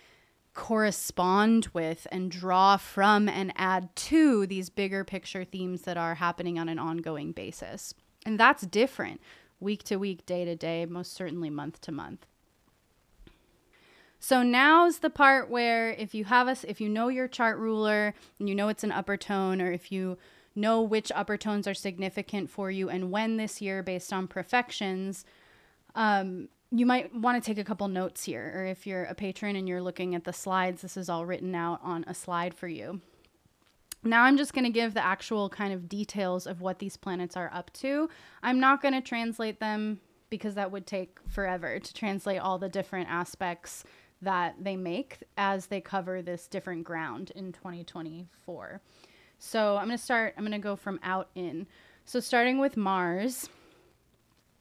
correspond 0.54 1.68
with 1.72 2.06
and 2.10 2.30
draw 2.30 2.76
from 2.76 3.28
and 3.28 3.52
add 3.56 3.94
to 3.94 4.46
these 4.46 4.68
bigger 4.68 5.04
picture 5.04 5.44
themes 5.44 5.82
that 5.82 5.96
are 5.96 6.16
happening 6.16 6.58
on 6.58 6.68
an 6.68 6.78
ongoing 6.78 7.32
basis. 7.32 7.94
And 8.26 8.38
that's 8.38 8.66
different 8.66 9.20
week 9.60 9.82
to 9.84 9.96
week, 9.96 10.26
day 10.26 10.44
to 10.44 10.56
day, 10.56 10.86
most 10.86 11.12
certainly 11.12 11.50
month 11.50 11.80
to 11.82 11.92
month. 11.92 12.26
So 14.18 14.42
now's 14.42 14.98
the 14.98 15.08
part 15.08 15.48
where 15.48 15.92
if 15.92 16.14
you 16.14 16.24
have 16.24 16.46
us, 16.46 16.64
if 16.64 16.80
you 16.80 16.88
know 16.88 17.08
your 17.08 17.28
chart 17.28 17.58
ruler 17.58 18.14
and 18.38 18.48
you 18.48 18.54
know 18.54 18.68
it's 18.68 18.84
an 18.84 18.92
upper 18.92 19.16
tone, 19.16 19.62
or 19.62 19.72
if 19.72 19.90
you 19.90 20.18
know 20.54 20.82
which 20.82 21.10
upper 21.14 21.36
tones 21.36 21.66
are 21.66 21.74
significant 21.74 22.50
for 22.50 22.70
you 22.70 22.90
and 22.90 23.10
when 23.10 23.38
this 23.38 23.62
year 23.62 23.82
based 23.82 24.12
on 24.12 24.28
perfections, 24.28 25.24
um, 25.94 26.48
you 26.70 26.86
might 26.86 27.14
want 27.14 27.42
to 27.42 27.46
take 27.46 27.58
a 27.58 27.64
couple 27.64 27.88
notes 27.88 28.24
here, 28.24 28.52
or 28.54 28.64
if 28.64 28.86
you're 28.86 29.04
a 29.04 29.14
patron 29.14 29.56
and 29.56 29.68
you're 29.68 29.82
looking 29.82 30.14
at 30.14 30.24
the 30.24 30.32
slides, 30.32 30.82
this 30.82 30.96
is 30.96 31.08
all 31.08 31.26
written 31.26 31.54
out 31.54 31.80
on 31.82 32.04
a 32.06 32.14
slide 32.14 32.54
for 32.54 32.68
you. 32.68 33.00
Now 34.02 34.22
I'm 34.22 34.36
just 34.36 34.54
going 34.54 34.64
to 34.64 34.70
give 34.70 34.94
the 34.94 35.04
actual 35.04 35.48
kind 35.48 35.74
of 35.74 35.88
details 35.88 36.46
of 36.46 36.60
what 36.60 36.78
these 36.78 36.96
planets 36.96 37.36
are 37.36 37.50
up 37.52 37.72
to. 37.74 38.08
I'm 38.42 38.60
not 38.60 38.80
going 38.80 38.94
to 38.94 39.00
translate 39.00 39.60
them 39.60 40.00
because 40.30 40.54
that 40.54 40.70
would 40.70 40.86
take 40.86 41.18
forever 41.28 41.78
to 41.78 41.94
translate 41.94 42.40
all 42.40 42.58
the 42.58 42.68
different 42.68 43.10
aspects 43.10 43.84
that 44.22 44.54
they 44.60 44.76
make 44.76 45.18
as 45.36 45.66
they 45.66 45.80
cover 45.80 46.22
this 46.22 46.46
different 46.46 46.84
ground 46.84 47.32
in 47.34 47.52
2024. 47.52 48.80
So 49.38 49.76
I'm 49.76 49.86
going 49.86 49.98
to 49.98 50.02
start, 50.02 50.34
I'm 50.36 50.44
going 50.44 50.52
to 50.52 50.58
go 50.58 50.76
from 50.76 51.00
out 51.02 51.28
in. 51.34 51.66
So 52.04 52.20
starting 52.20 52.58
with 52.58 52.76
Mars, 52.76 53.48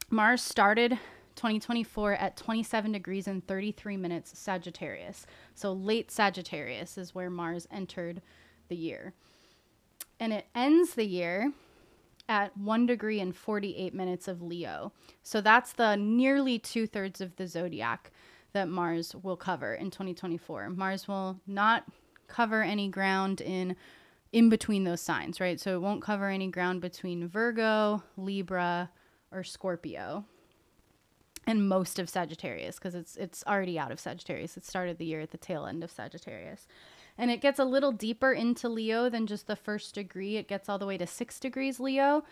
Mars 0.10 0.42
started 0.42 0.98
2024 1.40 2.16
at 2.16 2.36
27 2.36 2.92
degrees 2.92 3.26
and 3.26 3.48
33 3.48 3.96
minutes 3.96 4.38
Sagittarius. 4.38 5.26
So 5.56 5.72
late 5.72 6.12
Sagittarius 6.12 6.98
is 6.98 7.16
where 7.16 7.30
Mars 7.30 7.66
entered 7.72 8.22
the 8.68 8.76
year. 8.76 9.14
And 10.20 10.34
it 10.34 10.48
ends 10.54 10.96
the 10.96 11.08
year 11.08 11.54
at 12.28 12.56
1 12.58 12.86
degree 12.86 13.22
and 13.22 13.34
48 13.34 13.94
minutes 13.94 14.28
of 14.28 14.42
Leo. 14.42 14.92
So 15.24 15.40
that's 15.40 15.72
the 15.72 15.96
nearly 15.96 16.60
two 16.60 16.86
thirds 16.86 17.22
of 17.22 17.34
the 17.38 17.48
zodiac 17.48 18.12
that 18.52 18.68
Mars 18.68 19.16
will 19.16 19.38
cover 19.38 19.74
in 19.74 19.92
2024. 19.92 20.72
Mars 20.72 21.08
will 21.08 21.40
not 21.48 21.86
cover 22.28 22.62
any 22.62 22.90
ground 22.90 23.40
in 23.40 23.78
in 24.34 24.50
between 24.50 24.84
those 24.84 25.02
signs, 25.02 25.40
right? 25.40 25.60
So 25.60 25.74
it 25.74 25.82
won't 25.82 26.04
cover 26.04 26.28
any 26.28 26.50
ground 26.50 26.82
between 26.82 27.30
Virgo, 27.30 28.04
Libra, 28.18 28.92
or 29.32 29.44
Scorpio 29.44 30.26
and 31.50 31.68
most 31.68 31.98
of 31.98 32.08
Sagittarius 32.08 32.76
because 32.76 32.94
it's 32.94 33.16
it's 33.16 33.44
already 33.48 33.80
out 33.80 33.92
of 33.92 34.00
Sagittarius. 34.00 34.56
It 34.56 34.64
started 34.64 35.00
the 35.00 35.06
year 35.06 35.20
at 35.20 35.32
the 35.32 35.38
tail 35.38 35.66
end 35.66 35.84
of 35.84 35.90
Sagittarius. 35.90 36.68
And 37.18 37.32
it 37.32 37.42
gets 37.42 37.58
a 37.58 37.66
little 37.66 37.92
deeper 37.92 38.32
into 38.32 38.70
Leo 38.70 39.10
than 39.10 39.26
just 39.26 39.48
the 39.48 39.56
first 39.56 39.96
degree. 39.96 40.38
It 40.38 40.48
gets 40.48 40.70
all 40.70 40.78
the 40.78 40.86
way 40.86 40.98
to 40.98 41.08
6 41.08 41.40
degrees 41.40 41.80
Leo, 41.80 42.24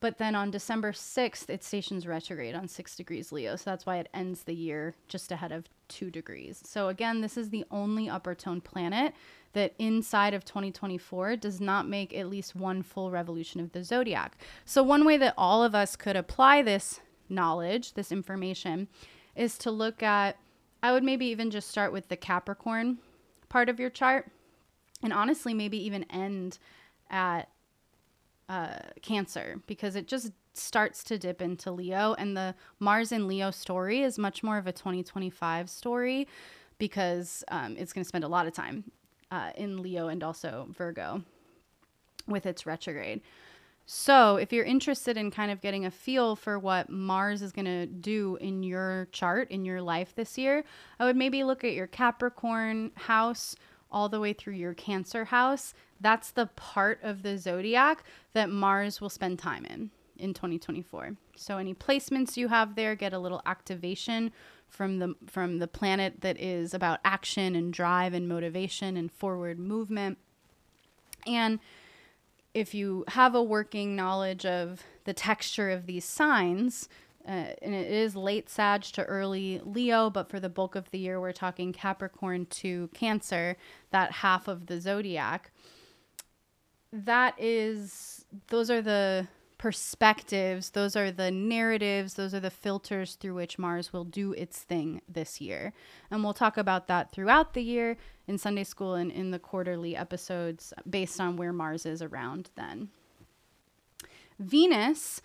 but 0.00 0.18
then 0.18 0.34
on 0.34 0.50
December 0.50 0.90
6th 0.90 1.48
it 1.48 1.62
stations 1.62 2.04
retrograde 2.04 2.56
on 2.56 2.66
6 2.66 2.96
degrees 2.96 3.30
Leo. 3.30 3.54
So 3.54 3.70
that's 3.70 3.86
why 3.86 3.98
it 3.98 4.08
ends 4.12 4.42
the 4.42 4.54
year 4.56 4.96
just 5.06 5.30
ahead 5.30 5.52
of 5.52 5.68
2 5.86 6.10
degrees. 6.10 6.60
So 6.66 6.88
again, 6.88 7.20
this 7.20 7.36
is 7.36 7.50
the 7.50 7.64
only 7.70 8.10
upper 8.10 8.34
tone 8.34 8.60
planet 8.60 9.14
that 9.52 9.72
inside 9.78 10.34
of 10.34 10.44
2024 10.44 11.36
does 11.36 11.60
not 11.60 11.88
make 11.88 12.12
at 12.12 12.28
least 12.28 12.56
one 12.56 12.82
full 12.82 13.12
revolution 13.12 13.60
of 13.60 13.70
the 13.70 13.84
zodiac. 13.84 14.36
So 14.64 14.82
one 14.82 15.04
way 15.04 15.16
that 15.18 15.34
all 15.38 15.62
of 15.62 15.76
us 15.76 15.94
could 15.94 16.16
apply 16.16 16.62
this 16.62 17.00
knowledge, 17.28 17.94
this 17.94 18.12
information, 18.12 18.88
is 19.34 19.58
to 19.58 19.70
look 19.70 20.02
at, 20.02 20.36
I 20.82 20.92
would 20.92 21.04
maybe 21.04 21.26
even 21.26 21.50
just 21.50 21.68
start 21.68 21.92
with 21.92 22.08
the 22.08 22.16
Capricorn 22.16 22.98
part 23.48 23.68
of 23.68 23.78
your 23.78 23.90
chart 23.90 24.30
and 25.02 25.12
honestly 25.12 25.54
maybe 25.54 25.82
even 25.84 26.04
end 26.04 26.58
at 27.10 27.48
uh, 28.48 28.78
Cancer 29.02 29.60
because 29.66 29.96
it 29.96 30.06
just 30.06 30.32
starts 30.54 31.02
to 31.04 31.18
dip 31.18 31.42
into 31.42 31.70
Leo. 31.70 32.14
And 32.14 32.36
the 32.36 32.54
Mars 32.78 33.12
in 33.12 33.28
Leo 33.28 33.50
story 33.50 34.02
is 34.02 34.18
much 34.18 34.42
more 34.42 34.58
of 34.58 34.66
a 34.66 34.72
2025 34.72 35.68
story 35.68 36.28
because 36.78 37.44
um, 37.48 37.76
it's 37.76 37.92
going 37.92 38.04
to 38.04 38.08
spend 38.08 38.24
a 38.24 38.28
lot 38.28 38.46
of 38.46 38.52
time 38.52 38.84
uh, 39.30 39.50
in 39.56 39.82
Leo 39.82 40.08
and 40.08 40.22
also 40.22 40.68
Virgo 40.76 41.22
with 42.26 42.46
its 42.46 42.66
retrograde. 42.66 43.20
So, 43.86 44.36
if 44.36 44.50
you're 44.50 44.64
interested 44.64 45.18
in 45.18 45.30
kind 45.30 45.50
of 45.50 45.60
getting 45.60 45.84
a 45.84 45.90
feel 45.90 46.36
for 46.36 46.58
what 46.58 46.88
Mars 46.88 47.42
is 47.42 47.52
going 47.52 47.66
to 47.66 47.84
do 47.84 48.36
in 48.40 48.62
your 48.62 49.08
chart, 49.12 49.50
in 49.50 49.66
your 49.66 49.82
life 49.82 50.14
this 50.14 50.38
year, 50.38 50.64
I 50.98 51.04
would 51.04 51.16
maybe 51.16 51.44
look 51.44 51.64
at 51.64 51.74
your 51.74 51.86
Capricorn 51.86 52.92
house 52.94 53.56
all 53.92 54.08
the 54.08 54.20
way 54.20 54.32
through 54.32 54.54
your 54.54 54.72
Cancer 54.72 55.26
house. 55.26 55.74
That's 56.00 56.30
the 56.30 56.46
part 56.56 56.98
of 57.02 57.22
the 57.22 57.36
zodiac 57.36 58.04
that 58.32 58.48
Mars 58.48 59.02
will 59.02 59.10
spend 59.10 59.38
time 59.38 59.66
in 59.66 59.90
in 60.16 60.32
2024. 60.32 61.16
So, 61.36 61.58
any 61.58 61.74
placements 61.74 62.38
you 62.38 62.48
have 62.48 62.76
there 62.76 62.94
get 62.94 63.12
a 63.12 63.18
little 63.18 63.42
activation 63.44 64.32
from 64.66 64.98
the 64.98 65.14
from 65.26 65.58
the 65.58 65.68
planet 65.68 66.22
that 66.22 66.40
is 66.40 66.72
about 66.72 67.00
action 67.04 67.54
and 67.54 67.70
drive 67.70 68.14
and 68.14 68.26
motivation 68.26 68.96
and 68.96 69.12
forward 69.12 69.58
movement. 69.58 70.16
And 71.26 71.60
if 72.54 72.72
you 72.72 73.04
have 73.08 73.34
a 73.34 73.42
working 73.42 73.96
knowledge 73.96 74.46
of 74.46 74.82
the 75.04 75.12
texture 75.12 75.70
of 75.70 75.86
these 75.86 76.04
signs, 76.04 76.88
uh, 77.26 77.52
and 77.62 77.74
it 77.74 77.90
is 77.90 78.14
late 78.14 78.48
Sag 78.48 78.82
to 78.82 79.04
early 79.04 79.60
Leo, 79.64 80.08
but 80.08 80.28
for 80.28 80.38
the 80.38 80.48
bulk 80.48 80.76
of 80.76 80.90
the 80.90 80.98
year, 80.98 81.20
we're 81.20 81.32
talking 81.32 81.72
Capricorn 81.72 82.46
to 82.46 82.88
Cancer, 82.94 83.56
that 83.90 84.12
half 84.12 84.46
of 84.46 84.66
the 84.66 84.80
zodiac. 84.80 85.50
That 86.92 87.34
is, 87.38 88.24
those 88.48 88.70
are 88.70 88.82
the 88.82 89.26
perspectives, 89.64 90.72
those 90.72 90.94
are 90.94 91.10
the 91.10 91.30
narratives, 91.30 92.12
those 92.12 92.34
are 92.34 92.40
the 92.40 92.50
filters 92.50 93.14
through 93.14 93.32
which 93.32 93.58
Mars 93.58 93.94
will 93.94 94.04
do 94.04 94.34
its 94.34 94.58
thing 94.58 95.00
this 95.08 95.40
year. 95.40 95.72
And 96.10 96.22
we'll 96.22 96.34
talk 96.34 96.58
about 96.58 96.86
that 96.88 97.12
throughout 97.12 97.54
the 97.54 97.62
year 97.62 97.96
in 98.28 98.36
Sunday 98.36 98.64
school 98.64 98.92
and 98.92 99.10
in 99.10 99.30
the 99.30 99.38
quarterly 99.38 99.96
episodes 99.96 100.74
based 100.86 101.18
on 101.18 101.38
where 101.38 101.50
Mars 101.50 101.86
is 101.86 102.02
around 102.02 102.50
then. 102.56 102.90
Venus 104.38 105.22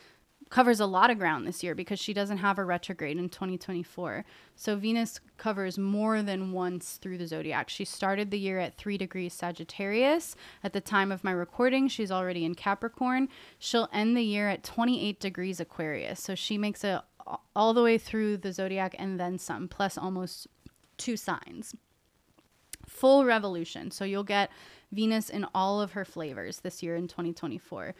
covers 0.49 0.79
a 0.79 0.85
lot 0.85 1.11
of 1.11 1.19
ground 1.19 1.47
this 1.47 1.63
year 1.63 1.75
because 1.75 1.99
she 1.99 2.13
doesn't 2.13 2.37
have 2.37 2.57
a 2.57 2.65
retrograde 2.65 3.17
in 3.17 3.29
2024. 3.29 4.25
So 4.55 4.75
Venus 4.75 5.19
covers 5.37 5.77
more 5.77 6.23
than 6.23 6.51
once 6.51 6.97
through 6.97 7.19
the 7.19 7.27
zodiac. 7.27 7.69
She 7.69 7.85
started 7.85 8.31
the 8.31 8.39
year 8.39 8.59
at 8.59 8.77
3 8.77 8.97
degrees 8.97 9.33
Sagittarius. 9.33 10.35
At 10.63 10.73
the 10.73 10.81
time 10.81 11.11
of 11.11 11.23
my 11.23 11.31
recording, 11.31 11.87
she's 11.87 12.11
already 12.11 12.45
in 12.45 12.55
Capricorn. 12.55 13.29
She'll 13.59 13.89
end 13.93 14.17
the 14.17 14.23
year 14.23 14.49
at 14.49 14.63
28 14.63 15.19
degrees 15.19 15.59
Aquarius. 15.59 16.21
So 16.21 16.33
she 16.33 16.57
makes 16.57 16.83
it 16.83 16.99
all 17.55 17.73
the 17.73 17.83
way 17.83 17.97
through 17.97 18.37
the 18.37 18.51
zodiac 18.51 18.95
and 18.97 19.19
then 19.19 19.37
some, 19.37 19.67
plus 19.67 19.97
almost 19.97 20.47
two 20.97 21.15
signs. 21.15 21.75
Full 22.87 23.23
revolution. 23.23 23.91
So 23.91 24.03
you'll 24.03 24.23
get 24.23 24.49
Venus 24.91 25.29
in 25.29 25.45
all 25.53 25.79
of 25.79 25.91
her 25.91 26.05
flavors 26.05 26.61
this 26.61 26.81
year 26.81 26.95
in 26.95 27.07
2024. 27.07 27.93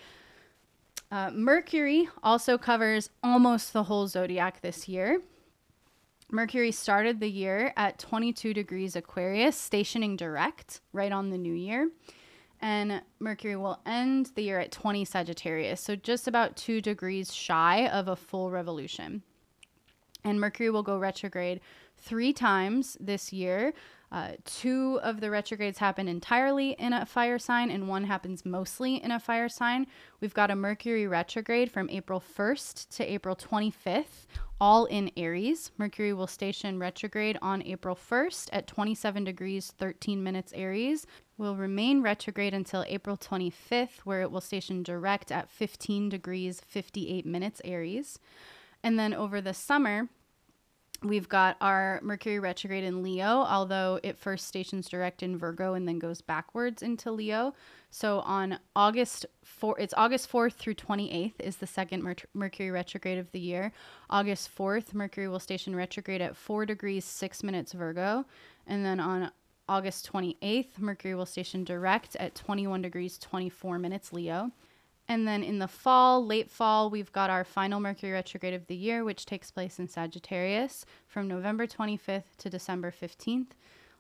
Uh, 1.12 1.32
Mercury 1.32 2.08
also 2.22 2.58
covers 2.58 3.10
almost 3.24 3.74
the 3.74 3.84
whole 3.84 4.08
zodiac 4.08 4.62
this 4.62 4.88
year. 4.88 5.22
Mercury 6.32 6.72
started 6.72 7.20
the 7.20 7.30
year 7.30 7.74
at 7.76 7.98
22 7.98 8.54
degrees 8.54 8.96
Aquarius, 8.96 9.58
stationing 9.58 10.16
direct 10.16 10.82
right 10.94 11.12
on 11.12 11.32
the 11.32 11.38
new 11.38 11.54
year. 11.54 11.90
And 12.62 13.02
Mercury 13.20 13.56
will 13.56 13.80
end 13.86 14.32
the 14.36 14.44
year 14.44 14.60
at 14.60 14.72
20 14.72 15.06
Sagittarius, 15.06 15.82
so 15.82 15.96
just 15.96 16.28
about 16.28 16.58
two 16.58 16.82
degrees 16.82 17.34
shy 17.34 17.88
of 17.88 18.08
a 18.08 18.16
full 18.16 18.52
revolution. 18.52 19.24
And 20.24 20.40
Mercury 20.40 20.70
will 20.70 20.84
go 20.84 21.00
retrograde 21.00 21.62
three 21.98 22.34
times 22.34 22.98
this 23.00 23.34
year, 23.34 23.74
uh, 24.12 24.32
two 24.44 25.00
of 25.04 25.22
the 25.22 25.30
retrogrades 25.30 25.78
happen 25.78 26.08
entirely 26.08 26.72
in 26.72 26.94
a 26.94 27.06
fire 27.06 27.38
sign, 27.38 27.70
and 27.70 27.88
one 27.88 28.04
happens 28.04 28.44
mostly 28.44 28.96
in 29.04 29.12
a 29.12 29.20
fire 29.20 29.50
sign. 29.50 29.86
We've 30.20 30.34
got 30.34 30.50
a 30.50 30.56
Mercury 30.56 31.06
retrograde 31.06 31.72
from 31.72 31.90
April 31.92 32.20
1st 32.20 32.90
to 32.98 33.12
April 33.12 33.36
25th, 33.36 34.26
all 34.60 34.86
in 34.86 35.12
Aries. 35.16 35.72
Mercury 35.78 36.14
will 36.14 36.28
station 36.28 36.80
retrograde 36.80 37.38
on 37.42 37.62
April 37.64 37.96
1st 37.96 38.50
at 38.52 38.68
27 38.68 39.24
degrees 39.24 39.72
13 39.78 40.24
minutes 40.24 40.54
Aries. 40.54 41.06
Will 41.38 41.56
remain 41.56 42.02
retrograde 42.02 42.54
until 42.54 42.84
April 42.88 43.16
25th, 43.16 44.00
where 44.06 44.22
it 44.22 44.32
will 44.32 44.42
station 44.42 44.82
direct 44.82 45.32
at 45.32 45.52
15 45.52 46.10
degrees 46.10 46.62
58 46.66 47.26
minutes 47.26 47.62
Aries. 47.64 48.18
And 48.84 48.98
then 48.98 49.14
over 49.14 49.40
the 49.40 49.54
summer, 49.54 50.10
We've 51.02 51.30
got 51.30 51.56
our 51.62 52.00
Mercury 52.04 52.40
retrograde 52.40 52.84
in 52.84 53.02
Leo, 53.02 53.26
although 53.26 54.02
it 54.04 54.18
first 54.18 54.48
stations 54.48 54.90
direct 54.90 55.24
in 55.24 55.38
Virgo 55.38 55.74
and 55.74 55.88
then 55.88 55.98
goes 55.98 56.20
backwards 56.20 56.82
into 56.82 57.10
Leo. 57.10 57.54
So 57.90 58.20
on 58.22 58.60
August 58.76 59.26
4, 59.46 59.80
it's 59.80 59.94
August 59.96 60.30
4th 60.30 60.54
through 60.54 60.76
28th 60.76 61.40
is 61.40 61.56
the 61.56 61.68
second 61.68 62.04
Mer- 62.04 62.16
Mercury 62.34 62.70
retrograde 62.70 63.18
of 63.18 63.32
the 63.32 63.40
year. 63.40 63.72
August 64.10 64.50
4th, 64.56 64.94
Mercury 64.94 65.30
will 65.30 65.40
station 65.40 65.74
retrograde 65.74 66.22
at 66.22 66.36
4 66.36 66.66
degrees 66.66 67.06
6 67.06 67.44
minutes 67.44 67.72
Virgo. 67.72 68.26
And 68.68 68.86
then 68.86 69.00
on 69.00 69.32
August 69.70 70.12
28th, 70.12 70.80
Mercury 70.80 71.16
will 71.16 71.26
station 71.26 71.64
direct 71.64 72.18
at 72.18 72.36
21 72.36 72.82
degrees 72.82 73.18
24 73.18 73.80
minutes 73.80 74.12
Leo. 74.12 74.52
And 75.10 75.28
then 75.28 75.42
in 75.42 75.58
the 75.58 75.68
fall, 75.68 76.24
late 76.24 76.52
fall, 76.52 76.92
we've 76.92 77.12
got 77.12 77.32
our 77.32 77.44
final 77.44 77.80
Mercury 77.80 78.12
retrograde 78.12 78.54
of 78.54 78.68
the 78.68 78.76
year, 78.76 79.04
which 79.04 79.26
takes 79.26 79.50
place 79.50 79.80
in 79.80 79.88
Sagittarius 79.88 80.86
from 81.08 81.28
November 81.28 81.66
25th 81.66 82.36
to 82.38 82.50
December 82.50 82.92
15th. 82.92 83.54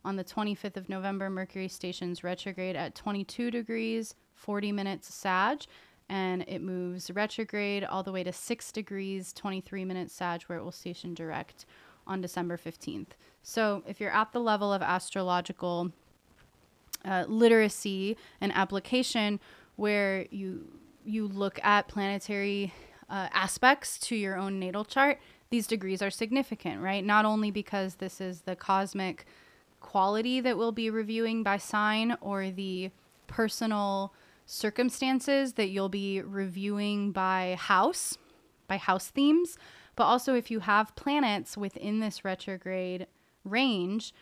On 0.06 0.16
the 0.16 0.24
25th 0.24 0.78
of 0.78 0.88
November, 0.88 1.28
Mercury 1.28 1.68
stations 1.68 2.24
retrograde 2.24 2.76
at 2.76 2.94
22 2.94 3.50
degrees, 3.50 4.14
40 4.36 4.72
minutes 4.72 5.12
Sag, 5.12 5.64
and 6.10 6.46
it 6.48 6.62
moves 6.62 7.10
retrograde 7.10 7.84
all 7.84 8.04
the 8.04 8.12
way 8.12 8.24
to 8.24 8.32
6 8.32 8.72
degrees, 8.72 9.34
23 9.34 9.84
minutes 9.86 10.14
Sag, 10.14 10.44
where 10.44 10.60
it 10.60 10.64
will 10.64 10.72
station 10.72 11.16
direct 11.16 11.66
on 12.06 12.22
December 12.22 12.56
15th. 12.56 13.14
So 13.42 13.82
if 13.88 14.00
you're 14.00 14.14
at 14.14 14.32
the 14.32 14.40
level 14.40 14.72
of 14.72 14.84
astrological 14.84 15.92
uh, 17.04 17.26
literacy 17.28 18.16
and 18.40 18.52
application 18.54 19.40
where 19.76 20.28
you 20.30 20.68
you 21.10 21.28
look 21.28 21.60
at 21.64 21.88
planetary 21.88 22.74
uh, 23.10 23.28
aspects 23.34 23.98
to 24.00 24.16
your 24.16 24.38
own 24.38 24.60
natal 24.60 24.86
chart, 24.86 25.20
these 25.50 25.68
degrees 25.68 26.02
are 26.02 26.12
significant, 26.12 26.82
right? 26.82 27.04
Not 27.04 27.26
only 27.26 27.52
because 27.52 27.96
this 27.96 28.22
is 28.22 28.42
the 28.42 28.56
cosmic 28.56 29.26
quality 29.80 30.40
that 30.42 30.58
we'll 30.58 30.72
be 30.72 30.90
reviewing 30.90 31.42
by 31.42 31.58
sign 31.58 32.16
or 32.22 32.52
the 32.52 32.92
personal 33.28 34.14
circumstances 34.46 35.54
that 35.54 35.70
you'll 35.70 35.90
be 35.90 36.22
reviewing 36.22 37.12
by 37.12 37.56
house, 37.60 38.18
by 38.68 38.78
house 38.78 39.08
themes, 39.08 39.58
but 39.96 40.04
also 40.04 40.36
if 40.36 40.52
you 40.52 40.60
have 40.60 40.96
planets 40.96 41.58
within 41.58 42.00
this 42.00 42.24
retrograde 42.24 43.08
range, 43.44 44.14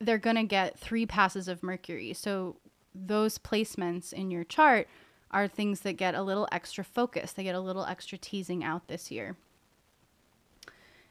they're 0.00 0.18
going 0.18 0.36
to 0.36 0.44
get 0.44 0.78
three 0.78 1.06
passes 1.06 1.48
of 1.48 1.62
Mercury. 1.62 2.12
So 2.12 2.56
those 2.94 3.38
placements 3.38 4.12
in 4.12 4.30
your 4.30 4.44
chart 4.44 4.86
are 5.34 5.48
things 5.48 5.80
that 5.80 5.94
get 5.94 6.14
a 6.14 6.22
little 6.22 6.48
extra 6.52 6.84
focus. 6.84 7.32
They 7.32 7.42
get 7.42 7.56
a 7.56 7.60
little 7.60 7.84
extra 7.84 8.16
teasing 8.16 8.62
out 8.62 8.86
this 8.86 9.10
year. 9.10 9.36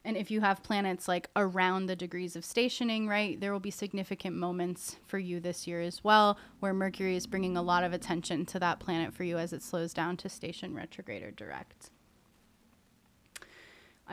And 0.05 0.17
if 0.17 0.32
you 0.32 0.41
have 0.41 0.63
planets 0.63 1.07
like 1.07 1.30
around 1.36 1.86
the 1.86 1.95
degrees 1.95 2.36
of 2.36 2.43
stationing, 2.43 3.07
right, 3.07 3.39
there 3.39 3.51
will 3.53 3.59
be 3.59 3.71
significant 3.71 4.36
moments 4.36 4.97
for 5.05 5.19
you 5.19 5.39
this 5.39 5.67
year 5.67 5.82
as 5.82 6.03
well 6.03 6.38
where 6.59 6.74
Mercury 6.74 7.15
is 7.15 7.28
bringing 7.28 7.55
a 7.55 7.61
lot 7.61 7.84
of 7.84 7.93
attention 7.93 8.45
to 8.47 8.59
that 8.59 8.80
planet 8.80 9.13
for 9.13 9.24
you 9.24 9.38
as 9.38 9.53
it 9.53 9.61
slows 9.61 9.93
down 9.93 10.17
to 10.17 10.30
station 10.30 10.74
retrograde 10.74 11.24
or 11.24 11.32
direct. 11.32 11.89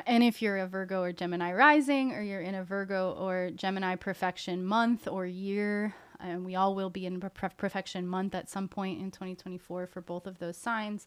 And 0.07 0.23
if 0.23 0.41
you're 0.41 0.59
a 0.59 0.67
Virgo 0.69 1.03
or 1.03 1.13
Gemini 1.13 1.53
rising, 1.53 2.13
or 2.13 2.23
you're 2.23 2.41
in 2.41 2.55
a 2.55 2.63
Virgo 2.63 3.13
or 3.13 3.51
Gemini 3.51 3.97
perfection 3.97 4.65
month 4.65 5.09
or 5.09 5.27
year, 5.27 5.95
and 6.23 6.45
we 6.45 6.55
all 6.57 6.75
will 6.75 6.91
be 6.91 7.07
in 7.07 7.21
perfection 7.21 8.07
month 8.07 8.35
at 8.35 8.49
some 8.49 8.69
point 8.69 9.01
in 9.01 9.11
2024 9.11 9.87
for 9.87 10.01
both 10.01 10.27
of 10.27 10.39
those 10.39 10.57
signs. 10.57 11.07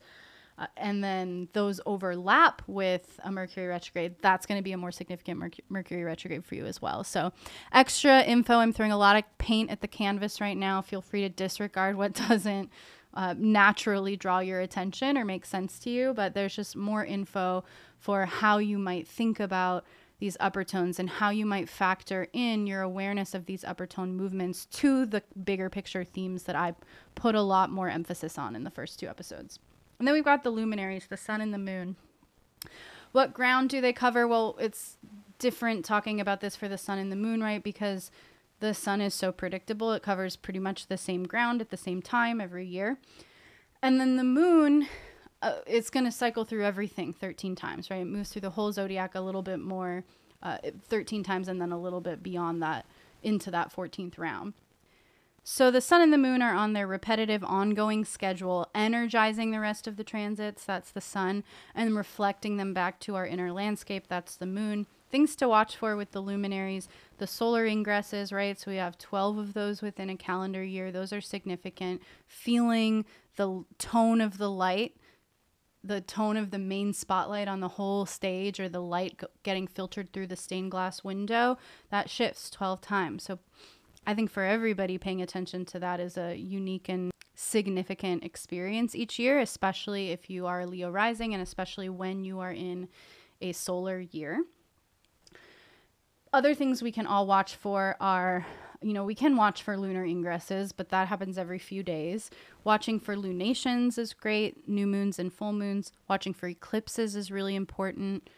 Uh, 0.57 0.67
and 0.77 1.03
then 1.03 1.47
those 1.53 1.81
overlap 1.85 2.61
with 2.67 3.19
a 3.23 3.31
Mercury 3.31 3.65
retrograde, 3.65 4.15
that's 4.21 4.45
going 4.45 4.59
to 4.59 4.63
be 4.63 4.71
a 4.71 4.77
more 4.77 4.91
significant 4.91 5.39
Merc- 5.39 5.61
Mercury 5.69 6.03
retrograde 6.03 6.45
for 6.45 6.53
you 6.53 6.65
as 6.65 6.79
well. 6.81 7.03
So, 7.03 7.33
extra 7.71 8.21
info. 8.21 8.57
I'm 8.57 8.71
throwing 8.71 8.91
a 8.91 8.97
lot 8.97 9.15
of 9.15 9.23
paint 9.39 9.71
at 9.71 9.81
the 9.81 9.87
canvas 9.87 10.39
right 10.39 10.57
now. 10.57 10.81
Feel 10.81 11.01
free 11.01 11.21
to 11.21 11.29
disregard 11.29 11.95
what 11.95 12.13
doesn't 12.29 12.69
uh, 13.15 13.33
naturally 13.37 14.15
draw 14.15 14.39
your 14.39 14.59
attention 14.59 15.17
or 15.17 15.25
make 15.25 15.45
sense 15.45 15.79
to 15.79 15.89
you, 15.89 16.13
but 16.13 16.33
there's 16.33 16.55
just 16.55 16.75
more 16.75 17.03
info 17.03 17.63
for 17.97 18.25
how 18.25 18.57
you 18.57 18.77
might 18.77 19.07
think 19.07 19.39
about 19.39 19.85
these 20.19 20.37
upper 20.39 20.63
tones 20.63 20.99
and 20.99 21.09
how 21.09 21.29
you 21.29 21.45
might 21.45 21.67
factor 21.67 22.27
in 22.33 22.67
your 22.67 22.81
awareness 22.81 23.33
of 23.33 23.45
these 23.45 23.63
upper 23.63 23.85
tone 23.85 24.15
movements 24.15 24.65
to 24.67 25.05
the 25.05 25.23
bigger 25.43 25.69
picture 25.69 26.03
themes 26.03 26.43
that 26.43 26.55
I 26.55 26.75
put 27.15 27.35
a 27.35 27.41
lot 27.41 27.69
more 27.69 27.89
emphasis 27.89 28.37
on 28.37 28.55
in 28.55 28.63
the 28.63 28.69
first 28.69 28.99
two 28.99 29.07
episodes. 29.07 29.59
And 29.99 30.07
then 30.07 30.13
we've 30.13 30.23
got 30.23 30.43
the 30.43 30.49
luminaries, 30.49 31.07
the 31.09 31.17
sun 31.17 31.41
and 31.41 31.53
the 31.53 31.57
moon. 31.57 31.95
What 33.11 33.33
ground 33.33 33.69
do 33.69 33.81
they 33.81 33.93
cover? 33.93 34.27
Well, 34.27 34.55
it's 34.59 34.97
different 35.39 35.85
talking 35.85 36.21
about 36.21 36.41
this 36.41 36.55
for 36.55 36.67
the 36.67 36.77
sun 36.77 36.97
and 36.97 37.11
the 37.11 37.15
moon, 37.15 37.43
right? 37.43 37.63
Because 37.63 38.09
the 38.59 38.73
sun 38.73 39.01
is 39.01 39.13
so 39.13 39.31
predictable, 39.31 39.91
it 39.91 40.01
covers 40.01 40.35
pretty 40.35 40.59
much 40.59 40.87
the 40.87 40.97
same 40.97 41.25
ground 41.25 41.59
at 41.59 41.69
the 41.69 41.77
same 41.77 42.01
time 42.01 42.39
every 42.39 42.65
year. 42.65 42.97
And 43.81 43.99
then 43.99 44.15
the 44.15 44.23
moon 44.23 44.87
uh, 45.43 45.55
it's 45.67 45.89
going 45.89 46.05
to 46.05 46.11
cycle 46.11 46.45
through 46.45 46.63
everything 46.63 47.13
13 47.13 47.55
times, 47.55 47.91
right? 47.91 48.01
It 48.01 48.05
moves 48.05 48.29
through 48.29 48.41
the 48.41 48.51
whole 48.51 48.71
zodiac 48.71 49.13
a 49.13 49.19
little 49.19 49.41
bit 49.41 49.59
more, 49.59 50.05
uh, 50.41 50.57
13 50.87 51.21
times, 51.21 51.49
and 51.49 51.61
then 51.61 51.71
a 51.71 51.79
little 51.79 51.99
bit 51.99 52.23
beyond 52.23 52.63
that 52.63 52.85
into 53.21 53.51
that 53.51 53.73
14th 53.73 54.17
round. 54.17 54.53
So 55.43 55.69
the 55.69 55.81
sun 55.81 56.01
and 56.01 56.13
the 56.13 56.17
moon 56.17 56.41
are 56.41 56.55
on 56.55 56.71
their 56.71 56.87
repetitive, 56.87 57.43
ongoing 57.43 58.05
schedule, 58.05 58.69
energizing 58.73 59.51
the 59.51 59.59
rest 59.59 59.85
of 59.85 59.97
the 59.97 60.03
transits. 60.05 60.63
That's 60.63 60.91
the 60.91 61.01
sun, 61.01 61.43
and 61.75 61.97
reflecting 61.97 62.55
them 62.55 62.73
back 62.73 63.01
to 63.01 63.15
our 63.15 63.27
inner 63.27 63.51
landscape. 63.51 64.05
That's 64.07 64.37
the 64.37 64.45
moon. 64.45 64.87
Things 65.11 65.35
to 65.35 65.49
watch 65.49 65.75
for 65.75 65.97
with 65.97 66.11
the 66.11 66.21
luminaries, 66.21 66.87
the 67.17 67.27
solar 67.27 67.67
ingresses, 67.67 68.31
right? 68.31 68.57
So 68.57 68.71
we 68.71 68.77
have 68.77 68.97
12 68.97 69.37
of 69.37 69.53
those 69.53 69.81
within 69.81 70.09
a 70.09 70.15
calendar 70.15 70.63
year. 70.63 70.89
Those 70.89 71.11
are 71.11 71.21
significant. 71.21 72.01
Feeling 72.25 73.03
the 73.35 73.65
tone 73.77 74.21
of 74.21 74.37
the 74.37 74.49
light 74.49 74.95
the 75.83 76.01
tone 76.01 76.37
of 76.37 76.51
the 76.51 76.59
main 76.59 76.93
spotlight 76.93 77.47
on 77.47 77.59
the 77.59 77.67
whole 77.67 78.05
stage 78.05 78.59
or 78.59 78.69
the 78.69 78.81
light 78.81 79.21
getting 79.43 79.67
filtered 79.67 80.13
through 80.13 80.27
the 80.27 80.35
stained 80.35 80.71
glass 80.71 81.03
window, 81.03 81.57
that 81.89 82.09
shifts 82.09 82.49
12 82.49 82.81
times. 82.81 83.23
So 83.23 83.39
I 84.07 84.13
think 84.13 84.31
for 84.31 84.43
everybody 84.43 84.97
paying 84.97 85.21
attention 85.21 85.65
to 85.65 85.79
that 85.79 85.99
is 85.99 86.17
a 86.17 86.35
unique 86.35 86.87
and 86.89 87.11
significant 87.35 88.23
experience 88.23 88.95
each 88.95 89.19
year, 89.19 89.39
especially 89.39 90.11
if 90.11 90.29
you 90.29 90.45
are 90.45 90.65
Leo 90.65 90.89
rising 90.89 91.33
and 91.33 91.43
especially 91.43 91.89
when 91.89 92.23
you 92.23 92.39
are 92.39 92.51
in 92.51 92.87
a 93.41 93.51
solar 93.51 93.99
year. 93.99 94.43
Other 96.31 96.55
things 96.55 96.81
we 96.81 96.91
can 96.91 97.05
all 97.05 97.27
watch 97.27 97.55
for 97.55 97.95
are 97.99 98.45
you 98.83 98.93
know, 98.93 99.03
we 99.03 99.15
can 99.15 99.35
watch 99.35 99.63
for 99.63 99.77
lunar 99.77 100.05
ingresses, 100.05 100.71
but 100.75 100.89
that 100.89 101.07
happens 101.07 101.37
every 101.37 101.59
few 101.59 101.83
days. 101.83 102.29
Watching 102.63 102.99
for 102.99 103.15
lunations 103.15 103.97
is 103.97 104.13
great, 104.13 104.67
new 104.67 104.85
moons 104.85 105.19
and 105.19 105.31
full 105.31 105.53
moons. 105.53 105.91
Watching 106.09 106.33
for 106.33 106.47
eclipses 106.47 107.15
is 107.15 107.31
really 107.31 107.55
important. 107.55 108.29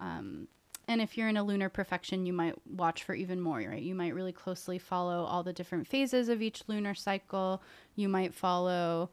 Um, 0.00 0.48
and 0.86 1.02
if 1.02 1.18
you're 1.18 1.28
in 1.28 1.36
a 1.36 1.42
lunar 1.42 1.68
perfection, 1.68 2.24
you 2.24 2.32
might 2.32 2.54
watch 2.66 3.04
for 3.04 3.14
even 3.14 3.40
more, 3.40 3.58
right? 3.58 3.82
You 3.82 3.94
might 3.94 4.14
really 4.14 4.32
closely 4.32 4.78
follow 4.78 5.24
all 5.24 5.42
the 5.42 5.52
different 5.52 5.86
phases 5.86 6.28
of 6.28 6.40
each 6.40 6.62
lunar 6.66 6.94
cycle. 6.94 7.62
You 7.94 8.08
might 8.08 8.34
follow 8.34 9.10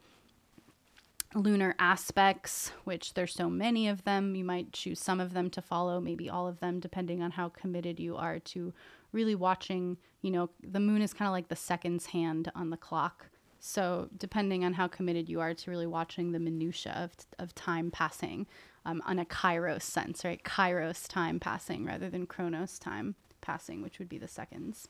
lunar 1.34 1.74
aspects, 1.78 2.72
which 2.84 3.12
there's 3.12 3.34
so 3.34 3.50
many 3.50 3.88
of 3.88 4.04
them. 4.04 4.34
You 4.34 4.44
might 4.44 4.72
choose 4.72 5.00
some 5.00 5.20
of 5.20 5.34
them 5.34 5.50
to 5.50 5.60
follow, 5.60 6.00
maybe 6.00 6.30
all 6.30 6.46
of 6.46 6.60
them, 6.60 6.80
depending 6.80 7.22
on 7.22 7.32
how 7.32 7.50
committed 7.50 8.00
you 8.00 8.16
are 8.16 8.38
to 8.38 8.72
really 9.16 9.34
watching, 9.34 9.96
you 10.20 10.30
know, 10.30 10.50
the 10.62 10.78
moon 10.78 11.02
is 11.02 11.12
kind 11.14 11.26
of 11.26 11.32
like 11.32 11.48
the 11.48 11.56
seconds 11.56 12.06
hand 12.06 12.52
on 12.54 12.70
the 12.70 12.76
clock. 12.76 13.30
So 13.58 14.08
depending 14.16 14.64
on 14.64 14.74
how 14.74 14.86
committed 14.86 15.28
you 15.28 15.40
are 15.40 15.54
to 15.54 15.70
really 15.70 15.86
watching 15.86 16.30
the 16.30 16.38
minutia 16.38 16.92
of, 16.92 17.12
of 17.38 17.54
time 17.54 17.90
passing 17.90 18.46
um, 18.84 19.02
on 19.06 19.18
a 19.18 19.24
kairos 19.24 19.82
sense, 19.82 20.24
right? 20.24 20.40
Kairos 20.44 21.08
time 21.08 21.40
passing 21.40 21.84
rather 21.86 22.10
than 22.10 22.26
chronos 22.26 22.78
time 22.78 23.16
passing, 23.40 23.82
which 23.82 23.98
would 23.98 24.08
be 24.08 24.18
the 24.18 24.28
seconds. 24.28 24.88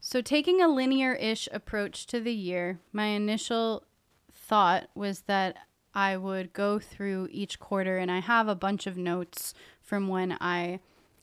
So 0.00 0.20
taking 0.20 0.60
a 0.60 0.66
linear-ish 0.66 1.48
approach 1.52 2.06
to 2.08 2.20
the 2.20 2.34
year, 2.34 2.80
my 2.92 3.06
initial 3.06 3.84
thought 4.32 4.88
was 4.96 5.22
that 5.22 5.56
I 5.94 6.16
would 6.16 6.52
go 6.52 6.80
through 6.80 7.28
each 7.30 7.60
quarter 7.60 7.98
and 7.98 8.10
I 8.10 8.18
have 8.18 8.48
a 8.48 8.56
bunch 8.56 8.88
of 8.88 8.96
notes 8.96 9.54
from 9.80 10.08
when 10.08 10.36
I 10.40 10.80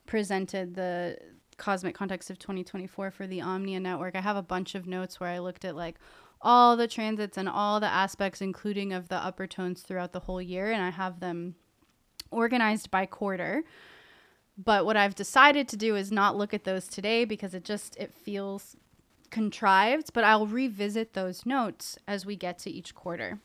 presented 0.10 0.74
the 0.74 1.16
cosmic 1.57 1.93
context 1.93 2.32
of 2.32 2.39
2024 2.39 3.12
for 3.12 3.28
the 3.28 3.41
Omnia 3.41 3.80
network, 3.80 4.16
I 4.16 4.22
have 4.22 4.36
a 4.36 4.41
bunch 4.41 4.74
of 4.74 4.88
notes 4.88 5.20
where 5.20 5.30
I 5.30 5.38
looked 5.38 5.64
at 5.64 5.76
like 5.76 5.99
all 6.41 6.76
the 6.76 6.88
transits 6.88 7.38
and 7.38 7.47
all 7.47 7.80
the 7.80 7.86
aspects, 7.86 8.41
including 8.41 8.91
of 8.91 9.10
the 9.10 9.18
upper 9.18 9.45
tones 9.45 9.84
throughout 9.84 10.12
the 10.12 10.22
whole 10.22 10.41
year, 10.41 10.72
and 10.72 10.82
I 10.82 10.89
have 10.89 11.20
them 11.20 11.53
organized 12.32 12.89
by 12.89 13.05
quarter. 13.05 13.64
But 14.57 14.84
what 14.84 14.97
I've 14.97 15.14
decided 15.14 15.68
to 15.68 15.78
do 15.78 15.95
is 15.95 16.12
not 16.12 16.36
look 16.36 16.55
at 16.55 16.64
those 16.64 16.88
today 16.88 17.24
because 17.24 17.53
it 17.53 17.64
just 17.64 17.95
it 17.97 18.12
feels 18.12 18.76
contrived, 19.30 20.12
but 20.14 20.24
I'll 20.24 20.47
revisit 20.47 21.14
those 21.14 21.45
notes 21.45 21.99
as 22.07 22.26
we 22.26 22.36
get 22.36 22.57
to 22.60 22.72
each 22.72 22.95
quarter. 22.95 23.38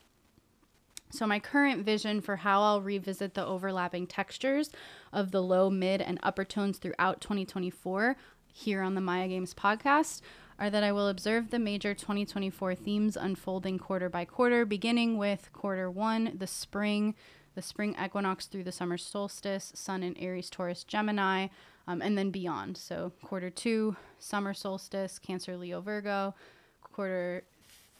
So, 1.14 1.28
my 1.28 1.38
current 1.38 1.84
vision 1.84 2.20
for 2.20 2.34
how 2.34 2.60
I'll 2.60 2.82
revisit 2.82 3.34
the 3.34 3.46
overlapping 3.46 4.08
textures 4.08 4.72
of 5.12 5.30
the 5.30 5.40
low, 5.40 5.70
mid, 5.70 6.00
and 6.00 6.18
upper 6.24 6.44
tones 6.44 6.78
throughout 6.78 7.20
2024 7.20 8.16
here 8.52 8.82
on 8.82 8.96
the 8.96 9.00
Maia 9.00 9.28
Games 9.28 9.54
podcast 9.54 10.22
are 10.58 10.70
that 10.70 10.82
I 10.82 10.90
will 10.90 11.06
observe 11.06 11.50
the 11.50 11.60
major 11.60 11.94
2024 11.94 12.74
themes 12.74 13.16
unfolding 13.16 13.78
quarter 13.78 14.08
by 14.08 14.24
quarter, 14.24 14.66
beginning 14.66 15.16
with 15.16 15.52
quarter 15.52 15.88
one, 15.88 16.34
the 16.36 16.48
spring, 16.48 17.14
the 17.54 17.62
spring 17.62 17.94
equinox 18.04 18.46
through 18.46 18.64
the 18.64 18.72
summer 18.72 18.98
solstice, 18.98 19.70
sun 19.76 20.02
in 20.02 20.16
Aries, 20.16 20.50
Taurus, 20.50 20.82
Gemini, 20.82 21.46
um, 21.86 22.02
and 22.02 22.18
then 22.18 22.32
beyond. 22.32 22.76
So, 22.76 23.12
quarter 23.22 23.50
two, 23.50 23.94
summer 24.18 24.52
solstice, 24.52 25.20
Cancer, 25.20 25.56
Leo, 25.56 25.80
Virgo, 25.80 26.34
quarter 26.82 27.44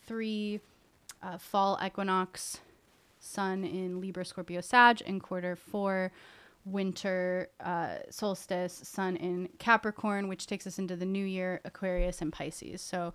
three, 0.05 0.59
uh, 1.23 1.39
fall 1.39 1.79
equinox, 1.81 2.59
sun 3.25 3.65
in 3.65 4.01
Libra, 4.01 4.25
Scorpio, 4.25 4.61
Sag, 4.61 5.03
and 5.07 5.23
quarter 5.23 5.57
four, 5.57 6.13
winter 6.65 7.49
uh, 7.61 7.97
solstice, 8.11 8.81
sun 8.85 9.17
in 9.17 9.49
Capricorn, 9.59 10.29
which 10.29 10.47
takes 10.47 10.67
us 10.67 10.79
into 10.79 10.97
the 10.97 11.05
new 11.05 11.25
year, 11.25 11.61
Aquarius, 11.65 12.23
and 12.23 12.33
Pisces. 12.33 12.81
So, 12.81 13.13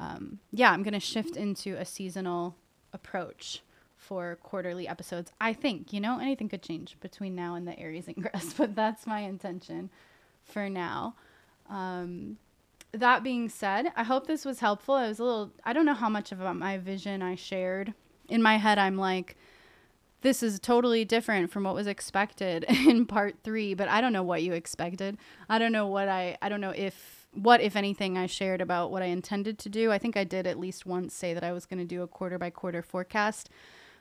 um, 0.00 0.38
yeah, 0.52 0.72
I'm 0.72 0.82
going 0.82 0.94
to 0.94 1.00
shift 1.00 1.36
into 1.36 1.74
a 1.76 1.84
seasonal 1.84 2.56
approach 2.92 3.62
for 3.96 4.38
quarterly 4.42 4.88
episodes. 4.88 5.32
I 5.40 5.52
think, 5.52 5.92
you 5.92 6.00
know, 6.00 6.18
anything 6.18 6.48
could 6.48 6.62
change 6.62 6.96
between 7.00 7.34
now 7.34 7.54
and 7.54 7.66
the 7.66 7.78
Aries 7.78 8.08
ingress, 8.08 8.52
but 8.58 8.74
that's 8.74 9.06
my 9.06 9.20
intention 9.20 9.90
for 10.44 10.68
now. 10.68 11.14
Um, 11.68 12.38
that 12.92 13.22
being 13.22 13.48
said, 13.48 13.92
I 13.96 14.04
hope 14.04 14.26
this 14.26 14.44
was 14.44 14.60
helpful. 14.60 14.94
I 14.94 15.08
was 15.08 15.18
a 15.18 15.24
little, 15.24 15.52
I 15.64 15.72
don't 15.72 15.84
know 15.84 15.94
how 15.94 16.08
much 16.08 16.32
of 16.32 16.38
my 16.56 16.78
vision 16.78 17.22
I 17.22 17.34
shared. 17.34 17.92
In 18.28 18.42
my 18.42 18.58
head, 18.58 18.78
I'm 18.78 18.96
like, 18.96 19.36
this 20.22 20.42
is 20.42 20.58
totally 20.58 21.04
different 21.04 21.50
from 21.50 21.64
what 21.64 21.74
was 21.74 21.86
expected 21.86 22.64
in 22.68 23.06
part 23.06 23.36
three, 23.44 23.74
but 23.74 23.88
I 23.88 24.00
don't 24.00 24.12
know 24.12 24.22
what 24.22 24.42
you 24.42 24.52
expected. 24.52 25.16
I 25.48 25.58
don't 25.58 25.72
know 25.72 25.86
what 25.86 26.08
I, 26.08 26.36
I 26.42 26.48
don't 26.48 26.60
know 26.60 26.74
if, 26.76 27.26
what, 27.32 27.60
if 27.60 27.76
anything, 27.76 28.18
I 28.18 28.26
shared 28.26 28.60
about 28.60 28.90
what 28.90 29.02
I 29.02 29.06
intended 29.06 29.58
to 29.60 29.68
do. 29.68 29.92
I 29.92 29.98
think 29.98 30.16
I 30.16 30.24
did 30.24 30.46
at 30.46 30.58
least 30.58 30.86
once 30.86 31.14
say 31.14 31.34
that 31.34 31.44
I 31.44 31.52
was 31.52 31.66
going 31.66 31.78
to 31.78 31.84
do 31.84 32.02
a 32.02 32.06
quarter 32.06 32.38
by 32.38 32.50
quarter 32.50 32.82
forecast. 32.82 33.48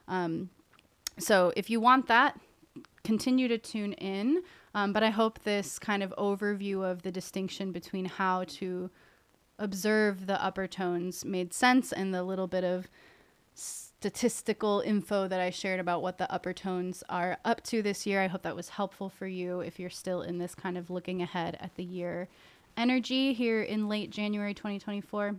Um, 0.08 0.50
so 1.20 1.52
if 1.56 1.70
you 1.70 1.80
want 1.80 2.08
that, 2.08 2.40
continue 3.04 3.48
to 3.48 3.58
tune 3.58 3.94
in. 3.94 4.44
Um, 4.74 4.94
but 4.94 5.04
I 5.04 5.10
hope 5.10 5.40
this 5.40 5.80
kind 5.80 6.04
of 6.04 6.14
overview 6.18 6.84
of 6.84 7.02
the 7.02 7.12
distinction 7.12 7.72
between 7.72 8.06
how 8.06 8.44
to 8.60 8.90
observe 9.60 10.28
the 10.28 10.44
upper 10.44 10.68
tones 10.68 11.26
made 11.26 11.54
sense 11.54 11.92
and 11.92 12.14
the 12.14 12.24
little 12.24 12.48
bit 12.48 12.64
of 12.64 12.88
statistical 14.00 14.82
info 14.82 15.28
that 15.28 15.40
I 15.40 15.50
shared 15.50 15.80
about 15.80 16.04
what 16.04 16.20
the 16.20 16.32
upper 16.32 16.54
tones 16.54 17.04
are 17.10 17.38
up 17.44 17.64
to 17.64 17.82
this 17.82 18.06
year. 18.06 18.22
I 18.22 18.28
hope 18.28 18.44
that 18.44 18.56
was 18.56 18.70
helpful 18.70 19.10
for 19.10 19.26
you 19.26 19.62
if 19.62 19.80
you're 19.80 19.90
still 19.90 20.22
in 20.22 20.38
this 20.38 20.54
kind 20.54 20.78
of 20.78 20.90
looking 20.90 21.22
ahead 21.22 21.58
at 21.60 21.76
the 21.76 21.84
year 21.84 22.28
energy 22.78 23.34
here 23.34 23.64
in 23.64 23.90
late 23.90 24.12
January 24.12 24.54
2024. 24.54 25.36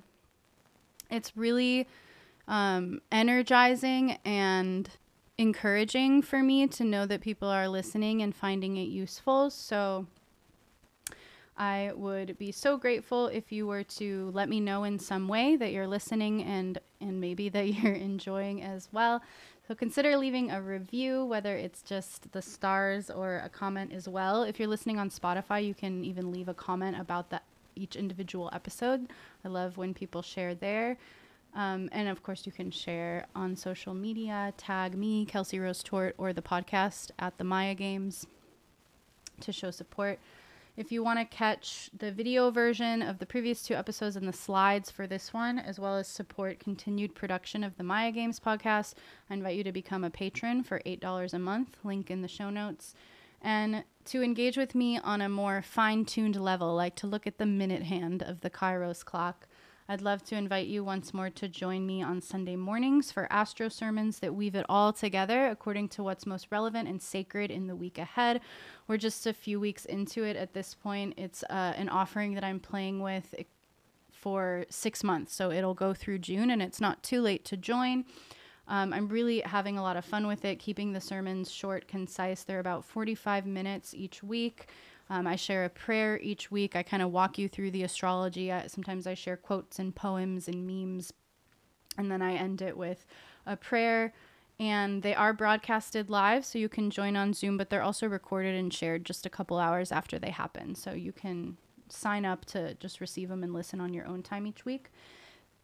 It's 1.10 1.36
really 1.36 1.86
um, 2.48 3.00
energizing 3.12 4.18
and 4.24 4.90
encouraging 5.38 6.20
for 6.22 6.42
me 6.42 6.66
to 6.66 6.82
know 6.82 7.06
that 7.06 7.20
people 7.20 7.48
are 7.48 7.68
listening 7.68 8.22
and 8.22 8.34
finding 8.34 8.76
it 8.76 8.88
useful. 8.88 9.50
So 9.50 10.08
I 11.58 11.90
would 11.96 12.38
be 12.38 12.52
so 12.52 12.76
grateful 12.76 13.26
if 13.26 13.50
you 13.50 13.66
were 13.66 13.82
to 13.82 14.30
let 14.32 14.48
me 14.48 14.60
know 14.60 14.84
in 14.84 14.98
some 14.98 15.26
way 15.26 15.56
that 15.56 15.72
you're 15.72 15.88
listening 15.88 16.44
and 16.44 16.78
and 17.00 17.20
maybe 17.20 17.48
that 17.48 17.66
you're 17.74 17.92
enjoying 17.92 18.62
as 18.62 18.88
well. 18.92 19.20
So 19.66 19.74
consider 19.74 20.16
leaving 20.16 20.50
a 20.50 20.62
review, 20.62 21.24
whether 21.26 21.56
it's 21.56 21.82
just 21.82 22.32
the 22.32 22.40
stars 22.40 23.10
or 23.10 23.42
a 23.44 23.48
comment 23.48 23.92
as 23.92 24.08
well. 24.08 24.44
If 24.44 24.58
you're 24.58 24.68
listening 24.68 24.98
on 24.98 25.10
Spotify, 25.10 25.62
you 25.66 25.74
can 25.74 26.04
even 26.04 26.32
leave 26.32 26.48
a 26.48 26.54
comment 26.54 26.98
about 26.98 27.34
each 27.76 27.96
individual 27.96 28.48
episode. 28.52 29.08
I 29.44 29.48
love 29.48 29.76
when 29.76 29.92
people 29.92 30.22
share 30.22 30.54
there. 30.54 30.96
Um, 31.54 31.88
and 31.92 32.08
of 32.08 32.22
course, 32.22 32.46
you 32.46 32.52
can 32.52 32.70
share 32.70 33.26
on 33.34 33.56
social 33.56 33.94
media, 33.94 34.54
tag 34.56 34.96
me, 34.96 35.26
Kelsey 35.26 35.58
Rose 35.58 35.82
Tort, 35.82 36.14
or 36.16 36.32
the 36.32 36.42
podcast 36.42 37.10
at 37.18 37.36
the 37.36 37.44
Maia 37.44 37.74
Games 37.74 38.26
to 39.40 39.52
show 39.52 39.70
support. 39.70 40.18
If 40.78 40.92
you 40.92 41.02
want 41.02 41.18
to 41.18 41.24
catch 41.24 41.90
the 41.98 42.12
video 42.12 42.52
version 42.52 43.02
of 43.02 43.18
the 43.18 43.26
previous 43.26 43.64
two 43.64 43.74
episodes 43.74 44.14
and 44.14 44.28
the 44.28 44.32
slides 44.32 44.92
for 44.92 45.08
this 45.08 45.34
one, 45.34 45.58
as 45.58 45.80
well 45.80 45.96
as 45.96 46.06
support 46.06 46.60
continued 46.60 47.16
production 47.16 47.64
of 47.64 47.76
the 47.76 47.82
Maia 47.82 48.12
Games 48.12 48.38
podcast, 48.38 48.94
I 49.28 49.34
invite 49.34 49.56
you 49.56 49.64
to 49.64 49.72
become 49.72 50.04
a 50.04 50.10
patron 50.10 50.62
for 50.62 50.80
$8 50.86 51.34
a 51.34 51.38
month. 51.40 51.78
Link 51.82 52.12
in 52.12 52.22
the 52.22 52.28
show 52.28 52.48
notes. 52.48 52.94
And 53.42 53.82
to 54.04 54.22
engage 54.22 54.56
with 54.56 54.76
me 54.76 55.00
on 55.00 55.20
a 55.20 55.28
more 55.28 55.62
fine 55.62 56.04
tuned 56.04 56.36
level, 56.36 56.76
like 56.76 56.94
to 56.96 57.08
look 57.08 57.26
at 57.26 57.38
the 57.38 57.46
minute 57.46 57.82
hand 57.82 58.22
of 58.22 58.42
the 58.42 58.50
Kairos 58.50 59.04
clock, 59.04 59.47
I'd 59.90 60.02
love 60.02 60.22
to 60.24 60.36
invite 60.36 60.66
you 60.66 60.84
once 60.84 61.14
more 61.14 61.30
to 61.30 61.48
join 61.48 61.86
me 61.86 62.02
on 62.02 62.20
Sunday 62.20 62.56
mornings 62.56 63.10
for 63.10 63.26
astro 63.32 63.70
sermons 63.70 64.18
that 64.18 64.34
weave 64.34 64.54
it 64.54 64.66
all 64.68 64.92
together 64.92 65.46
according 65.46 65.88
to 65.90 66.02
what's 66.02 66.26
most 66.26 66.48
relevant 66.50 66.86
and 66.90 67.00
sacred 67.00 67.50
in 67.50 67.68
the 67.68 67.74
week 67.74 67.96
ahead. 67.96 68.42
We're 68.86 68.98
just 68.98 69.26
a 69.26 69.32
few 69.32 69.58
weeks 69.58 69.86
into 69.86 70.24
it 70.24 70.36
at 70.36 70.52
this 70.52 70.74
point. 70.74 71.14
It's 71.16 71.42
uh, 71.44 71.72
an 71.74 71.88
offering 71.88 72.34
that 72.34 72.44
I'm 72.44 72.60
playing 72.60 73.00
with 73.00 73.34
for 74.12 74.66
six 74.68 75.02
months, 75.02 75.34
so 75.34 75.50
it'll 75.50 75.72
go 75.72 75.94
through 75.94 76.18
June, 76.18 76.50
and 76.50 76.60
it's 76.60 76.82
not 76.82 77.02
too 77.02 77.22
late 77.22 77.46
to 77.46 77.56
join. 77.56 78.04
Um, 78.66 78.92
I'm 78.92 79.08
really 79.08 79.40
having 79.40 79.78
a 79.78 79.82
lot 79.82 79.96
of 79.96 80.04
fun 80.04 80.26
with 80.26 80.44
it, 80.44 80.58
keeping 80.58 80.92
the 80.92 81.00
sermons 81.00 81.50
short, 81.50 81.88
concise. 81.88 82.42
They're 82.42 82.60
about 82.60 82.84
45 82.84 83.46
minutes 83.46 83.94
each 83.94 84.22
week. 84.22 84.66
Um, 85.10 85.26
I 85.26 85.36
share 85.36 85.64
a 85.64 85.70
prayer 85.70 86.18
each 86.22 86.50
week. 86.50 86.76
I 86.76 86.82
kind 86.82 87.02
of 87.02 87.10
walk 87.10 87.38
you 87.38 87.48
through 87.48 87.70
the 87.70 87.82
astrology. 87.82 88.52
I, 88.52 88.66
sometimes 88.66 89.06
I 89.06 89.14
share 89.14 89.36
quotes 89.36 89.78
and 89.78 89.94
poems 89.94 90.48
and 90.48 90.66
memes. 90.66 91.12
And 91.96 92.10
then 92.10 92.22
I 92.22 92.34
end 92.34 92.62
it 92.62 92.76
with 92.76 93.04
a 93.46 93.56
prayer. 93.56 94.12
And 94.60 95.02
they 95.02 95.14
are 95.14 95.32
broadcasted 95.32 96.10
live, 96.10 96.44
so 96.44 96.58
you 96.58 96.68
can 96.68 96.90
join 96.90 97.16
on 97.16 97.32
Zoom, 97.32 97.56
but 97.56 97.70
they're 97.70 97.82
also 97.82 98.08
recorded 98.08 98.56
and 98.56 98.74
shared 98.74 99.06
just 99.06 99.24
a 99.24 99.30
couple 99.30 99.56
hours 99.56 99.92
after 99.92 100.18
they 100.18 100.30
happen. 100.30 100.74
So 100.74 100.92
you 100.92 101.12
can 101.12 101.56
sign 101.88 102.24
up 102.24 102.44
to 102.46 102.74
just 102.74 103.00
receive 103.00 103.28
them 103.28 103.44
and 103.44 103.54
listen 103.54 103.80
on 103.80 103.94
your 103.94 104.06
own 104.06 104.22
time 104.22 104.46
each 104.46 104.64
week. 104.64 104.90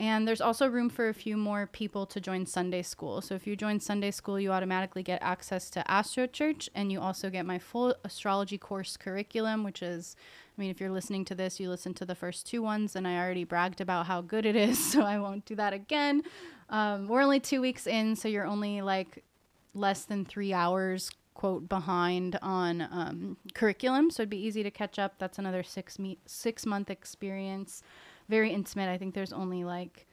And 0.05 0.29
there's 0.29 0.43
also 0.43 0.69
room 0.69 0.91
for 0.91 1.09
a 1.09 1.15
few 1.15 1.35
more 1.35 1.67
people 1.67 2.05
to 2.05 2.21
join 2.21 2.45
Sunday 2.45 2.83
school. 2.83 3.23
So 3.23 3.35
if 3.35 3.47
you 3.47 3.57
join 3.57 3.81
Sunday 3.81 4.11
school, 4.11 4.39
you 4.39 4.53
automatically 4.53 5.03
get 5.03 5.19
access 5.23 5.71
to 5.71 5.91
Astro 5.91 6.27
Church 6.27 6.69
and 6.75 6.93
you 6.93 7.01
also 7.01 7.31
get 7.31 7.47
my 7.47 7.59
full 7.59 7.95
astrology 8.05 8.59
course 8.59 8.99
curriculum, 8.99 9.65
which 9.65 9.83
is, 9.83 10.15
I 10.59 10.61
mean, 10.61 10.71
if 10.71 10.79
you're 10.79 10.91
listening 10.91 11.25
to 11.25 11.35
this, 11.35 11.59
you 11.59 11.71
listen 11.71 11.95
to 11.95 12.05
the 12.05 12.15
first 12.15 12.47
two 12.47 12.61
ones, 12.61 12.95
and 12.95 13.09
I 13.09 13.17
already 13.17 13.45
bragged 13.45 13.81
about 13.81 14.05
how 14.05 14.21
good 14.21 14.45
it 14.45 14.57
is, 14.57 14.79
so 14.93 15.01
I 15.01 15.19
won't 15.19 15.47
do 15.47 15.55
that 15.55 15.73
again. 15.73 16.23
Um, 16.69 17.09
we're 17.09 17.23
only 17.23 17.41
two 17.41 17.63
weeks 17.63 17.87
in, 17.87 18.15
so 18.15 18.29
you're 18.29 18.47
only 18.47 18.83
like 18.83 19.25
less 19.73 20.05
than 20.05 20.27
three 20.27 20.53
hours 20.53 21.11
quote 21.33 21.67
behind 21.67 22.39
on 22.43 22.83
um, 22.83 23.37
curriculum 23.55 24.09
so 24.09 24.23
it'd 24.23 24.31
be 24.31 24.39
easy 24.39 24.63
to 24.63 24.71
catch 24.71 25.01
up 25.01 25.19
that's 25.19 25.37
another 25.37 25.65
six 25.65 25.99
me- 25.99 26.17
six 26.27 26.65
month 26.65 26.91
experience 26.91 27.83
very 28.29 28.53
intimate. 28.53 28.89
I 28.89 28.99
think 28.99 29.15
there's 29.15 29.33
only 29.33 29.65
like 29.65 30.07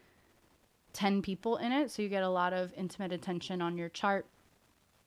10 0.93 1.22
people 1.22 1.57
in 1.57 1.72
it. 1.72 1.91
So 1.91 2.01
you 2.01 2.09
get 2.09 2.24
a 2.24 2.30
lot 2.30 2.53
of 2.53 2.74
intimate 2.76 3.12
attention 3.12 3.62
on 3.62 3.78
your 3.78 3.89
chart 3.89 4.26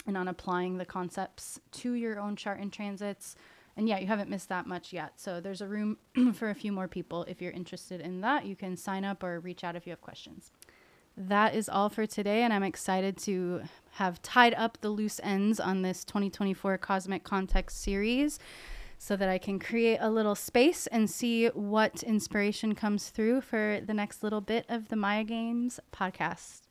and 0.07 0.17
on 0.17 0.29
applying 0.29 0.79
the 0.79 0.85
concepts 0.85 1.61
to 1.73 1.93
your 1.93 2.19
own 2.19 2.37
chart 2.37 2.61
and 2.61 2.73
transits. 2.73 3.37
And 3.77 3.89
yeah, 3.89 3.99
you 3.99 4.07
haven't 4.07 4.31
missed 4.31 4.49
that 4.51 4.67
much 4.67 4.93
yet. 4.93 5.15
So 5.17 5.41
there's 5.41 5.61
a 5.61 5.67
room 5.67 5.99
for 6.35 6.51
a 6.51 6.55
few 6.55 6.73
more 6.73 6.89
people. 6.89 7.25
If 7.25 7.43
you're 7.43 7.53
interested 7.53 8.01
in 8.01 8.21
that, 8.21 8.47
you 8.47 8.57
can 8.57 8.77
sign 8.77 9.05
up 9.05 9.23
or 9.23 9.41
reach 9.41 9.65
out 9.65 9.77
if 9.77 9.87
you 9.87 9.91
have 9.91 10.01
questions. 10.01 10.53
That 11.17 11.55
is 11.55 11.69
all 11.69 11.91
for 11.91 12.07
today, 12.07 12.43
and 12.43 12.53
I'm 12.53 12.65
excited 12.65 13.17
to 13.19 13.63
have 13.93 14.21
tied 14.23 14.53
up 14.55 14.79
the 14.81 14.91
loose 14.91 15.21
ends 15.23 15.61
on 15.61 15.83
this 15.83 16.05
2024 16.05 16.77
Cosmic 16.79 17.23
Context 17.23 17.81
series 17.81 18.41
so 19.05 19.17
that 19.17 19.29
I 19.29 19.37
can 19.37 19.59
create 19.59 19.99
a 20.01 20.09
little 20.09 20.35
space 20.35 20.87
and 20.87 21.11
see 21.11 21.49
what 21.49 22.03
inspiration 22.03 22.75
comes 22.75 23.11
through 23.11 23.43
for 23.43 23.81
the 23.85 23.93
next 23.93 24.23
little 24.23 24.41
bit 24.41 24.65
of 24.71 24.89
the 24.89 24.97
Maia 24.97 25.25
Games 25.25 25.79
podcast. 25.93 26.63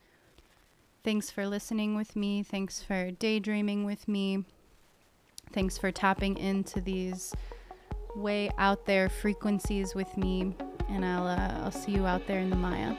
Thanks 1.04 1.30
for 1.30 1.46
listening 1.46 1.94
with 1.94 2.16
me. 2.16 2.42
Thanks 2.42 2.82
for 2.82 3.12
daydreaming 3.12 3.84
with 3.84 4.08
me. 4.08 4.44
Thanks 5.52 5.78
for 5.78 5.92
tapping 5.92 6.36
into 6.36 6.80
these 6.80 7.32
way 8.16 8.50
out 8.58 8.84
there 8.84 9.08
frequencies 9.08 9.94
with 9.94 10.16
me. 10.16 10.56
And 10.88 11.04
I'll, 11.04 11.28
uh, 11.28 11.62
I'll 11.62 11.70
see 11.70 11.92
you 11.92 12.04
out 12.04 12.26
there 12.26 12.40
in 12.40 12.50
the 12.50 12.56
Maya. 12.56 12.96